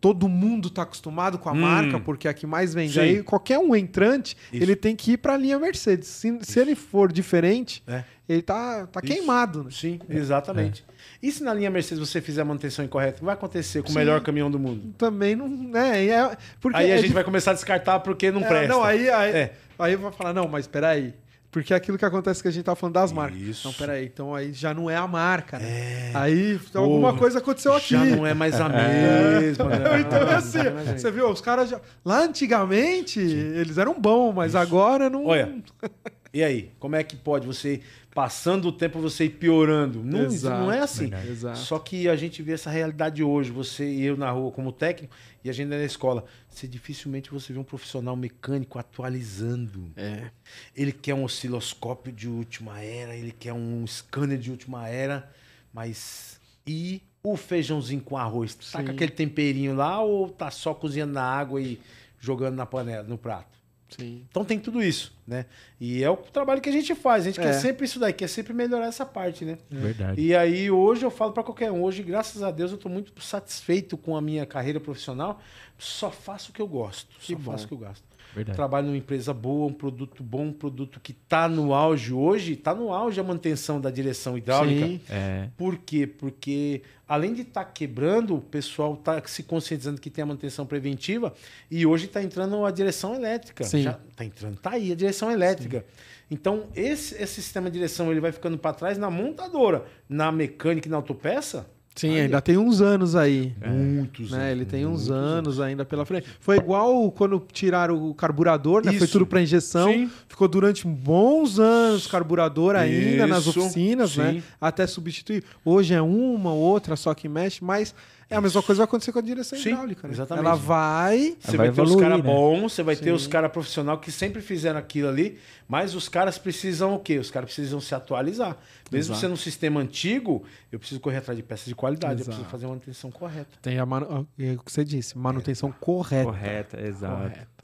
todo 0.00 0.26
mundo 0.26 0.70
tá 0.70 0.82
acostumado 0.82 1.38
com 1.38 1.50
a 1.50 1.52
Hum. 1.52 1.56
marca, 1.60 2.00
porque 2.00 2.26
é 2.26 2.30
a 2.30 2.34
que 2.34 2.46
mais 2.46 2.72
vende. 2.72 2.94
Sim. 2.94 3.00
Aí 3.00 3.22
qualquer 3.22 3.58
um 3.58 3.76
entrante, 3.76 4.34
Isso. 4.50 4.62
ele 4.62 4.74
tem 4.74 4.96
que 4.96 5.12
ir 5.12 5.16
para 5.18 5.34
a 5.34 5.36
linha 5.36 5.58
Mercedes. 5.58 6.08
Se, 6.08 6.38
se 6.40 6.58
ele 6.58 6.74
for 6.74 7.12
diferente, 7.12 7.82
É. 7.86 8.04
ele 8.26 8.40
tá, 8.40 8.86
tá 8.86 9.00
Isso. 9.04 9.12
queimado. 9.12 9.64
Né? 9.64 9.70
Sim, 9.70 10.00
exatamente. 10.08 10.82
E 11.22 11.30
se 11.30 11.42
na 11.42 11.52
linha 11.54 11.70
Mercedes 11.70 11.98
você 11.98 12.20
fizer 12.20 12.42
a 12.42 12.44
manutenção 12.44 12.84
incorreta, 12.84 13.16
o 13.16 13.18
que 13.20 13.24
vai 13.24 13.34
acontecer 13.34 13.82
com 13.82 13.88
o 13.88 13.92
Sim. 13.92 13.98
melhor 13.98 14.20
caminhão 14.20 14.50
do 14.50 14.58
mundo? 14.58 14.94
Também 14.96 15.36
não. 15.36 15.48
Né? 15.48 16.06
É, 16.06 16.36
porque 16.60 16.78
aí 16.78 16.92
a 16.92 16.96
é 16.96 16.98
gente 16.98 17.12
vai 17.12 17.24
começar 17.24 17.50
a 17.52 17.54
descartar 17.54 18.00
porque 18.00 18.30
não 18.30 18.42
é, 18.42 18.48
presta. 18.48 18.68
Não, 18.68 18.82
aí, 18.82 19.10
aí, 19.10 19.32
É. 19.32 19.52
aí 19.78 19.96
vai 19.96 20.12
falar, 20.12 20.32
não, 20.32 20.48
mas 20.48 20.66
peraí. 20.66 21.14
Porque 21.50 21.74
é 21.74 21.76
aquilo 21.76 21.98
que 21.98 22.04
acontece 22.04 22.40
que 22.40 22.46
a 22.46 22.50
gente 22.50 22.64
tá 22.64 22.76
falando 22.76 22.94
das 22.94 23.10
marcas. 23.10 23.40
Isso. 23.40 23.66
Não, 23.66 23.74
peraí, 23.74 24.04
então 24.06 24.32
aí 24.32 24.52
já 24.52 24.72
não 24.72 24.88
é 24.88 24.94
a 24.94 25.06
marca, 25.06 25.58
né? 25.58 25.66
É. 25.68 26.10
Aí 26.14 26.54
então, 26.54 26.84
alguma 26.84 27.16
coisa 27.16 27.38
aconteceu 27.40 27.74
aqui. 27.74 27.90
Já 27.90 28.04
não 28.04 28.24
é 28.24 28.32
mais 28.32 28.60
a 28.60 28.68
mesma. 28.70 29.64
né? 29.64 29.98
então 30.06 30.18
é 30.18 30.34
assim, 30.36 30.58
é 30.60 30.96
você 30.96 31.10
viu, 31.10 31.28
os 31.28 31.40
caras 31.40 31.70
já... 31.70 31.80
Lá 32.04 32.22
antigamente, 32.22 33.18
eles 33.18 33.78
eram 33.78 34.00
bons, 34.00 34.32
mas 34.32 34.54
agora 34.54 35.10
não... 35.10 35.26
Olha, 35.26 35.52
E 36.32 36.44
aí, 36.44 36.72
como 36.78 36.94
é 36.94 37.02
que 37.02 37.16
pode 37.16 37.44
você, 37.46 37.80
passando 38.14 38.68
o 38.68 38.72
tempo, 38.72 39.00
você 39.00 39.24
ir 39.24 39.30
piorando? 39.30 40.02
Não, 40.02 40.26
Exato, 40.26 40.62
não 40.62 40.72
é 40.72 40.78
assim. 40.78 41.10
Só 41.56 41.78
que 41.78 42.08
a 42.08 42.14
gente 42.14 42.40
vê 42.40 42.52
essa 42.52 42.70
realidade 42.70 43.22
hoje, 43.22 43.50
você 43.50 43.84
e 43.84 44.04
eu 44.04 44.16
na 44.16 44.30
rua 44.30 44.52
como 44.52 44.70
técnico, 44.70 45.12
e 45.42 45.50
a 45.50 45.52
gente 45.52 45.68
na 45.68 45.82
escola. 45.84 46.24
Você 46.48 46.68
dificilmente 46.68 47.30
você 47.30 47.52
vê 47.52 47.58
um 47.58 47.64
profissional 47.64 48.14
mecânico 48.14 48.78
atualizando. 48.78 49.90
É. 49.96 50.30
Ele 50.76 50.92
quer 50.92 51.14
um 51.14 51.24
osciloscópio 51.24 52.12
de 52.12 52.28
última 52.28 52.80
era, 52.80 53.16
ele 53.16 53.32
quer 53.32 53.52
um 53.52 53.84
scanner 53.86 54.38
de 54.38 54.50
última 54.50 54.88
era, 54.88 55.28
mas. 55.72 56.38
E 56.64 57.02
o 57.22 57.36
feijãozinho 57.36 58.02
com 58.02 58.16
arroz? 58.16 58.54
Tá 58.54 58.78
Sim. 58.78 58.84
com 58.84 58.92
aquele 58.92 59.10
temperinho 59.10 59.74
lá 59.74 60.00
ou 60.00 60.28
tá 60.28 60.50
só 60.50 60.72
cozinhando 60.72 61.14
na 61.14 61.24
água 61.24 61.60
e 61.60 61.80
jogando 62.20 62.54
na 62.54 62.66
panela, 62.66 63.02
no 63.02 63.18
prato? 63.18 63.59
Sim. 63.98 64.24
Então 64.30 64.44
tem 64.44 64.58
tudo 64.58 64.82
isso, 64.82 65.12
né? 65.26 65.46
E 65.80 66.02
é 66.02 66.08
o 66.10 66.16
trabalho 66.16 66.60
que 66.60 66.68
a 66.68 66.72
gente 66.72 66.94
faz. 66.94 67.24
A 67.24 67.26
gente 67.30 67.40
É. 67.40 67.42
quer 67.44 67.52
sempre 67.54 67.84
isso 67.84 67.98
daí, 67.98 68.12
quer 68.12 68.28
sempre 68.28 68.52
melhorar 68.52 68.86
essa 68.86 69.04
parte, 69.04 69.44
né? 69.44 69.58
Verdade. 69.70 70.20
E 70.20 70.34
aí 70.34 70.70
hoje 70.70 71.04
eu 71.04 71.10
falo 71.10 71.32
pra 71.32 71.42
qualquer 71.42 71.70
um, 71.72 71.82
hoje 71.82 72.02
graças 72.02 72.42
a 72.42 72.50
Deus 72.50 72.70
eu 72.72 72.78
tô 72.78 72.88
muito 72.88 73.12
satisfeito 73.22 73.96
com 73.96 74.16
a 74.16 74.20
minha 74.20 74.46
carreira 74.46 74.78
profissional. 74.80 75.40
Só 75.78 76.10
faço 76.10 76.50
o 76.50 76.54
que 76.54 76.60
eu 76.62 76.68
gosto, 76.68 77.08
Que 77.18 77.32
só 77.32 77.38
bom. 77.38 77.52
faço 77.52 77.64
o 77.64 77.68
que 77.68 77.74
eu 77.74 77.78
gosto. 77.78 78.04
Verdade. 78.34 78.56
Trabalho 78.56 78.86
numa 78.86 78.96
empresa 78.96 79.34
boa, 79.34 79.66
um 79.66 79.72
produto 79.72 80.22
bom, 80.22 80.46
um 80.46 80.52
produto 80.52 81.00
que 81.00 81.12
tá 81.12 81.48
no 81.48 81.74
auge 81.74 82.12
hoje, 82.12 82.56
tá 82.56 82.74
no 82.74 82.92
auge 82.92 83.20
a 83.20 83.24
manutenção 83.24 83.80
da 83.80 83.90
direção 83.90 84.38
hidráulica. 84.38 84.86
Sim. 84.86 85.00
É. 85.08 85.48
Por 85.56 85.76
quê? 85.78 86.06
Porque 86.06 86.82
além 87.08 87.34
de 87.34 87.42
estar 87.42 87.64
quebrando, 87.64 88.36
o 88.36 88.40
pessoal 88.40 88.94
está 88.94 89.20
se 89.26 89.42
conscientizando 89.42 90.00
que 90.00 90.08
tem 90.08 90.22
a 90.22 90.26
manutenção 90.26 90.64
preventiva 90.64 91.34
e 91.70 91.84
hoje 91.84 92.06
está 92.06 92.22
entrando 92.22 92.64
a 92.64 92.70
direção 92.70 93.14
elétrica. 93.14 93.64
Sim. 93.64 93.82
Já 93.82 93.98
tá 94.14 94.24
entrando, 94.24 94.56
tá 94.58 94.70
aí 94.70 94.92
a 94.92 94.94
direção 94.94 95.30
elétrica. 95.30 95.84
Então, 96.30 96.68
esse, 96.76 97.16
esse 97.16 97.42
sistema 97.42 97.68
de 97.68 97.78
direção 97.78 98.10
ele 98.10 98.20
vai 98.20 98.30
ficando 98.30 98.56
para 98.56 98.72
trás 98.72 98.96
na 98.96 99.10
montadora, 99.10 99.84
na 100.08 100.30
mecânica 100.30 100.86
e 100.86 100.90
na 100.90 100.96
autopeça. 100.96 101.68
Sim, 101.94 102.14
Aí, 102.14 102.20
ainda 102.22 102.40
tem 102.40 102.56
uns 102.56 102.80
anos 102.80 103.16
aí. 103.16 103.52
Muitos. 103.66 104.30
Né? 104.30 104.52
Ele 104.52 104.64
tem 104.64 104.86
uns 104.86 105.08
muitos 105.08 105.10
anos 105.10 105.60
ainda 105.60 105.84
pela 105.84 106.06
frente. 106.06 106.26
Foi 106.38 106.56
igual 106.56 107.10
quando 107.10 107.44
tiraram 107.52 108.08
o 108.08 108.14
carburador, 108.14 108.84
né? 108.84 108.92
Foi 108.92 109.04
Isso. 109.04 109.12
tudo 109.12 109.26
para 109.26 109.42
injeção. 109.42 109.92
Sim. 109.92 110.10
Ficou 110.28 110.48
durante 110.48 110.86
bons 110.86 111.58
anos 111.58 112.06
carburador 112.06 112.76
ainda 112.76 113.26
nas 113.26 113.46
Isso. 113.46 113.60
oficinas, 113.60 114.16
né? 114.16 114.34
Sim. 114.34 114.42
Até 114.60 114.86
substituir. 114.86 115.44
Hoje 115.64 115.92
é 115.92 116.00
uma, 116.00 116.52
outra 116.52 116.96
só 116.96 117.12
que 117.12 117.28
mexe, 117.28 117.62
mas 117.62 117.94
é 118.30 118.36
a 118.36 118.40
mesma 118.40 118.62
coisa 118.62 118.76
que 118.76 118.78
vai 118.78 118.84
acontecer 118.84 119.12
com 119.12 119.18
a 119.18 119.22
direção 119.22 119.58
Sim, 119.58 119.70
hidráulica, 119.70 120.06
né? 120.06 120.14
exatamente. 120.14 120.46
Ela 120.46 120.54
vai. 120.54 121.36
Você 121.40 121.56
Vai 121.56 121.70
vai, 121.70 121.74
ter 121.74 121.82
os 121.82 122.00
caras 122.00 122.18
né? 122.18 122.22
bons, 122.22 122.72
você 122.72 122.82
vai 122.84 122.94
ter 122.94 123.04
Sim. 123.04 123.10
os 123.10 123.26
caras 123.26 123.50
profissionais 123.50 123.98
que 124.00 124.12
sempre 124.12 124.40
fizeram 124.40 124.78
aquilo 124.78 125.08
ali, 125.08 125.38
mas 125.68 125.96
os 125.96 126.08
caras 126.08 126.38
precisam 126.38 126.94
o 126.94 127.00
quê? 127.00 127.18
Os 127.18 127.28
caras 127.30 127.52
precisam 127.52 127.80
se 127.80 127.92
atualizar. 127.92 128.56
Mesmo 128.90 129.12
Exato. 129.12 129.20
sendo 129.20 129.32
um 129.32 129.36
sistema 129.36 129.80
antigo, 129.80 130.44
eu 130.70 130.78
preciso 130.78 131.00
correr 131.00 131.16
atrás 131.16 131.36
de 131.36 131.42
peças 131.42 131.66
de 131.66 131.74
qualidade, 131.74 132.20
eu 132.20 132.24
Exato. 132.24 132.28
preciso 132.28 132.48
fazer 132.48 132.66
uma 132.66 132.74
manutenção 132.74 133.10
correta. 133.10 133.58
Tem 133.60 133.78
a 133.78 133.84
manu... 133.84 134.28
é 134.38 134.52
o 134.52 134.58
que 134.62 134.70
você 134.70 134.84
disse, 134.84 135.18
manutenção 135.18 135.72
correta. 135.72 136.30
Correta, 136.30 136.80
exato. 136.80 137.16
Correta. 137.16 137.60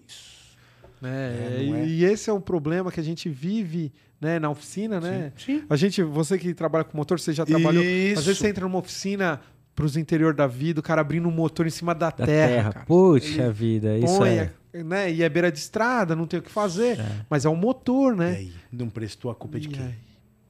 Né? 1.01 1.11
É, 1.11 1.63
é? 1.63 1.87
E 1.87 2.05
esse 2.05 2.29
é 2.29 2.33
um 2.33 2.41
problema 2.41 2.91
que 2.91 2.99
a 2.99 3.03
gente 3.03 3.29
vive 3.29 3.93
né, 4.21 4.39
na 4.39 4.51
oficina, 4.51 5.01
né? 5.01 5.33
Sim. 5.37 5.63
A 5.69 5.77
gente, 5.77 6.03
você 6.03 6.39
que 6.39 6.55
trabalha 6.55 6.85
com 6.85 6.97
motor, 6.97 7.21
você 7.21 7.33
já 7.33 7.45
trabalhou. 7.45 7.83
Isso. 7.83 8.21
Às 8.21 8.27
vezes 8.27 8.41
você 8.41 8.49
entra 8.49 8.65
numa 8.65 8.79
oficina 8.79 9.41
pros 9.77 9.97
interior 9.97 10.35
da 10.35 10.47
vida, 10.49 10.81
o 10.81 10.83
cara 10.83 11.01
abrindo 11.03 11.29
um 11.29 11.31
motor 11.31 11.67
em 11.67 11.71
cima 11.71 11.95
da, 11.95 12.07
Da 12.11 12.27
terra, 12.27 12.49
terra. 12.49 12.73
cara. 12.73 12.87
Puxa 12.87 13.53
vida, 13.53 13.97
isso 13.99 14.17
Põe, 14.19 14.31
é. 14.31 14.51
né? 14.83 15.13
E 15.13 15.23
é 15.23 15.29
beira 15.29 15.53
de 15.53 15.59
estrada, 15.59 16.17
não 16.17 16.27
tem 16.27 16.41
o 16.41 16.43
que 16.43 16.51
fazer. 16.51 16.99
Mas 17.31 17.45
é 17.45 17.49
o 17.49 17.55
motor, 17.55 18.15
E 18.15 18.17
né? 18.17 18.31
aí? 18.39 18.53
Não 18.73 18.89
prestou 18.89 19.31
a 19.31 19.35
culpa 19.35 19.61
de 19.61 19.69
E 19.69 19.71
quem? 19.71 19.85
aí? 19.85 19.95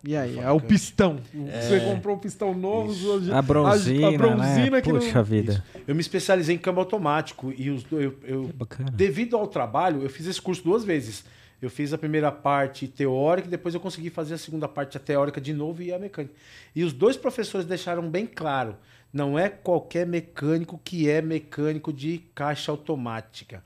E 0.04 0.16
aí? 0.16 0.38
É 0.38 0.50
o 0.52 0.60
pistão. 0.60 1.18
Você 1.34 1.80
comprou 1.80 2.14
um 2.14 2.18
pistão 2.20 2.54
novo, 2.54 2.92
hoje- 3.10 3.32
A 3.32 3.42
bronzina, 3.42 4.06
a, 4.06 4.10
a 4.10 4.16
bronzina 4.16 4.70
né? 4.70 4.80
que 4.80 4.92
não- 4.92 5.00
Puxa 5.00 5.20
vida. 5.22 5.64
Eu 5.88 5.94
me 5.96 6.00
especializei 6.00 6.54
em 6.54 6.58
câmbio 6.58 6.80
automático 6.80 7.52
e 7.58 7.68
os 7.70 7.82
do- 7.82 8.00
eu, 8.00 8.14
eu- 8.22 8.50
devido 8.92 9.36
ao 9.36 9.48
trabalho, 9.48 10.02
eu 10.04 10.08
fiz 10.08 10.26
esse 10.26 10.40
curso 10.40 10.62
duas 10.62 10.84
vezes. 10.84 11.24
Eu 11.60 11.70
fiz 11.70 11.92
a 11.92 11.98
primeira 11.98 12.30
parte 12.30 12.86
teórica 12.86 13.48
e 13.48 13.50
depois 13.50 13.74
eu 13.74 13.80
consegui 13.80 14.10
fazer 14.10 14.34
a 14.34 14.38
segunda 14.38 14.68
parte 14.68 14.96
a 14.96 15.00
teórica 15.00 15.40
de 15.40 15.52
novo 15.54 15.82
e 15.82 15.92
a 15.92 15.98
mecânica. 15.98 16.32
E 16.74 16.84
os 16.84 16.92
dois 16.92 17.16
professores 17.16 17.66
deixaram 17.66 18.08
bem 18.08 18.26
claro, 18.26 18.76
não 19.16 19.38
é 19.38 19.48
qualquer 19.48 20.06
mecânico 20.06 20.78
que 20.84 21.08
é 21.08 21.22
mecânico 21.22 21.90
de 21.90 22.18
caixa 22.34 22.70
automática. 22.70 23.64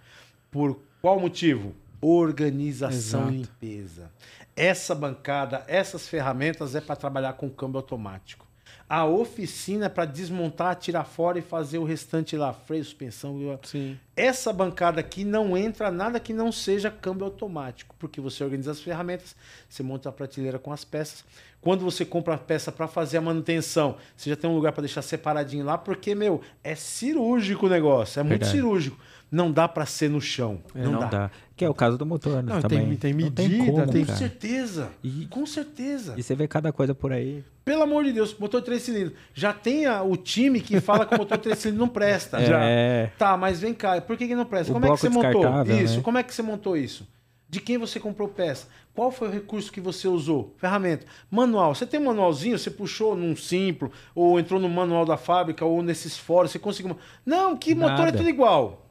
Por 0.49 0.79
qual 1.03 1.19
motivo? 1.19 1.75
Organização 2.01 3.23
Exato. 3.23 3.33
e 3.33 3.37
limpeza. 3.39 4.13
Essa 4.55 4.95
bancada, 4.95 5.65
essas 5.67 6.07
ferramentas 6.07 6.77
é 6.77 6.81
para 6.81 6.95
trabalhar 6.95 7.33
com 7.33 7.51
câmbio 7.51 7.79
automático. 7.79 8.47
A 8.89 9.05
oficina 9.05 9.87
é 9.87 9.89
para 9.89 10.05
desmontar, 10.05 10.77
tirar 10.77 11.05
fora 11.05 11.39
e 11.39 11.43
fazer 11.43 11.79
o 11.79 11.85
restante 11.85 12.37
lá, 12.37 12.53
freio, 12.53 12.85
suspensão. 12.85 13.37
Sim. 13.63 13.99
Essa 14.17 14.53
bancada 14.53 15.01
aqui 15.01 15.25
não 15.25 15.57
entra 15.57 15.91
nada 15.91 16.21
que 16.21 16.33
não 16.33 16.53
seja 16.53 16.91
câmbio 16.91 17.25
automático, 17.25 17.95
porque 17.99 18.21
você 18.21 18.43
organiza 18.45 18.71
as 18.71 18.81
ferramentas, 18.81 19.37
você 19.69 19.83
monta 19.83 20.09
a 20.09 20.13
prateleira 20.13 20.59
com 20.59 20.73
as 20.73 20.85
peças. 20.85 21.25
Quando 21.61 21.85
você 21.85 22.05
compra 22.05 22.35
a 22.35 22.39
peça 22.39 22.73
para 22.73 22.89
fazer 22.89 23.19
a 23.19 23.21
manutenção, 23.21 23.97
você 24.17 24.31
já 24.31 24.37
tem 24.37 24.49
um 24.49 24.55
lugar 24.55 24.73
para 24.73 24.81
deixar 24.83 25.03
separadinho 25.03 25.65
lá, 25.65 25.77
porque, 25.77 26.15
meu, 26.15 26.41
é 26.65 26.75
cirúrgico 26.75 27.67
o 27.67 27.69
negócio, 27.69 28.19
é 28.19 28.23
muito 28.23 28.31
Verdade. 28.41 28.53
cirúrgico. 28.53 28.97
Não 29.31 29.53
dá 29.53 29.69
para 29.69 29.87
ser 29.87 30.11
no 30.11 30.21
chão. 30.21 30.61
não, 30.75 30.91
não 30.93 31.01
dá. 31.01 31.07
dá. 31.07 31.31
Que 31.55 31.65
é 31.65 31.69
o 31.69 31.75
caso 31.75 31.97
do 31.97 32.05
motor, 32.05 32.43
né? 32.43 32.53
Não, 32.55 32.63
tem- 32.63 32.81
também. 32.81 32.97
tem 32.97 33.13
Não 33.13 33.19
medida, 33.25 33.65
como, 33.65 33.87
tem- 33.93 34.01
Com 34.01 34.07
cara. 34.07 34.19
certeza. 34.19 34.91
E- 35.05 35.27
Com 35.31 35.47
certeza. 35.47 36.15
E 36.17 36.23
você 36.23 36.35
vê 36.35 36.49
cada 36.49 36.73
coisa 36.73 36.95
por 36.97 37.13
aí. 37.13 37.45
Pelo 37.65 37.83
amor 37.83 38.03
de 38.03 38.13
Deus, 38.13 38.35
motor 38.37 38.61
3 38.63 38.83
cilindros. 38.83 39.13
Já 39.33 39.53
tem 39.53 39.87
a- 39.87 40.03
o 40.03 40.17
time 40.17 40.61
que 40.61 40.81
fala 40.81 41.07
que 41.07 41.15
o 41.15 41.19
motor 41.19 41.39
3 41.39 41.57
cilindros 41.59 41.87
não 41.87 41.89
presta. 41.93 42.45
Já. 42.45 42.59
É. 42.65 43.11
Tá, 43.19 43.37
mas 43.37 43.61
vem 43.61 43.73
cá, 43.75 44.01
por 44.01 44.17
que, 44.17 44.27
que 44.27 44.35
não 44.35 44.45
presta? 44.47 44.73
O 44.73 44.75
Como 44.75 44.87
é 44.87 44.91
que 44.91 44.97
você 44.97 45.09
montou 45.09 45.45
isso? 45.81 45.97
né? 45.99 46.03
Como 46.03 46.19
é 46.19 46.23
que 46.25 46.35
você 46.35 46.43
montou 46.43 46.77
isso? 46.77 47.07
De 47.51 47.61
quem 47.61 47.77
você 47.79 47.99
comprou 47.99 48.29
peça? 48.29 48.69
Qual 48.95 49.11
foi 49.11 49.27
o 49.27 49.31
recurso 49.33 49.73
que 49.73 49.81
você 49.81 50.07
usou? 50.07 50.55
Ferramenta. 50.57 51.05
Manual. 51.29 51.75
Você 51.75 51.85
tem 51.85 51.99
um 51.99 52.05
manualzinho? 52.05 52.57
Você 52.57 52.71
puxou 52.71 53.17
num 53.17 53.35
Simplo, 53.35 53.91
ou 54.15 54.39
entrou 54.39 54.61
no 54.61 54.69
manual 54.69 55.05
da 55.05 55.17
fábrica, 55.17 55.65
ou 55.65 55.83
nesses 55.83 56.17
fóruns, 56.17 56.53
você 56.53 56.61
conseguiu. 56.61 56.97
Não, 57.27 57.57
que 57.57 57.75
motor 57.75 57.95
é 58.01 58.05
Nada. 58.05 58.17
tudo 58.19 58.29
igual. 58.29 58.87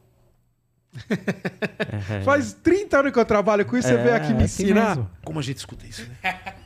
É. 2.10 2.22
Faz 2.24 2.52
30 2.54 3.00
anos 3.00 3.12
que 3.14 3.20
eu 3.20 3.26
trabalho 3.26 3.64
com 3.66 3.78
isso, 3.78 3.88
você 3.88 3.94
É, 3.94 4.04
veio 4.04 4.16
aqui 4.16 4.34
me 4.34 4.42
é 4.42 4.46
assim 4.46 4.64
ensinar. 4.64 4.90
mesmo. 4.96 5.10
Como 5.24 5.40
a 5.40 5.42
gente 5.42 5.58
escuta 5.58 5.86
isso, 5.86 6.08
né? 6.24 6.40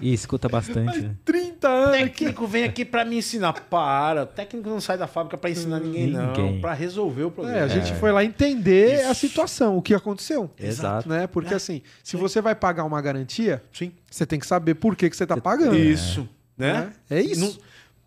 E 0.00 0.12
escuta 0.12 0.48
bastante, 0.48 1.00
né? 1.00 1.14
30 1.24 1.68
anos. 1.68 1.96
que- 1.96 2.02
técnico 2.24 2.46
vem 2.46 2.64
aqui 2.64 2.84
pra 2.84 3.04
me 3.04 3.16
ensinar. 3.18 3.52
Para. 3.52 4.22
O 4.22 4.26
técnico 4.26 4.68
não 4.68 4.80
sai 4.80 4.96
da 4.96 5.06
fábrica 5.06 5.36
pra 5.36 5.50
ensinar 5.50 5.80
ninguém, 5.80 6.06
não. 6.08 6.28
Ninguém. 6.32 6.60
Pra 6.60 6.72
resolver 6.72 7.24
o 7.24 7.30
problema. 7.30 7.58
É, 7.58 7.62
a 7.62 7.68
gente 7.68 7.92
foi 7.94 8.12
lá 8.12 8.24
entender 8.24 9.04
a 9.06 9.10
Isso. 9.12 9.20
situação, 9.26 9.76
o 9.76 9.82
que 9.82 9.94
aconteceu. 9.94 10.50
Exato. 10.58 11.08
Né? 11.08 11.26
Porque 11.26 11.52
assim, 11.54 11.82
se 12.04 12.16
você 12.16 12.40
vai 12.40 12.54
pagar 12.54 12.84
uma 12.84 13.00
garantia, 13.02 13.62
Sim. 13.72 13.92
você 14.10 14.24
tem 14.24 14.38
que 14.38 14.46
saber 14.46 14.74
por 14.74 14.94
que, 14.94 15.10
que 15.10 15.16
você 15.16 15.26
tá 15.26 15.36
pagando. 15.36 15.76
Isso. 15.76 16.28
Né? 16.56 16.72
Né? 16.72 16.92
É 17.10 17.20
isso. 17.20 17.40
Não- 17.40 17.56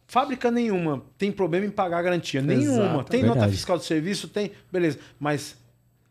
fábrica 0.07 0.51
nenhuma 0.51 1.01
tem 1.17 1.31
problema 1.31 1.65
em 1.65 1.69
pagar 1.69 1.99
a 1.99 2.01
garantia. 2.01 2.41
Nenhuma. 2.41 2.83
Exato. 2.83 3.03
Tem 3.11 3.21
nota 3.21 3.33
Verdade. 3.35 3.51
fiscal 3.53 3.77
de 3.77 3.85
serviço? 3.85 4.27
Tem. 4.27 4.51
Beleza. 4.71 4.97
Mas 5.19 5.55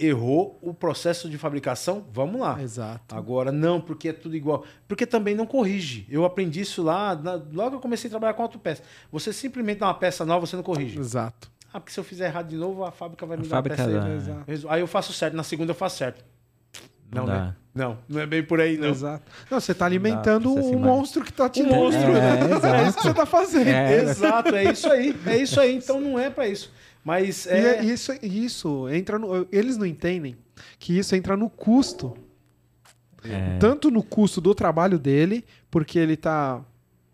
errou 0.00 0.58
o 0.62 0.72
processo 0.72 1.28
de 1.28 1.36
fabricação? 1.36 2.04
Vamos 2.12 2.40
lá. 2.40 2.60
Exato. 2.62 3.14
Agora, 3.14 3.52
não, 3.52 3.80
porque 3.80 4.08
é 4.08 4.12
tudo 4.12 4.34
igual. 4.34 4.64
Porque 4.88 5.04
também 5.06 5.34
não 5.34 5.44
corrige. 5.46 6.06
Eu 6.10 6.24
aprendi 6.24 6.60
isso 6.62 6.82
lá, 6.82 7.14
na- 7.14 7.34
logo 7.52 7.70
que 7.70 7.76
eu 7.76 7.80
comecei 7.80 8.08
a 8.08 8.10
trabalhar 8.10 8.34
com 8.34 8.42
autopeça. 8.42 8.82
Você 9.12 9.32
simplesmente 9.32 9.78
dá 9.80 9.86
uma 9.86 9.94
peça 9.94 10.24
nova, 10.24 10.46
você 10.46 10.56
não 10.56 10.62
corrige. 10.62 10.98
Exato. 10.98 11.50
Ah, 11.72 11.78
porque 11.78 11.92
se 11.92 12.00
eu 12.00 12.04
fizer 12.04 12.26
errado 12.26 12.48
de 12.48 12.56
novo, 12.56 12.82
a 12.84 12.90
fábrica 12.90 13.24
vai 13.24 13.36
A 13.36 13.40
me 13.40 13.46
dar 13.46 13.54
a 13.54 13.58
fábrica 13.58 13.76
peça. 13.76 13.90
dá. 14.00 14.04
aí. 14.06 14.16
Exato. 14.16 14.44
Resu- 14.46 14.68
Aí 14.68 14.80
eu 14.80 14.86
faço 14.88 15.12
certo, 15.12 15.34
na 15.36 15.42
segunda 15.44 15.70
eu 15.70 15.76
faço 15.76 15.98
certo. 15.98 16.24
Não 17.12 17.26
Não, 17.26 17.32
né? 17.32 17.54
Não, 17.74 17.98
não 18.08 18.20
é 18.20 18.26
bem 18.26 18.42
por 18.42 18.60
aí, 18.60 18.76
não. 18.76 18.88
Exato. 18.88 19.22
Não, 19.48 19.60
você 19.60 19.72
tá 19.74 19.84
alimentando 19.86 20.52
o 20.54 20.58
assim, 20.58 20.74
monstro 20.76 21.22
que 21.24 21.32
tá 21.32 21.48
te 21.48 21.62
monstro, 21.62 22.10
É, 22.10 22.12
né? 22.12 22.40
é 22.52 22.56
Exato. 22.56 22.82
isso 22.88 22.96
que 22.98 23.02
você 23.04 23.14
tá 23.14 23.26
fazendo. 23.26 23.68
É. 23.68 23.94
Exato, 24.02 24.54
é 24.56 24.64
isso 24.64 24.90
aí. 24.90 25.16
É 25.26 25.36
isso 25.36 25.60
aí. 25.60 25.76
Então 25.76 26.00
não 26.00 26.18
é 26.18 26.28
pra 26.30 26.48
isso. 26.48 26.72
Mas 27.04 27.46
E 27.46 27.50
é. 27.50 27.76
é 27.78 27.84
isso, 27.84 28.12
isso 28.22 28.88
entra 28.88 29.18
no, 29.18 29.46
eles 29.50 29.76
não 29.76 29.86
entendem 29.86 30.36
que 30.78 30.98
isso 30.98 31.14
entra 31.16 31.36
no 31.36 31.48
custo, 31.48 32.14
É. 33.24 33.56
tanto 33.58 33.90
no 33.90 34.02
custo 34.02 34.40
do 34.40 34.54
trabalho 34.54 34.98
dele, 34.98 35.44
porque 35.70 35.98
ele 35.98 36.16
tá, 36.16 36.62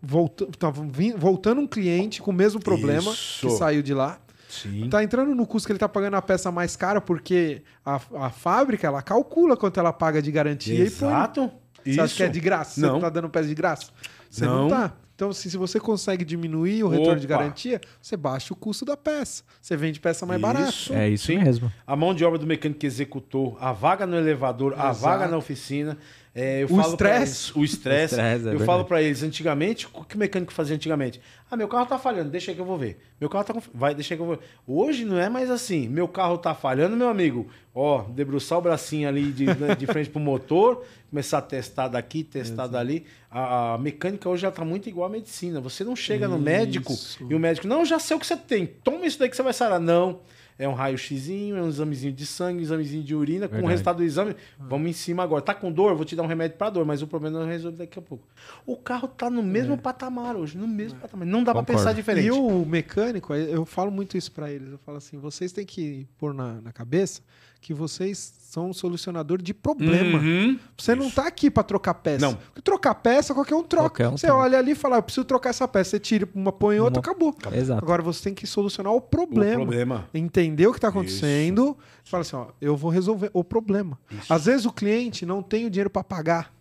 volta, 0.01 0.45
tá 0.57 0.69
voltando 1.17 1.61
um 1.61 1.67
cliente 1.67 2.21
com 2.21 2.31
o 2.31 2.33
mesmo 2.33 2.59
problema 2.61 3.11
Isso. 3.11 3.47
que 3.47 3.49
saiu 3.53 3.81
de 3.81 3.93
lá. 3.93 4.19
Sim. 4.49 4.89
Tá 4.89 5.03
entrando 5.03 5.35
no 5.35 5.45
custo 5.45 5.67
que 5.67 5.73
ele 5.73 5.79
tá 5.79 5.89
pagando 5.89 6.15
a 6.15 6.21
peça 6.21 6.49
mais 6.51 6.75
cara, 6.77 7.01
porque 7.01 7.61
a, 7.85 7.95
a 8.15 8.29
fábrica 8.29 8.87
ela 8.87 9.01
calcula 9.01 9.57
quanto 9.57 9.79
ela 9.79 9.91
paga 9.91 10.21
de 10.21 10.31
garantia 10.31 10.75
e 10.75 10.77
põe. 10.89 11.09
Exato. 11.09 11.51
Você 11.85 11.99
acha 12.01 12.15
que 12.15 12.23
é 12.23 12.27
de 12.29 12.39
graça? 12.39 12.79
Não. 12.81 12.95
Você 12.95 13.01
tá 13.01 13.09
dando 13.09 13.29
peça 13.29 13.47
de 13.47 13.55
graça? 13.55 13.87
Você 14.29 14.45
não, 14.45 14.63
Não. 14.63 14.69
tá. 14.69 14.93
Então, 15.17 15.31
assim, 15.31 15.49
se 15.49 15.57
você 15.57 15.79
consegue 15.79 16.23
diminuir 16.23 16.83
o 16.83 16.87
retorno 16.89 17.19
de 17.19 17.25
Opa. 17.25 17.37
garantia, 17.39 17.81
você 17.99 18.15
baixa 18.15 18.53
o 18.53 18.55
custo 18.55 18.85
da 18.85 18.95
peça. 18.95 19.41
Você 19.59 19.75
vende 19.75 19.99
peça 19.99 20.27
mais 20.27 20.39
barata. 20.39 20.69
Isso. 20.69 20.93
É 20.93 21.09
isso 21.09 21.25
Sim. 21.25 21.39
mesmo. 21.39 21.73
A 21.87 21.95
mão 21.95 22.13
de 22.13 22.23
obra 22.23 22.37
do 22.37 22.45
mecânico 22.45 22.79
que 22.81 22.85
executou, 22.85 23.57
a 23.59 23.71
vaga 23.73 24.05
no 24.05 24.15
elevador, 24.15 24.73
a 24.73 24.91
Exato. 24.91 24.99
vaga 24.99 25.27
na 25.27 25.35
oficina, 25.35 25.97
É, 26.39 26.61
eu 26.61 26.67
O 26.71 26.79
estresse. 26.79 27.51
O 27.57 27.63
estresse. 27.63 28.19
É 28.19 28.35
eu 28.35 28.39
verdade. 28.39 28.63
falo 28.63 28.85
pra 28.85 29.01
eles, 29.01 29.23
antigamente, 29.23 29.87
o 29.91 30.03
que 30.03 30.15
o 30.15 30.19
mecânico 30.19 30.53
fazia 30.53 30.75
antigamente? 30.75 31.19
Ah, 31.49 31.57
meu 31.57 31.67
carro 31.67 31.87
tá 31.87 31.97
falhando, 31.97 32.29
deixa 32.29 32.51
aí 32.51 32.55
que 32.55 32.61
eu 32.61 32.65
vou 32.65 32.77
ver. 32.77 32.99
Meu 33.19 33.27
carro 33.27 33.43
tá 33.43 33.55
com... 33.55 33.61
Vai, 33.73 33.95
deixa 33.95 34.13
aí 34.13 34.17
que 34.17 34.21
eu 34.21 34.27
vou 34.27 34.35
ver. 34.35 34.43
Hoje 34.67 35.03
não 35.03 35.17
é 35.17 35.29
mais 35.29 35.49
assim. 35.49 35.87
Meu 35.89 36.07
carro 36.07 36.37
tá 36.37 36.53
falhando, 36.53 36.95
meu 36.95 37.09
amigo. 37.09 37.47
Ó, 37.73 38.03
debruçar 38.03 38.59
o 38.59 38.61
bracinho 38.61 39.07
ali 39.07 39.31
de, 39.31 39.45
né, 39.45 39.73
de 39.73 39.87
frente 39.87 40.11
pro 40.11 40.19
motor, 40.19 40.85
começar 41.09 41.39
a 41.39 41.41
testar 41.41 41.87
daqui, 41.87 42.23
testar 42.23 42.67
dali. 42.67 43.07
A, 43.31 43.73
a 43.73 43.77
mecânica 43.79 44.29
hoje 44.29 44.43
já 44.43 44.51
tá 44.51 44.63
muito 44.63 44.87
igual 44.87 45.07
à 45.07 45.11
medicina. 45.11 45.59
Você 45.59 45.83
não 45.83 45.95
chega 45.95 46.27
no 46.27 46.37
médico 46.37 46.93
Isso. 46.93 47.17
e 47.27 47.33
o 47.33 47.39
médico, 47.39 47.67
não, 47.67 47.83
já 47.83 47.97
sei 47.97 48.15
o 48.15 48.19
que 48.19 48.27
você 48.27 48.37
tem. 48.37 48.67
Toma 48.67 49.07
isso 49.07 49.17
daí 49.17 49.27
que 49.27 49.35
você 49.35 49.41
vai 49.41 49.53
sarar. 49.53 49.79
Não. 49.79 50.19
É 50.59 50.67
um 50.67 50.73
raio-xizinho, 50.73 51.55
é 51.55 51.61
um 51.61 51.67
examezinho 51.67 52.11
de 52.13 52.25
sangue, 52.25 52.59
um 52.59 52.63
examezinho 52.63 53.03
de 53.03 53.13
urina, 53.13 53.47
com 53.47 53.53
o 53.53 53.57
Verdade. 53.57 53.71
resultado 53.71 53.97
do 53.97 54.03
exame. 54.03 54.35
Vamos 54.59 54.89
em 54.89 54.93
cima 54.93 55.23
agora. 55.23 55.41
Tá 55.41 55.53
com 55.53 55.71
dor? 55.71 55.95
Vou 55.95 56.03
te 56.05 56.15
dar 56.15 56.23
um 56.23 56.27
remédio 56.27 56.57
pra 56.57 56.69
dor, 56.69 56.85
mas 56.85 57.01
o 57.01 57.07
problema 57.07 57.39
não 57.39 57.45
resolve 57.47 57.77
daqui 57.77 57.99
a 57.99 58.01
pouco. 58.01 58.27
O 58.65 58.75
carro 58.75 59.07
tá 59.07 59.29
no 59.29 59.43
mesmo 59.43 59.77
patamar 59.77 60.35
hoje, 60.35 60.57
no 60.57 60.67
mesmo 60.67 60.99
patamar. 60.99 61.27
Não 61.27 61.43
dá 61.43 61.51
pra 61.53 61.61
Concordo. 61.61 61.79
pensar 61.79 61.93
diferente. 61.93 62.25
E 62.27 62.31
o 62.31 62.65
mecânico, 62.65 63.33
eu 63.33 63.65
falo 63.65 63.91
muito 63.91 64.17
isso 64.17 64.31
pra 64.31 64.51
eles. 64.51 64.71
Eu 64.71 64.77
falo 64.79 64.97
assim: 64.97 65.17
vocês 65.17 65.51
têm 65.51 65.65
que 65.65 66.07
pôr 66.17 66.33
na, 66.33 66.59
na 66.61 66.71
cabeça 66.71 67.21
que 67.67 67.73
vocês 67.73 68.33
são 68.39 68.69
um 68.69 68.73
solucionador 68.73 69.41
de 69.41 69.53
problema. 69.53 70.19
Uhum. 70.19 70.57
Você 70.77 70.95
não 70.95 71.11
tá 71.11 71.27
aqui 71.27 71.51
pra 71.51 71.63
trocar 71.63 71.95
peça. 71.95 72.25
Não. 72.25 72.33
Porque 72.35 72.61
trocar 72.61 72.95
peça, 72.95 73.33
qualquer 73.33 73.55
um 73.55 73.63
troca. 73.63 73.89
Qualquer 73.89 74.07
um 74.07 74.17
você 74.17 74.27
troca. 74.27 74.41
olha 74.41 74.57
ali 74.57 74.71
e 74.71 74.75
fala: 74.75 74.95
eu 74.95 75.03
preciso 75.03 75.25
trocar 75.25 75.49
essa 75.49 75.67
peça. 75.67 75.89
Você 75.89 75.99
tira 75.99 76.25
uma, 76.33 76.53
põe 76.53 76.79
outra, 76.79 77.01
Uma- 77.01 77.11
acabou. 77.11 77.35
Exato. 77.51 77.83
Agora 77.83 78.01
você 78.01 78.23
tem 78.23 78.33
que 78.33 78.47
solucionar 78.47 78.93
o 78.93 78.97
O 78.97 79.01
problema. 79.01 79.55
problema. 79.65 80.09
Entender 80.13 80.65
o 80.65 80.71
que 80.71 80.77
está 80.77 80.87
acontecendo. 80.87 81.77
Fala 82.05 82.21
assim: 82.21 82.37
ó, 82.37 82.47
eu 82.61 82.77
vou 82.77 82.89
resolver 82.89 83.29
o 83.33 83.43
problema. 83.43 83.99
Isso. 84.09 84.33
Às 84.33 84.45
vezes 84.45 84.65
o 84.65 84.71
cliente 84.71 85.25
não 85.25 85.43
tem 85.43 85.65
o 85.65 85.69
dinheiro 85.69 85.89
para 85.89 86.05
pagar. 86.05 86.53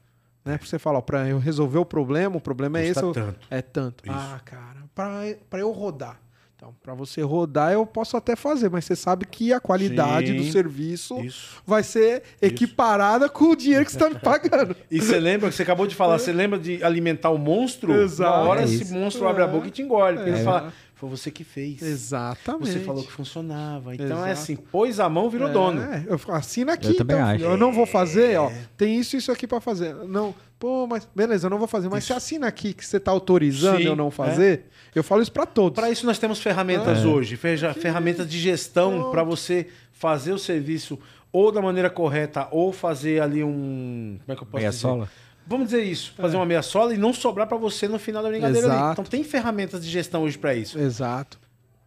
Né? 0.45 0.59
Você 0.61 0.81
falar, 0.81 1.03
para 1.03 1.29
eu 1.29 1.39
resolver 1.39 1.79
o 1.79 1.85
problema, 1.85 2.37
o 2.37 2.41
problema 2.41 2.81
é 2.81 2.87
Custa 2.89 3.01
esse. 3.01 3.07
eu- 3.09 3.13
tanto. 3.15 3.47
É 3.49 3.63
tanto. 3.63 4.05
Isso. 4.05 4.13
Ah, 4.13 4.41
cara, 4.45 4.85
para 4.93 5.61
eu 5.61 5.71
rodar. 5.71 6.21
Então, 6.57 6.75
para 6.83 6.95
você 6.95 7.21
rodar, 7.21 7.73
eu 7.75 7.85
posso 7.85 8.17
até 8.17 8.35
fazer, 8.35 8.71
mas 8.71 8.87
você 8.87 8.97
sabe 8.97 9.27
que 9.27 9.53
a 9.53 9.61
qualidade 9.61 10.29
Sim. 10.29 10.37
do 10.39 10.45
serviço 10.51 11.21
Isso. 11.21 11.63
vai 11.67 11.83
ser 11.83 12.23
equiparada 12.41 13.29
com 13.29 13.51
o 13.51 13.57
dinheiro 13.57 13.85
que 13.85 13.93
você 13.93 13.99
está 13.99 14.09
me 14.09 14.17
pagando. 14.19 14.75
E 14.91 14.99
você 14.99 15.21
lembra, 15.21 15.51
que 15.51 15.55
você 15.55 15.63
acabou 15.63 15.87
de 15.87 15.95
falar, 15.95 16.19
você 16.19 16.33
lembra 16.33 16.59
de 16.59 16.83
alimentar 16.83 17.29
o 17.29 17.37
monstro? 17.37 17.93
Exato. 18.01 18.31
Na 18.45 18.49
hora 18.51 18.63
É 18.63 18.65
esse 18.65 18.91
monstro 18.93 19.29
abre 19.29 19.43
a 19.43 19.47
boca 19.47 19.69
e 19.69 19.71
te 19.71 19.83
engole. 19.83 20.17
Porque 20.17 20.31
É. 20.31 20.35
ele 20.35 20.45
fala, 20.45 20.73
foi 20.95 21.11
você 21.11 21.31
que 21.31 21.45
fez. 21.45 21.83
Exatamente. 21.83 22.71
Você 22.73 22.81
falou 22.81 23.05
que 23.05 23.13
funcionava. 23.13 23.95
Então 23.95 24.07
Exato. 24.07 24.25
é 24.27 24.31
assim, 24.33 24.57
pôs 24.57 24.99
a 24.99 25.11
mão, 25.11 25.29
virou 25.29 25.51
É, 25.51 25.53
dono. 25.53 25.83
eu 26.07 26.19
falo, 26.19 26.39
assina 26.39 26.73
aqui, 26.73 26.89
Eu 26.89 26.97
também 26.97 27.17
então, 27.17 27.29
acho. 27.29 27.45
Eu 27.45 27.57
não 27.59 27.71
vou 27.71 27.85
fazer, 27.85 28.39
ó. 28.39 28.51
Tem 28.79 28.99
isso 28.99 29.15
e 29.15 29.19
isso 29.19 29.31
aqui 29.31 29.47
pra 29.47 29.61
fazer. 29.61 29.95
Não, 29.95 30.35
pô, 30.59 30.87
mas 30.87 31.07
beleza, 31.15 31.47
eu 31.47 31.51
não 31.51 31.59
vou 31.59 31.69
fazer. 31.69 31.89
Mas 31.89 32.05
Isso. 32.05 32.09
você 32.13 32.17
assina 32.17 32.47
aqui 32.47 32.73
que 32.73 32.85
você 32.85 32.99
tá 32.99 33.11
autorizando 33.11 33.79
Sim, 33.79 33.85
eu 33.85 33.97
não 33.97 34.11
fazer. 34.11 34.67
Eu 34.95 35.05
falo 35.05 35.23
isso 35.23 35.33
pra 35.33 35.45
todos. 35.47 35.75
Para 35.79 35.91
isso 35.91 36.07
nós 36.07 36.19
temos 36.19 36.39
ferramentas 36.41 36.99
É. 37.05 37.07
hoje, 37.07 37.37
ferja- 37.37 37.75
ferramentas 37.75 38.29
de 38.29 38.39
gestão 38.39 39.11
para 39.11 39.23
você 39.23 39.69
fazer 39.93 40.33
o 40.33 40.39
serviço 40.39 40.99
ou 41.33 41.53
da 41.53 41.61
maneira 41.61 41.91
correta 41.91 42.49
ou 42.51 42.73
fazer 42.73 43.21
ali 43.21 43.45
um, 43.45 44.19
como 44.25 44.33
é 44.33 44.37
que 44.37 44.43
eu 44.43 44.47
posso 44.47 44.57
Meia 44.57 44.71
dizer? 44.71 44.81
sola. 44.81 45.09
Vamos 45.47 45.67
dizer 45.67 45.85
isso, 45.85 46.13
fazer 46.17 46.35
uma 46.37 46.45
meia 46.47 46.63
sola 46.63 46.93
e 46.93 46.97
não 46.97 47.13
sobrar 47.13 47.47
para 47.47 47.57
você 47.57 47.87
no 47.87 47.99
final 48.01 48.21
da 48.23 48.29
brincadeira 48.29 48.67
ali. 48.67 48.77
Exato. 48.77 48.93
Então 48.93 49.05
tem 49.05 49.23
ferramentas 49.23 49.85
de 49.85 49.89
gestão 49.91 50.23
hoje 50.25 50.37
para 50.37 50.55
isso. 50.55 50.77
Exato. 50.79 51.39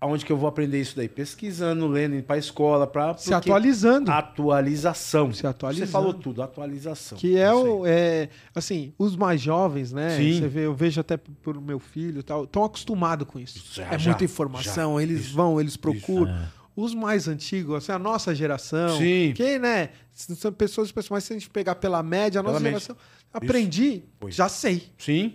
Aonde 0.02 0.26
que 0.26 0.32
eu 0.32 0.38
vou 0.38 0.48
aprender 0.48 0.80
isso 0.80 0.96
daí? 0.96 1.10
Pesquisando, 1.10 1.86
lendo, 1.88 2.16
indo 2.16 2.24
para 2.24 2.38
escola, 2.38 2.88
para 2.88 3.18
Se 3.18 3.34
atualizando. 3.34 4.10
atualização. 4.10 5.34
Se 5.34 5.46
atualizando. 5.46 5.86
Você 5.88 5.92
falou 5.92 6.14
tudo, 6.14 6.42
atualização. 6.42 7.18
Que 7.18 7.38
é 7.38 7.50
Isso 7.50 7.68
o. 7.80 7.86
É, 7.86 8.30
assim, 8.56 8.94
os 8.98 9.16
mais 9.16 9.42
jovens, 9.42 9.92
né? 9.92 10.16
Sim. 10.18 10.40
Você 10.40 10.48
vê, 10.48 10.66
eu 10.66 10.74
vejo 10.74 11.02
até 11.02 11.18
por 11.18 11.60
meu 11.62 11.80
filho 11.80 12.20
e 12.20 12.24
tal, 12.24 12.46
estão 12.46 12.64
acostumados 12.64 13.28
com 13.28 13.40
isso. 13.40 13.62
Já, 13.74 13.88
é 13.94 14.00
já, 14.00 14.12
muita 14.12 14.24
informação, 14.24 14.96
já. 14.96 15.04
eles 15.04 15.26
Isso. 15.26 15.36
vão, 15.36 15.60
eles 15.60 15.76
procuram. 15.76 16.34
Os 16.76 16.94
mais 16.96 17.28
antigos, 17.28 17.76
assim, 17.76 17.92
a 17.92 18.00
nossa 18.00 18.34
geração, 18.34 18.98
Sim. 18.98 19.34
que, 19.36 19.60
né? 19.60 19.90
São 20.14 20.50
pessoas, 20.54 20.94
pessoas, 20.94 21.10
mas 21.10 21.24
se 21.26 21.34
a 21.34 21.36
gente 21.36 21.50
pegar 21.50 21.76
pela 21.76 22.02
média, 22.02 22.40
a 22.40 22.44
nossa 22.44 22.54
Pela 22.56 22.64
média. 22.64 22.80
geração, 22.80 22.96
aprendi, 23.34 24.04
Pois. 24.18 24.34
já 24.34 24.48
sei. 24.48 24.84
Sim. 24.98 25.34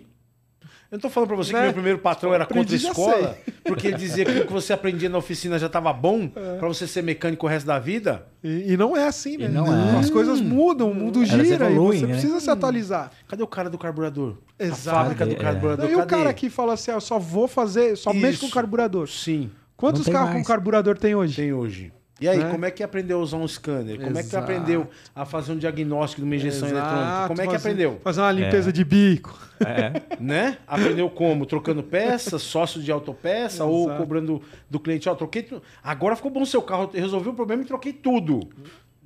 Eu 0.91 0.97
não 0.97 0.99
tô 1.01 1.09
falando 1.09 1.27
pra 1.29 1.35
você 1.37 1.51
Né? 1.51 1.59
que 1.59 1.65
meu 1.65 1.73
primeiro 1.73 1.99
patrão 1.99 2.33
era 2.33 2.45
contra 2.45 2.73
a 2.73 2.77
escola, 2.77 3.37
porque 3.65 3.87
ele 3.87 3.97
dizia 3.97 4.23
que 4.23 4.39
o 4.39 4.45
que 4.47 4.53
você 4.53 4.71
aprendia 4.71 5.09
na 5.09 5.17
oficina 5.17 5.57
já 5.57 5.65
estava 5.67 5.91
bom 5.91 6.29
É. 6.35 6.57
pra 6.57 6.67
você 6.67 6.87
ser 6.87 7.01
mecânico 7.01 7.45
o 7.45 7.49
resto 7.49 7.65
da 7.65 7.79
vida. 7.79 8.25
E, 8.43 8.73
e 8.73 8.77
não 8.77 8.95
é 8.95 9.07
assim, 9.07 9.37
né? 9.37 9.45
E 9.45 9.47
não 9.49 9.65
é. 9.67 9.99
As 9.99 10.09
coisas 10.09 10.39
mudam, 10.39 10.91
o 10.91 10.95
mundo 10.95 11.25
gira 11.25 11.45
evoluem, 11.45 11.97
e 11.97 11.99
você 12.01 12.05
né? 12.07 12.13
precisa 12.13 12.39
se 12.39 12.49
atualizar. 12.49 13.11
Cadê 13.27 13.41
o 13.43 13.47
cara 13.47 13.69
do 13.69 13.77
carburador? 13.77 14.37
Exato. 14.59 14.89
A 14.97 14.99
fábrica 15.01 15.25
do 15.25 15.31
É. 15.33 15.35
carburador, 15.35 15.89
e 15.89 15.95
o 15.95 16.05
cara 16.05 16.33
que 16.33 16.49
fala 16.49 16.73
assim, 16.73 16.91
ó, 16.91 16.99
só 16.99 17.17
vou 17.19 17.47
fazer, 17.47 17.97
só 17.97 18.13
mexo 18.13 18.41
com 18.41 18.45
Isso. 18.45 18.53
carburador. 18.55 19.07
Sim, 19.09 19.49
Quantos 19.77 20.05
Não 20.07 20.13
carros 20.13 20.33
com 20.35 20.43
carburador 20.43 20.97
tem 20.97 21.15
hoje? 21.15 21.35
tem 21.35 21.51
hoje. 21.51 21.91
E 22.19 22.29
aí, 22.29 22.37
Né? 22.37 22.49
como 22.49 22.63
é 22.65 22.71
que 22.71 22.81
aprendeu 22.81 23.19
a 23.19 23.21
usar 23.21 23.35
um 23.37 23.47
scanner? 23.47 23.97
Como 23.99 24.17
é 24.17 24.21
que 24.21 24.29
Exato. 24.29 24.43
aprendeu 24.43 24.87
a 25.13 25.25
fazer 25.25 25.51
um 25.51 25.57
diagnóstico 25.57 26.21
de 26.21 26.25
uma 26.25 26.35
injeção 26.35 26.69
Exato, 26.69 26.87
eletrônica? 26.87 27.27
Como 27.27 27.41
é 27.41 27.45
que 27.45 27.51
fazer- 27.51 27.67
aprendeu? 27.69 27.99
Fazer 28.01 28.21
uma 28.21 28.31
limpeza 28.31 28.71
de 28.71 28.83
bico. 28.85 29.37
É. 29.59 30.01
Né? 30.19 30.57
Aprendeu 30.65 31.09
como? 31.09 31.45
Trocando 31.45 31.83
peças, 31.83 32.41
sócio 32.41 32.81
de 32.81 32.89
autopeça 32.91 33.65
ou 33.65 33.85
Exato. 33.85 33.97
cobrando 34.01 34.41
do 34.69 34.79
cliente, 34.79 35.09
ó, 35.09 35.15
troquei 35.15 35.43
tudo. 35.43 35.61
Agora 35.83 36.15
ficou 36.15 36.31
bom 36.31 36.41
o 36.41 36.45
seu 36.45 36.61
carro, 36.61 36.89
resolvi 36.93 37.27
o 37.29 37.33
problema 37.33 37.63
e 37.63 37.65
troquei 37.65 37.91
tudo. 37.91 38.47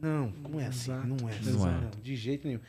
Não, 0.01 0.31
não 0.47 0.59
é 0.59 0.67
assim, 0.67 0.91
Exato. 0.91 1.07
não 1.07 1.27
é 1.29 1.31
assim, 1.33 1.51
Não 1.51 1.67
é. 1.67 1.71
não, 1.71 1.89
de 2.01 2.15
jeito 2.15 2.47
nenhum. 2.47 2.59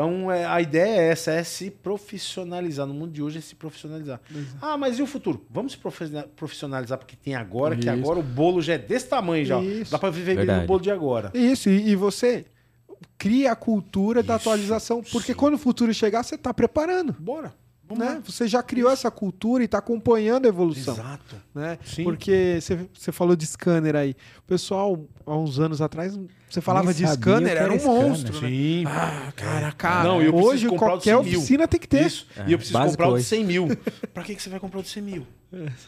Então, 0.00 0.32
é, 0.32 0.46
a 0.46 0.62
ideia 0.62 0.98
é 0.98 1.08
essa, 1.10 1.30
é 1.30 1.44
se 1.44 1.70
profissionalizar. 1.70 2.86
No 2.86 2.94
mundo 2.94 3.12
de 3.12 3.22
hoje 3.22 3.36
é 3.36 3.40
se 3.42 3.54
profissionalizar. 3.54 4.18
Ah, 4.60 4.78
mas 4.78 4.98
e 4.98 5.02
o 5.02 5.06
futuro? 5.06 5.44
Vamos 5.50 5.72
se 5.72 5.78
profissionalizar 6.34 6.96
porque 6.96 7.16
tem 7.16 7.34
agora, 7.34 7.76
que 7.76 7.82
Isso. 7.82 7.90
agora 7.90 8.18
o 8.18 8.22
bolo 8.22 8.62
já 8.62 8.74
é 8.74 8.78
desse 8.78 9.08
tamanho 9.08 9.44
já. 9.44 9.60
Isso. 9.60 9.92
Dá 9.92 9.98
pra 9.98 10.08
viver 10.08 10.36
bem 10.36 10.46
no 10.46 10.66
bolo 10.66 10.80
de 10.80 10.90
agora. 10.90 11.30
Isso, 11.34 11.68
e, 11.68 11.90
e 11.90 11.96
você 11.96 12.46
cria 13.18 13.52
a 13.52 13.56
cultura 13.56 14.22
da 14.22 14.36
Isso, 14.36 14.48
atualização, 14.48 15.02
porque 15.02 15.32
sim. 15.32 15.38
quando 15.38 15.54
o 15.54 15.58
futuro 15.58 15.92
chegar, 15.92 16.22
você 16.22 16.34
está 16.34 16.54
preparando. 16.54 17.14
Bora. 17.18 17.52
Né? 17.98 18.22
Você 18.24 18.46
já 18.48 18.62
criou 18.62 18.90
essa 18.90 19.10
cultura 19.10 19.62
e 19.62 19.66
está 19.66 19.78
acompanhando 19.78 20.46
a 20.46 20.48
evolução. 20.48 20.94
Exato. 20.94 21.36
Né? 21.54 21.78
Sim. 21.84 22.04
Porque 22.04 22.58
você, 22.60 22.78
você 22.92 23.12
falou 23.12 23.34
de 23.36 23.46
scanner 23.46 23.96
aí. 23.96 24.14
O 24.38 24.42
pessoal, 24.42 24.98
há 25.26 25.36
uns 25.36 25.58
anos 25.58 25.80
atrás, 25.80 26.18
você 26.48 26.60
falava 26.60 26.92
de 26.94 27.06
scanner, 27.06 27.50
era 27.50 27.60
era 27.64 27.72
um 27.72 27.78
scanner. 27.78 28.02
monstro. 28.02 28.40
Né? 28.42 28.48
Sim. 28.48 28.84
Ah, 28.86 29.32
cara, 29.36 29.72
cara. 29.72 30.04
Não, 30.08 30.22
eu 30.22 30.32
preciso 30.32 30.50
hoje 30.52 30.68
qualquer 30.68 31.14
100 31.16 31.24
mil. 31.24 31.38
oficina 31.38 31.68
tem 31.68 31.80
que 31.80 31.88
ter. 31.88 32.06
Isso. 32.06 32.26
e 32.46 32.52
eu 32.52 32.58
preciso 32.58 32.78
básico 32.78 32.92
comprar 32.92 33.08
o 33.08 33.10
de 33.10 33.14
hoje. 33.20 33.24
100 33.28 33.44
mil. 33.44 33.68
pra 34.14 34.22
que, 34.22 34.34
que 34.34 34.42
você 34.42 34.50
vai 34.50 34.60
comprar 34.60 34.80
o 34.80 34.82
de 34.82 34.88
100 34.88 35.02
mil? 35.02 35.26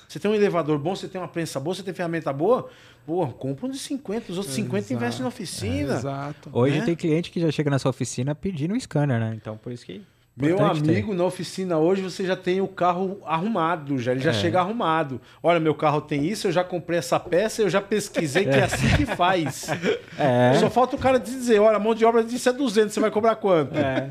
Você 0.09 0.19
tem 0.19 0.29
um 0.29 0.35
elevador 0.35 0.77
bom, 0.77 0.97
você 0.97 1.07
tem 1.07 1.21
uma 1.21 1.29
prensa 1.29 1.61
boa, 1.61 1.73
você 1.73 1.85
tem 1.85 1.95
ferramenta 1.95 2.33
boa? 2.33 2.69
Pô, 3.07 3.25
compra 3.29 3.67
um 3.67 3.71
de 3.71 3.79
50. 3.79 4.33
Os 4.33 4.39
outros 4.39 4.55
50 4.57 4.79
Exato. 4.79 4.95
investem 4.95 5.23
na 5.23 5.29
oficina. 5.29 5.95
Exato. 5.95 6.51
Hoje 6.53 6.79
Né? 6.81 6.85
tem 6.85 6.97
cliente 6.97 7.31
que 7.31 7.41
já 7.41 7.51
chega 7.51 7.71
na 7.71 7.79
sua 7.79 7.91
oficina 7.91 8.35
pedindo 8.35 8.75
um 8.75 8.81
scanner, 8.81 9.21
né? 9.21 9.33
Então 9.41 9.57
por 9.57 9.73
isso 9.73 9.87
que. 9.87 10.03
Meu 10.37 10.55
importante 10.55 10.83
ter. 10.83 10.91
amigo, 10.93 11.15
na 11.15 11.25
oficina 11.25 11.77
hoje 11.79 12.01
você 12.03 12.25
já 12.25 12.35
tem 12.35 12.61
o 12.61 12.67
carro 12.67 13.21
arrumado, 13.27 13.99
já 13.99 14.13
ele 14.13 14.21
já 14.21 14.31
É. 14.31 14.35
chega 14.35 14.61
arrumado. 14.61 15.21
Olha, 15.43 15.61
meu 15.61 15.75
carro 15.75 16.01
tem 16.01 16.25
isso, 16.27 16.47
eu 16.49 16.53
já 16.53 16.65
comprei 16.65 16.99
essa 16.99 17.21
peça, 17.21 17.61
eu 17.61 17.69
já 17.69 17.81
pesquisei 17.83 18.45
que 18.45 18.51
é 18.57 18.65
assim 18.65 18.89
que 18.97 19.05
faz. 19.07 19.69
É. 20.19 20.55
Só 20.59 20.71
falta 20.71 20.97
o 20.97 20.99
cara 20.99 21.19
dizer, 21.19 21.59
olha, 21.59 21.77
a 21.77 21.81
mão 21.81 21.95
de 21.95 22.05
obra 22.05 22.23
disso 22.25 22.49
é 22.49 22.53
200, 22.53 22.93
você 22.95 23.01
vai 23.01 23.11
cobrar 23.11 23.35
quanto? 23.37 23.77
É. 23.77 24.11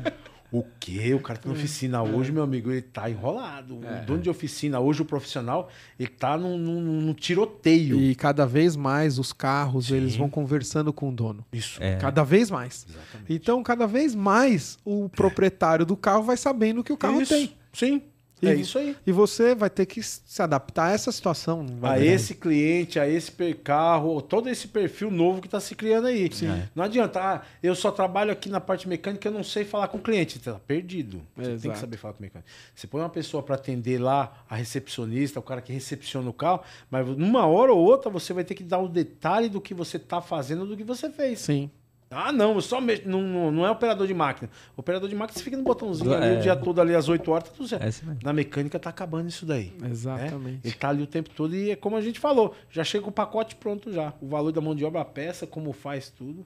O 0.52 0.62
quê? 0.78 1.14
O 1.14 1.20
cara 1.20 1.38
tá 1.38 1.48
na 1.48 1.54
oficina 1.54 2.02
hoje, 2.02 2.30
meu 2.30 2.42
amigo, 2.42 2.70
ele 2.70 2.82
tá 2.82 3.08
enrolado. 3.08 3.76
O 3.78 4.06
dono 4.06 4.20
de 4.20 4.28
oficina 4.28 4.78
hoje, 4.80 5.00
o 5.00 5.04
profissional, 5.04 5.70
ele 5.98 6.10
tá 6.10 6.36
num, 6.36 6.58
num- 6.58 6.80
num 7.00 7.14
tiroteio. 7.14 7.98
E 7.98 8.14
cada 8.14 8.44
vez 8.44 8.76
mais 8.76 9.18
os 9.18 9.32
carros, 9.32 9.86
Sim. 9.86 9.96
eles 9.96 10.14
vão 10.14 10.28
conversando 10.28 10.92
com 10.92 11.08
o 11.08 11.12
dono. 11.12 11.42
Isso. 11.52 11.82
É. 11.82 11.96
Cada 11.96 12.22
vez 12.22 12.50
mais. 12.50 12.86
Exatamente. 12.86 13.32
Então, 13.32 13.62
cada 13.62 13.86
vez 13.86 14.14
mais 14.14 14.76
o 14.84 15.08
proprietário 15.08 15.86
do 15.86 15.96
carro 15.96 16.22
vai 16.22 16.36
sabendo 16.36 16.82
o 16.82 16.84
que 16.84 16.92
o 16.92 16.98
carro 16.98 17.22
Isso. 17.22 17.32
tem. 17.34 17.54
Sim. 17.72 18.02
E- 18.42 18.48
É 18.48 18.54
isso 18.54 18.76
aí. 18.76 18.96
E 19.06 19.12
você 19.12 19.54
vai 19.54 19.70
ter 19.70 19.86
que 19.86 20.02
se 20.02 20.42
adaptar 20.42 20.86
a 20.86 20.92
essa 20.92 21.12
situação. 21.12 21.64
A 21.80 22.00
esse 22.00 22.34
cliente, 22.34 22.98
a 22.98 23.08
esse 23.08 23.30
carro, 23.62 24.20
todo 24.20 24.48
esse 24.48 24.66
perfil 24.66 25.10
novo 25.12 25.40
que 25.40 25.46
está 25.46 25.60
se 25.60 25.76
criando 25.76 26.08
aí. 26.08 26.24
É. 26.42 26.68
Não 26.74 26.82
adianta, 26.84 27.20
ah, 27.20 27.42
eu 27.62 27.74
só 27.74 27.90
trabalho 27.92 28.32
aqui 28.32 28.48
na 28.48 28.60
parte 28.60 28.88
mecânica, 28.88 29.28
eu 29.28 29.32
não 29.32 29.44
sei 29.44 29.64
falar 29.64 29.86
com 29.88 29.98
o 29.98 30.00
cliente. 30.00 30.38
Você 30.38 30.50
tá 30.50 30.58
perdido. 30.66 31.22
Você 31.36 31.44
tem 31.44 31.54
Exato. 31.54 31.74
que 31.74 31.78
saber 31.78 31.96
falar 31.96 32.14
com 32.14 32.20
o 32.20 32.22
mecânico. 32.22 32.50
Você 32.74 32.86
põe 32.88 33.00
uma 33.00 33.08
pessoa 33.08 33.42
para 33.42 33.54
atender 33.54 33.98
lá, 33.98 34.44
a 34.50 34.56
recepcionista, 34.56 35.38
o 35.38 35.42
cara 35.42 35.60
que 35.62 35.72
recepciona 35.72 36.28
o 36.28 36.32
carro, 36.32 36.62
mas 36.90 37.06
numa 37.06 37.46
hora 37.46 37.72
ou 37.72 37.78
outra 37.78 38.10
você 38.10 38.32
vai 38.32 38.42
ter 38.42 38.54
que 38.54 38.64
dar 38.64 38.78
o 38.78 38.88
detalhe 38.88 39.48
do 39.48 39.60
que 39.60 39.72
você 39.72 39.98
está 39.98 40.20
fazendo, 40.20 40.66
do 40.66 40.76
que 40.76 40.84
você 40.84 41.08
fez. 41.10 41.38
Sim. 41.40 41.70
Ah, 42.12 42.30
não, 42.30 42.54
eu 42.54 42.60
só. 42.60 42.80
Não, 42.80 43.22
não, 43.22 43.50
não 43.50 43.66
é 43.66 43.70
operador 43.70 44.06
de 44.06 44.14
máquina. 44.14 44.50
Operador 44.76 45.08
de 45.08 45.14
máquina 45.14 45.38
você 45.38 45.44
fica 45.44 45.56
no 45.56 45.62
botãozinho 45.62 46.12
É. 46.12 46.16
ali 46.16 46.36
o 46.36 46.40
dia 46.42 46.54
todo 46.54 46.80
ali 46.80 46.94
às 46.94 47.08
8 47.08 47.30
horas, 47.30 47.48
tá 47.48 47.54
tudo 47.56 47.68
certo. 47.68 47.84
É. 47.84 48.24
Na 48.24 48.32
mecânica 48.32 48.78
tá 48.78 48.90
acabando 48.90 49.28
isso 49.28 49.46
daí. 49.46 49.72
Exatamente. 49.90 50.54
né? 50.54 50.60
Ele 50.62 50.74
tá 50.74 50.88
ali 50.90 51.02
o 51.02 51.06
tempo 51.06 51.30
todo 51.30 51.54
e 51.56 51.70
é 51.70 51.76
como 51.76 51.96
a 51.96 52.00
gente 52.00 52.20
falou, 52.20 52.54
já 52.70 52.84
chega 52.84 53.08
o 53.08 53.12
pacote 53.12 53.56
pronto 53.56 53.92
já. 53.92 54.12
O 54.20 54.28
valor 54.28 54.52
da 54.52 54.60
mão 54.60 54.74
de 54.74 54.84
obra, 54.84 55.00
a 55.00 55.04
peça, 55.04 55.46
como 55.46 55.72
faz 55.72 56.10
tudo. 56.10 56.44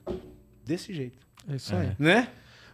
Desse 0.65 0.93
jeito. 0.93 1.17
É 1.49 1.55
isso 1.55 1.75
aí. 1.75 1.91
Né? 1.99 2.29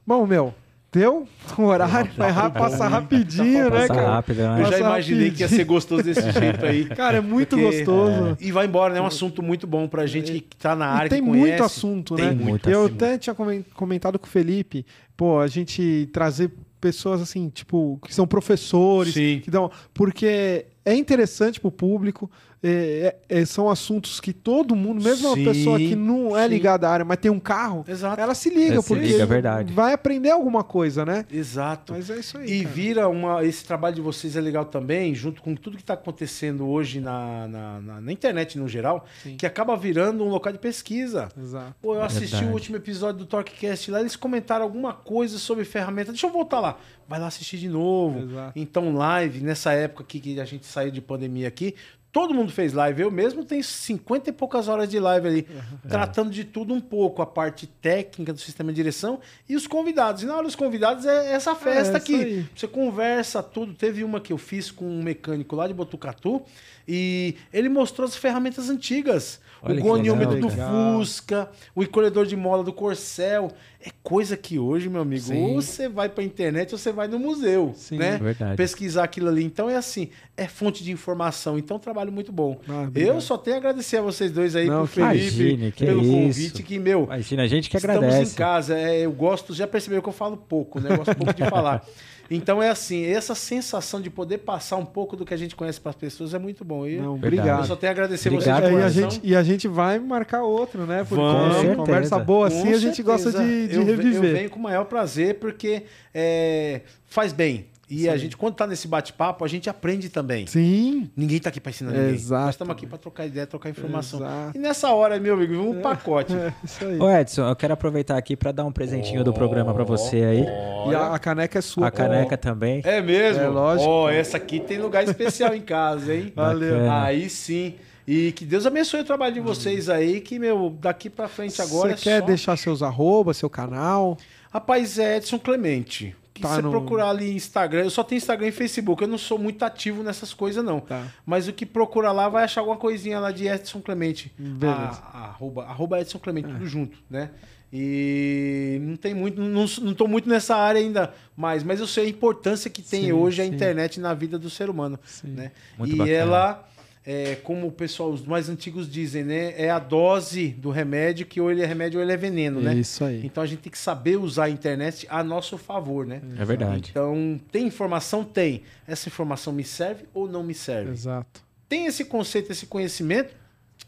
Bom, 0.06 0.26
meu, 0.26 0.54
Deu? 0.94 1.28
O 1.58 1.64
horário 1.64 2.12
vai 2.16 2.32
ra- 2.32 2.50
passar 2.50 2.88
rapidinho, 2.88 3.66
né, 3.70 3.70
Passa 3.82 3.94
cara? 3.94 4.08
rápido, 4.14 4.38
né? 4.38 4.54
Eu 4.62 4.64
já 4.66 4.72
Passa 4.72 4.80
imaginei 4.80 5.32
que 5.32 5.42
ia 5.42 5.48
ser 5.50 5.64
gostoso 5.66 6.04
desse 6.04 6.22
jeito 6.32 6.66
aí. 6.66 6.86
Cara, 6.86 7.18
é 7.18 7.22
muito 7.22 7.58
Porque- 7.58 7.84
gostoso. 7.84 8.38
E 8.40 8.52
vai 8.52 8.66
embora, 8.66 8.94
né? 8.94 9.00
É 9.00 9.02
um 9.02 9.06
assunto 9.08 9.44
muito 9.44 9.68
bom 9.68 9.88
pra 9.88 10.06
gente 10.06 10.32
que 10.40 10.56
tá 10.56 10.76
na 10.76 10.86
área, 10.88 11.08
E 11.08 11.10
tem 11.10 11.22
que 11.22 11.28
conhece. 11.28 11.48
muito 11.50 11.64
assunto, 11.64 12.16
Tem 12.16 12.26
né? 12.28 12.32
muito 12.32 12.70
eu 12.70 12.86
assunto. 12.86 13.04
até 13.04 13.18
tinha 13.18 13.34
comen- 13.36 13.66
comentado 13.76 14.18
com 14.18 14.26
o 14.26 14.30
Felipe, 14.30 14.86
pô, 15.18 15.40
a 15.40 15.48
gente 15.48 16.10
trazer 16.14 16.50
pessoas 16.80 17.22
assim, 17.22 17.50
tipo, 17.50 18.00
que 18.06 18.14
são 18.14 18.26
professores, 18.28 19.14
Sim. 19.14 19.42
que 19.44 19.52
dão. 19.52 19.70
Porque 19.94 20.66
é 20.86 20.94
interessante 20.96 21.60
pro 21.60 21.72
público. 21.72 22.30
É- 22.64 23.16
é- 23.30 23.42
é- 23.42 23.46
são 23.46 23.70
assuntos 23.70 24.20
que 24.22 24.32
todo 24.32 24.76
mundo, 24.76 25.04
mesmo 25.04 25.28
uma 25.28 25.36
Sim, 25.36 25.44
pessoa 25.44 25.78
que 25.78 25.96
não 25.96 26.38
é 26.38 26.44
sim. 26.44 26.50
ligada 26.54 26.88
à 26.88 26.92
área, 26.92 27.06
mas 27.06 27.18
tem 27.18 27.30
um 27.30 27.40
carro, 27.40 27.84
Exato. 27.88 28.20
ela 28.22 28.34
se 28.34 28.50
liga, 28.50 28.74
Ela 28.76 28.82
se 28.82 28.88
porque 28.88 29.04
liga, 29.06 29.24
é 29.24 29.26
verdade. 29.26 29.74
vai 29.74 29.92
aprender 29.94 30.30
alguma 30.30 30.64
coisa, 30.64 31.06
né? 31.06 31.26
Exato. 31.32 31.92
Mas 31.94 32.10
é 32.10 32.18
isso 32.18 32.38
aí. 32.38 32.50
E 32.50 32.64
cara. 32.64 32.74
vira 32.76 33.10
uma. 33.10 33.44
Esse 33.46 33.66
trabalho 33.66 33.96
de 33.96 34.02
vocês 34.02 34.36
é 34.38 34.42
legal 34.42 34.66
também, 34.66 35.14
junto 35.14 35.42
com 35.42 35.54
tudo 35.56 35.76
que 35.76 35.84
está 35.84 35.94
acontecendo 35.94 36.66
hoje 36.68 37.00
na, 37.02 37.48
na, 37.48 37.82
na- 37.82 38.02
na 38.02 38.12
internet 38.12 38.58
no 38.58 38.68
geral, 38.68 39.06
Sim. 39.22 39.36
que 39.38 39.46
acaba 39.46 39.76
virando 39.76 40.24
um 40.24 40.30
local 40.30 40.54
de 40.54 40.60
pesquisa. 40.60 41.30
Exato. 41.38 41.76
Pô, 41.82 41.96
eu 41.96 42.02
assisti 42.04 42.32
Verdade. 42.32 42.46
o 42.46 42.54
último 42.54 42.78
episódio 42.78 43.20
do 43.20 43.26
Torquecast 43.26 43.92
lá, 43.92 44.00
eles 44.00 44.16
comentaram 44.16 44.64
alguma 44.64 44.94
coisa 44.94 45.38
sobre 45.38 45.66
ferramenta. 45.66 46.12
Deixa 46.12 46.28
eu 46.28 46.32
voltar 46.32 46.60
lá. 46.60 46.78
Vai 47.08 47.20
lá 47.20 47.28
assistir 47.28 47.58
de 47.58 47.68
novo. 47.68 48.20
Exato. 48.20 48.54
Então, 48.58 48.94
live, 48.96 49.42
nessa 49.42 49.74
época 49.74 50.04
aqui 50.04 50.20
que 50.20 50.40
a 50.40 50.46
gente 50.46 50.66
saiu 50.66 50.90
de 50.92 51.02
pandemia 51.02 51.48
aqui, 51.48 51.76
todo 52.14 52.34
mundo 52.34 52.52
fez 52.52 52.72
live. 52.74 53.02
Eu 53.02 53.12
mesmo 53.12 53.44
tenho 53.44 53.64
50 53.64 54.30
e 54.30 54.34
poucas 54.34 54.68
horas 54.68 54.88
de 54.88 55.00
live 55.00 55.28
ali, 55.28 55.48
tratando 55.90 56.30
de 56.30 56.44
tudo 56.46 56.72
um 56.72 56.80
pouco, 56.80 57.24
a 57.24 57.26
parte 57.26 57.66
técnica 57.66 58.32
do 58.32 58.40
sistema 58.40 58.72
de 58.72 58.76
direção 58.76 59.20
e 59.50 59.56
os 59.56 59.66
convidados. 59.66 60.22
E 60.22 60.26
na 60.28 60.36
hora 60.36 60.44
dos 60.44 60.56
convidados 60.56 61.06
é 61.08 61.34
essa 61.34 61.56
festa 61.56 61.94
É, 61.94 61.98
aqui. 61.98 62.16
aí. 62.16 62.46
Você 62.56 62.68
conversa 62.68 63.42
tudo. 63.42 63.74
Teve 63.74 64.04
uma 64.04 64.22
que 64.22 64.32
eu 64.32 64.38
fiz 64.38 64.70
com 64.70 64.86
um 64.86 65.02
mecânico 65.02 65.56
lá 65.56 65.68
de 65.68 65.74
Botucatu 65.74 66.44
e 66.88 67.36
ele 67.52 67.68
mostrou 67.68 68.08
as 68.08 68.16
ferramentas 68.16 68.70
antigas. 68.70 69.42
Olha 69.62 69.80
o 69.80 69.82
goniômetro 69.82 70.40
do. 70.40 70.50
Fusca, 70.50 71.50
o 71.74 71.82
encolhedor 71.82 72.26
de 72.28 72.36
mola 72.36 72.64
do 72.64 72.72
Corcel. 72.74 73.52
É 73.86 73.90
coisa 74.02 74.38
que 74.38 74.58
hoje, 74.58 74.88
meu 74.88 75.02
amigo, 75.02 75.24
Sim. 75.24 75.42
ou 75.42 75.62
você 75.62 75.90
vai 75.90 76.08
pra 76.08 76.24
internet 76.24 76.72
ou 76.72 76.78
você 76.78 76.90
vai 76.94 77.06
no 77.10 77.20
museu, 77.20 77.74
Sim. 77.76 77.98
né? 77.98 78.18
Verdade. 78.18 78.56
Pesquisar 78.56 79.04
aquilo 79.04 79.28
ali. 79.28 79.44
Então 79.44 79.70
é 79.70 79.76
assim, 79.76 80.08
é 80.38 80.48
fonte 80.48 80.86
de 80.86 80.92
informação. 80.92 81.58
Então, 81.58 81.78
trabalho 81.78 82.10
muito 82.10 82.32
bom. 82.32 82.62
Ah, 82.70 82.88
eu 82.96 83.20
só 83.20 83.38
tenho 83.38 83.58
a 83.58 83.60
agradecer 83.60 83.98
a 83.98 84.02
vocês 84.02 84.32
dois 84.32 84.56
aí, 84.56 84.68
Não, 84.68 84.88
pro 84.88 84.88
Felipe, 84.88 85.18
imagine, 85.18 85.72
pelo 85.74 86.02
isso. 86.02 86.12
convite, 86.12 86.64
que, 86.64 86.80
meu, 86.80 87.04
Imagina, 87.04 87.44
a 87.44 87.48
gente 87.48 87.70
que 87.70 87.76
Estamos 87.76 87.98
agradece. 87.98 88.32
em 88.32 88.36
casa, 88.36 88.78
é, 88.80 89.02
eu 89.02 89.12
gosto, 89.12 89.54
já 89.54 89.68
percebeu 89.68 90.02
que 90.02 90.08
eu 90.08 90.14
falo 90.14 90.38
pouco, 90.38 90.80
né? 90.80 90.94
Eu 90.94 90.98
gosto 90.98 91.16
pouco 91.16 91.34
de 91.34 91.44
falar. 91.50 91.86
Então 92.32 92.64
é 92.64 92.70
assim, 92.70 93.06
essa 93.06 93.36
sensação 93.36 94.02
de 94.02 94.10
poder 94.10 94.40
passar 94.40 94.78
um 94.78 94.86
pouco 94.86 95.16
do 95.16 95.26
que 95.26 95.34
a 95.34 95.38
gente 95.38 95.56
conhece 95.56 95.80
para 95.80 95.90
as 95.92 95.96
pessoas 95.96 96.34
é 96.34 96.40
muito 96.40 96.64
bom. 96.66 96.88
E 96.88 96.98
Não, 96.98 97.16
Verdade. 97.18 97.36
eu 97.38 97.44
obrigado. 97.44 97.68
só 97.68 97.76
tenho 97.76 97.92
a 97.92 97.94
agradecer 97.94 98.30
Obrigado, 98.34 98.62
vocês 98.64 98.74
de 98.74 98.78
É, 98.78 98.82
e, 98.82 98.84
a 98.84 98.90
gente, 98.90 99.22
e 99.24 99.36
a 99.36 99.44
gente 99.44 99.68
vai 99.68 100.00
marcar 100.00 100.44
outro, 100.44 100.86
né? 100.86 101.00
Porque 101.08 101.16
Vamos. 101.24 101.58
uma 101.58 101.70
Com 101.70 101.76
conversa 101.76 102.18
boa 102.20 102.50
Com 102.50 102.58
assim, 102.58 102.74
a 102.74 102.78
gente 102.78 103.04
gosta 103.04 103.32
de, 103.32 103.68
de 103.68 103.76
eu, 103.76 103.86
ve- 103.86 103.96
reviver. 103.96 104.30
Eu 104.32 104.36
venho 104.38 104.50
com 104.50 104.60
o 104.60 104.64
maior 104.64 104.86
prazer 104.86 105.36
porque 105.40 105.84
é, 106.14 106.82
faz 107.08 107.34
bem. 107.34 107.68
E 107.96 108.10
a 108.10 108.18
gente, 108.18 108.36
quando 108.36 108.56
tá 108.56 108.66
nesse 108.66 108.88
bate-papo, 108.88 109.46
a 109.46 109.48
gente 109.48 109.70
aprende 109.70 110.10
também. 110.10 110.48
Sim. 110.48 111.12
Ninguém 111.16 111.40
tá 111.40 111.50
aqui 111.50 111.60
para 111.60 111.70
ensinar 111.70 111.92
ninguém. 111.92 112.16
Exato. 112.16 112.46
Nós 112.46 112.56
estamos 112.56 112.72
aqui 112.72 112.88
para 112.88 112.98
trocar 112.98 113.28
ideia, 113.28 113.46
trocar 113.46 113.70
informação. 113.70 114.20
Exato. 114.20 114.58
E 114.58 114.60
nessa 114.60 114.92
hora, 114.92 115.20
meu 115.20 115.36
amigo, 115.36 115.54
um 115.56 115.82
pacote. 115.82 116.34
É, 116.44 116.52
isso 116.64 116.84
aí. 116.84 117.00
Ô 117.00 117.10
Edson, 117.10 117.48
eu 117.48 117.56
quero 117.56 117.74
aproveitar 117.74 118.18
aqui 118.18 118.36
pra 118.36 118.52
dar 118.52 118.66
um 118.66 118.72
presentinho 118.72 119.24
do 119.24 119.32
programa 119.32 119.74
pra 119.74 119.84
você 119.84 120.18
aí. 120.24 120.46
E 120.90 120.96
a, 120.96 121.14
a 121.14 121.20
caneca 121.20 121.60
é 121.60 121.62
sua. 121.62 121.88
A 121.88 121.92
caneca 121.92 122.36
também. 122.36 122.82
É 122.84 123.02
mesmo? 123.02 123.44
É 123.44 123.48
lógico. 123.48 123.90
Ó, 123.90 124.10
essa 124.10 124.38
aqui 124.38 124.60
tem 124.60 124.80
lugar 124.80 125.04
especial 125.04 125.54
em 125.54 125.62
casa, 125.62 126.14
hein? 126.14 126.34
Valeu. 126.36 126.74
Bacana. 126.74 127.04
Aí 127.04 127.30
sim. 127.30 127.76
E 128.08 128.32
que 128.34 128.46
Deus 128.46 128.66
abençoe 128.66 129.02
o 129.02 129.06
trabalho 129.06 129.34
de 129.34 129.40
vocês 129.40 129.90
aí, 129.90 130.20
que, 130.20 130.38
meu, 130.38 130.76
daqui 130.82 131.10
pra 131.10 131.28
frente 131.28 131.62
agora 131.62 131.96
Você 131.96 132.10
é 132.10 132.14
quer 132.14 132.20
só... 132.20 132.26
deixar 132.26 132.58
seus 132.58 132.82
arroba, 132.82 133.34
seu 133.34 133.50
canal? 133.50 134.18
Rapaz, 134.52 135.00
é 135.00 135.18
Edson 135.18 135.40
Clemente. 135.40 136.16
Que 136.34 136.42
Tá 136.42 136.56
você 136.56 136.62
no- 136.64 136.72
procurar 136.72 137.10
ali 137.12 137.36
Instagram, 137.36 137.84
eu 137.84 137.90
só 137.92 138.04
tenho 138.04 138.18
Instagram 138.18 138.48
e 138.48 138.52
Facebook, 138.52 139.02
eu 139.04 139.08
não 139.08 139.20
sou 139.20 139.38
muito 139.38 139.62
ativo 139.64 140.02
nessas 140.02 140.34
coisas, 140.34 140.66
não. 140.66 140.80
Tá. 140.80 141.06
Mas 141.26 141.48
o 141.48 141.54
que 141.54 141.64
procura 141.66 142.12
lá 142.12 142.28
vai 142.28 142.44
achar 142.44 142.62
alguma 142.62 142.76
coisinha 142.78 143.20
lá 143.20 143.32
de 143.32 143.48
Edson 143.48 143.80
Clemente. 143.82 144.34
Beleza. 144.38 145.04
A- 145.14 145.26
arroba, 145.30 145.64
arroba 145.66 146.02
Edson 146.02 146.18
Clemente, 146.18 146.48
tudo 146.50 146.66
junto, 146.66 146.98
né? 147.10 147.30
E 147.72 148.78
não 148.82 148.96
tem 148.96 149.14
muito, 149.14 149.42
não, 149.42 149.66
não 149.82 149.94
tô 149.94 150.08
muito 150.08 150.30
nessa 150.30 150.56
área 150.56 150.80
ainda 150.80 151.14
mais, 151.36 151.64
mas 151.64 151.80
eu 151.80 151.88
sei 151.88 152.06
a 152.06 152.10
importância 152.10 152.70
que 152.70 152.82
tem 152.84 153.06
Sim, 153.06 153.12
hoje 153.14 153.42
a 153.42 153.46
sim. 153.46 153.52
internet 153.52 154.00
na 154.00 154.14
vida 154.14 154.38
do 154.40 154.50
ser 154.50 154.70
humano, 154.70 155.00
Sim. 155.04 155.30
né? 155.30 155.52
Muito 155.78 155.94
e 155.96 155.98
bacana. 155.98 156.16
ela, 156.18 156.70
é, 157.06 157.36
como 157.36 157.68
o 157.68 157.72
pessoal, 157.72 158.10
os 158.10 158.26
mais 158.26 158.48
antigos 158.48 158.90
dizem, 158.90 159.24
né? 159.24 159.54
É 159.58 159.70
a 159.70 159.80
dose 159.80 160.50
do 160.50 160.70
remédio, 160.70 161.26
que 161.26 161.42
ou 161.42 161.52
ele 161.52 161.62
é 161.62 161.66
remédio 161.66 162.00
ou 162.00 162.04
ele 162.04 162.14
é 162.14 162.18
veneno, 162.18 162.62
né? 162.62 162.74
Isso 162.76 163.04
aí. 163.04 163.26
Então 163.26 163.44
a 163.44 163.46
gente 163.46 163.60
tem 163.60 163.72
que 163.72 163.78
saber 163.78 164.18
usar 164.18 164.46
a 164.46 164.50
internet 164.50 165.06
a 165.10 165.24
nosso 165.24 165.58
favor, 165.58 166.06
né? 166.06 166.22
É 166.38 166.46
verdade. 166.46 166.90
Então, 166.92 167.40
tem 167.52 167.68
informação? 167.68 168.24
Tem. 168.24 168.64
Essa 168.88 169.10
informação 169.10 169.52
me 169.52 169.64
serve 169.64 170.06
ou 170.14 170.30
não 170.30 170.44
me 170.44 170.54
serve? 170.54 170.92
Exato. 170.92 171.44
Tem 171.68 171.88
esse 171.88 172.06
conceito, 172.06 172.52
esse 172.52 172.68
conhecimento? 172.68 173.36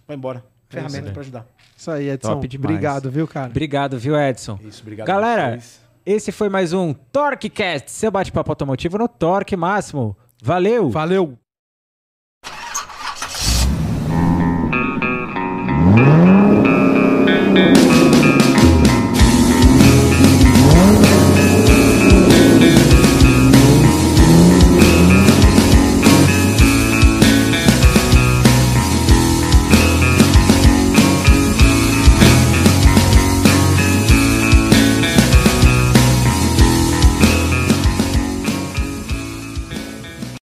Vai 0.08 0.18
embora. 0.18 0.44
Ferramenta 0.68 1.08
aí. 1.08 1.14
para 1.14 1.22
ajudar. 1.22 1.48
Isso 1.78 1.92
aí, 1.92 2.10
Edson. 2.10 2.34
Top 2.34 2.48
demais. 2.48 2.72
Obrigado, 2.72 3.12
viu, 3.12 3.28
cara? 3.28 3.48
Obrigado, 3.48 3.98
viu, 3.98 4.20
Edson? 4.20 4.60
Isso, 4.64 4.82
obrigado. 4.82 5.08
Galera, 5.08 5.60
esse 6.06 6.32
foi 6.32 6.50
mais 6.50 6.74
um 6.74 6.94
TorqueCast, 6.94 7.92
seu 7.92 8.12
bate-papo 8.12 8.52
automotivo 8.52 8.98
no 8.98 9.08
Torque 9.08 9.56
Máximo. 9.56 10.18
Valeu! 10.42 10.90
Valeu! 10.90 11.38
Mm-hmm. 15.96 16.25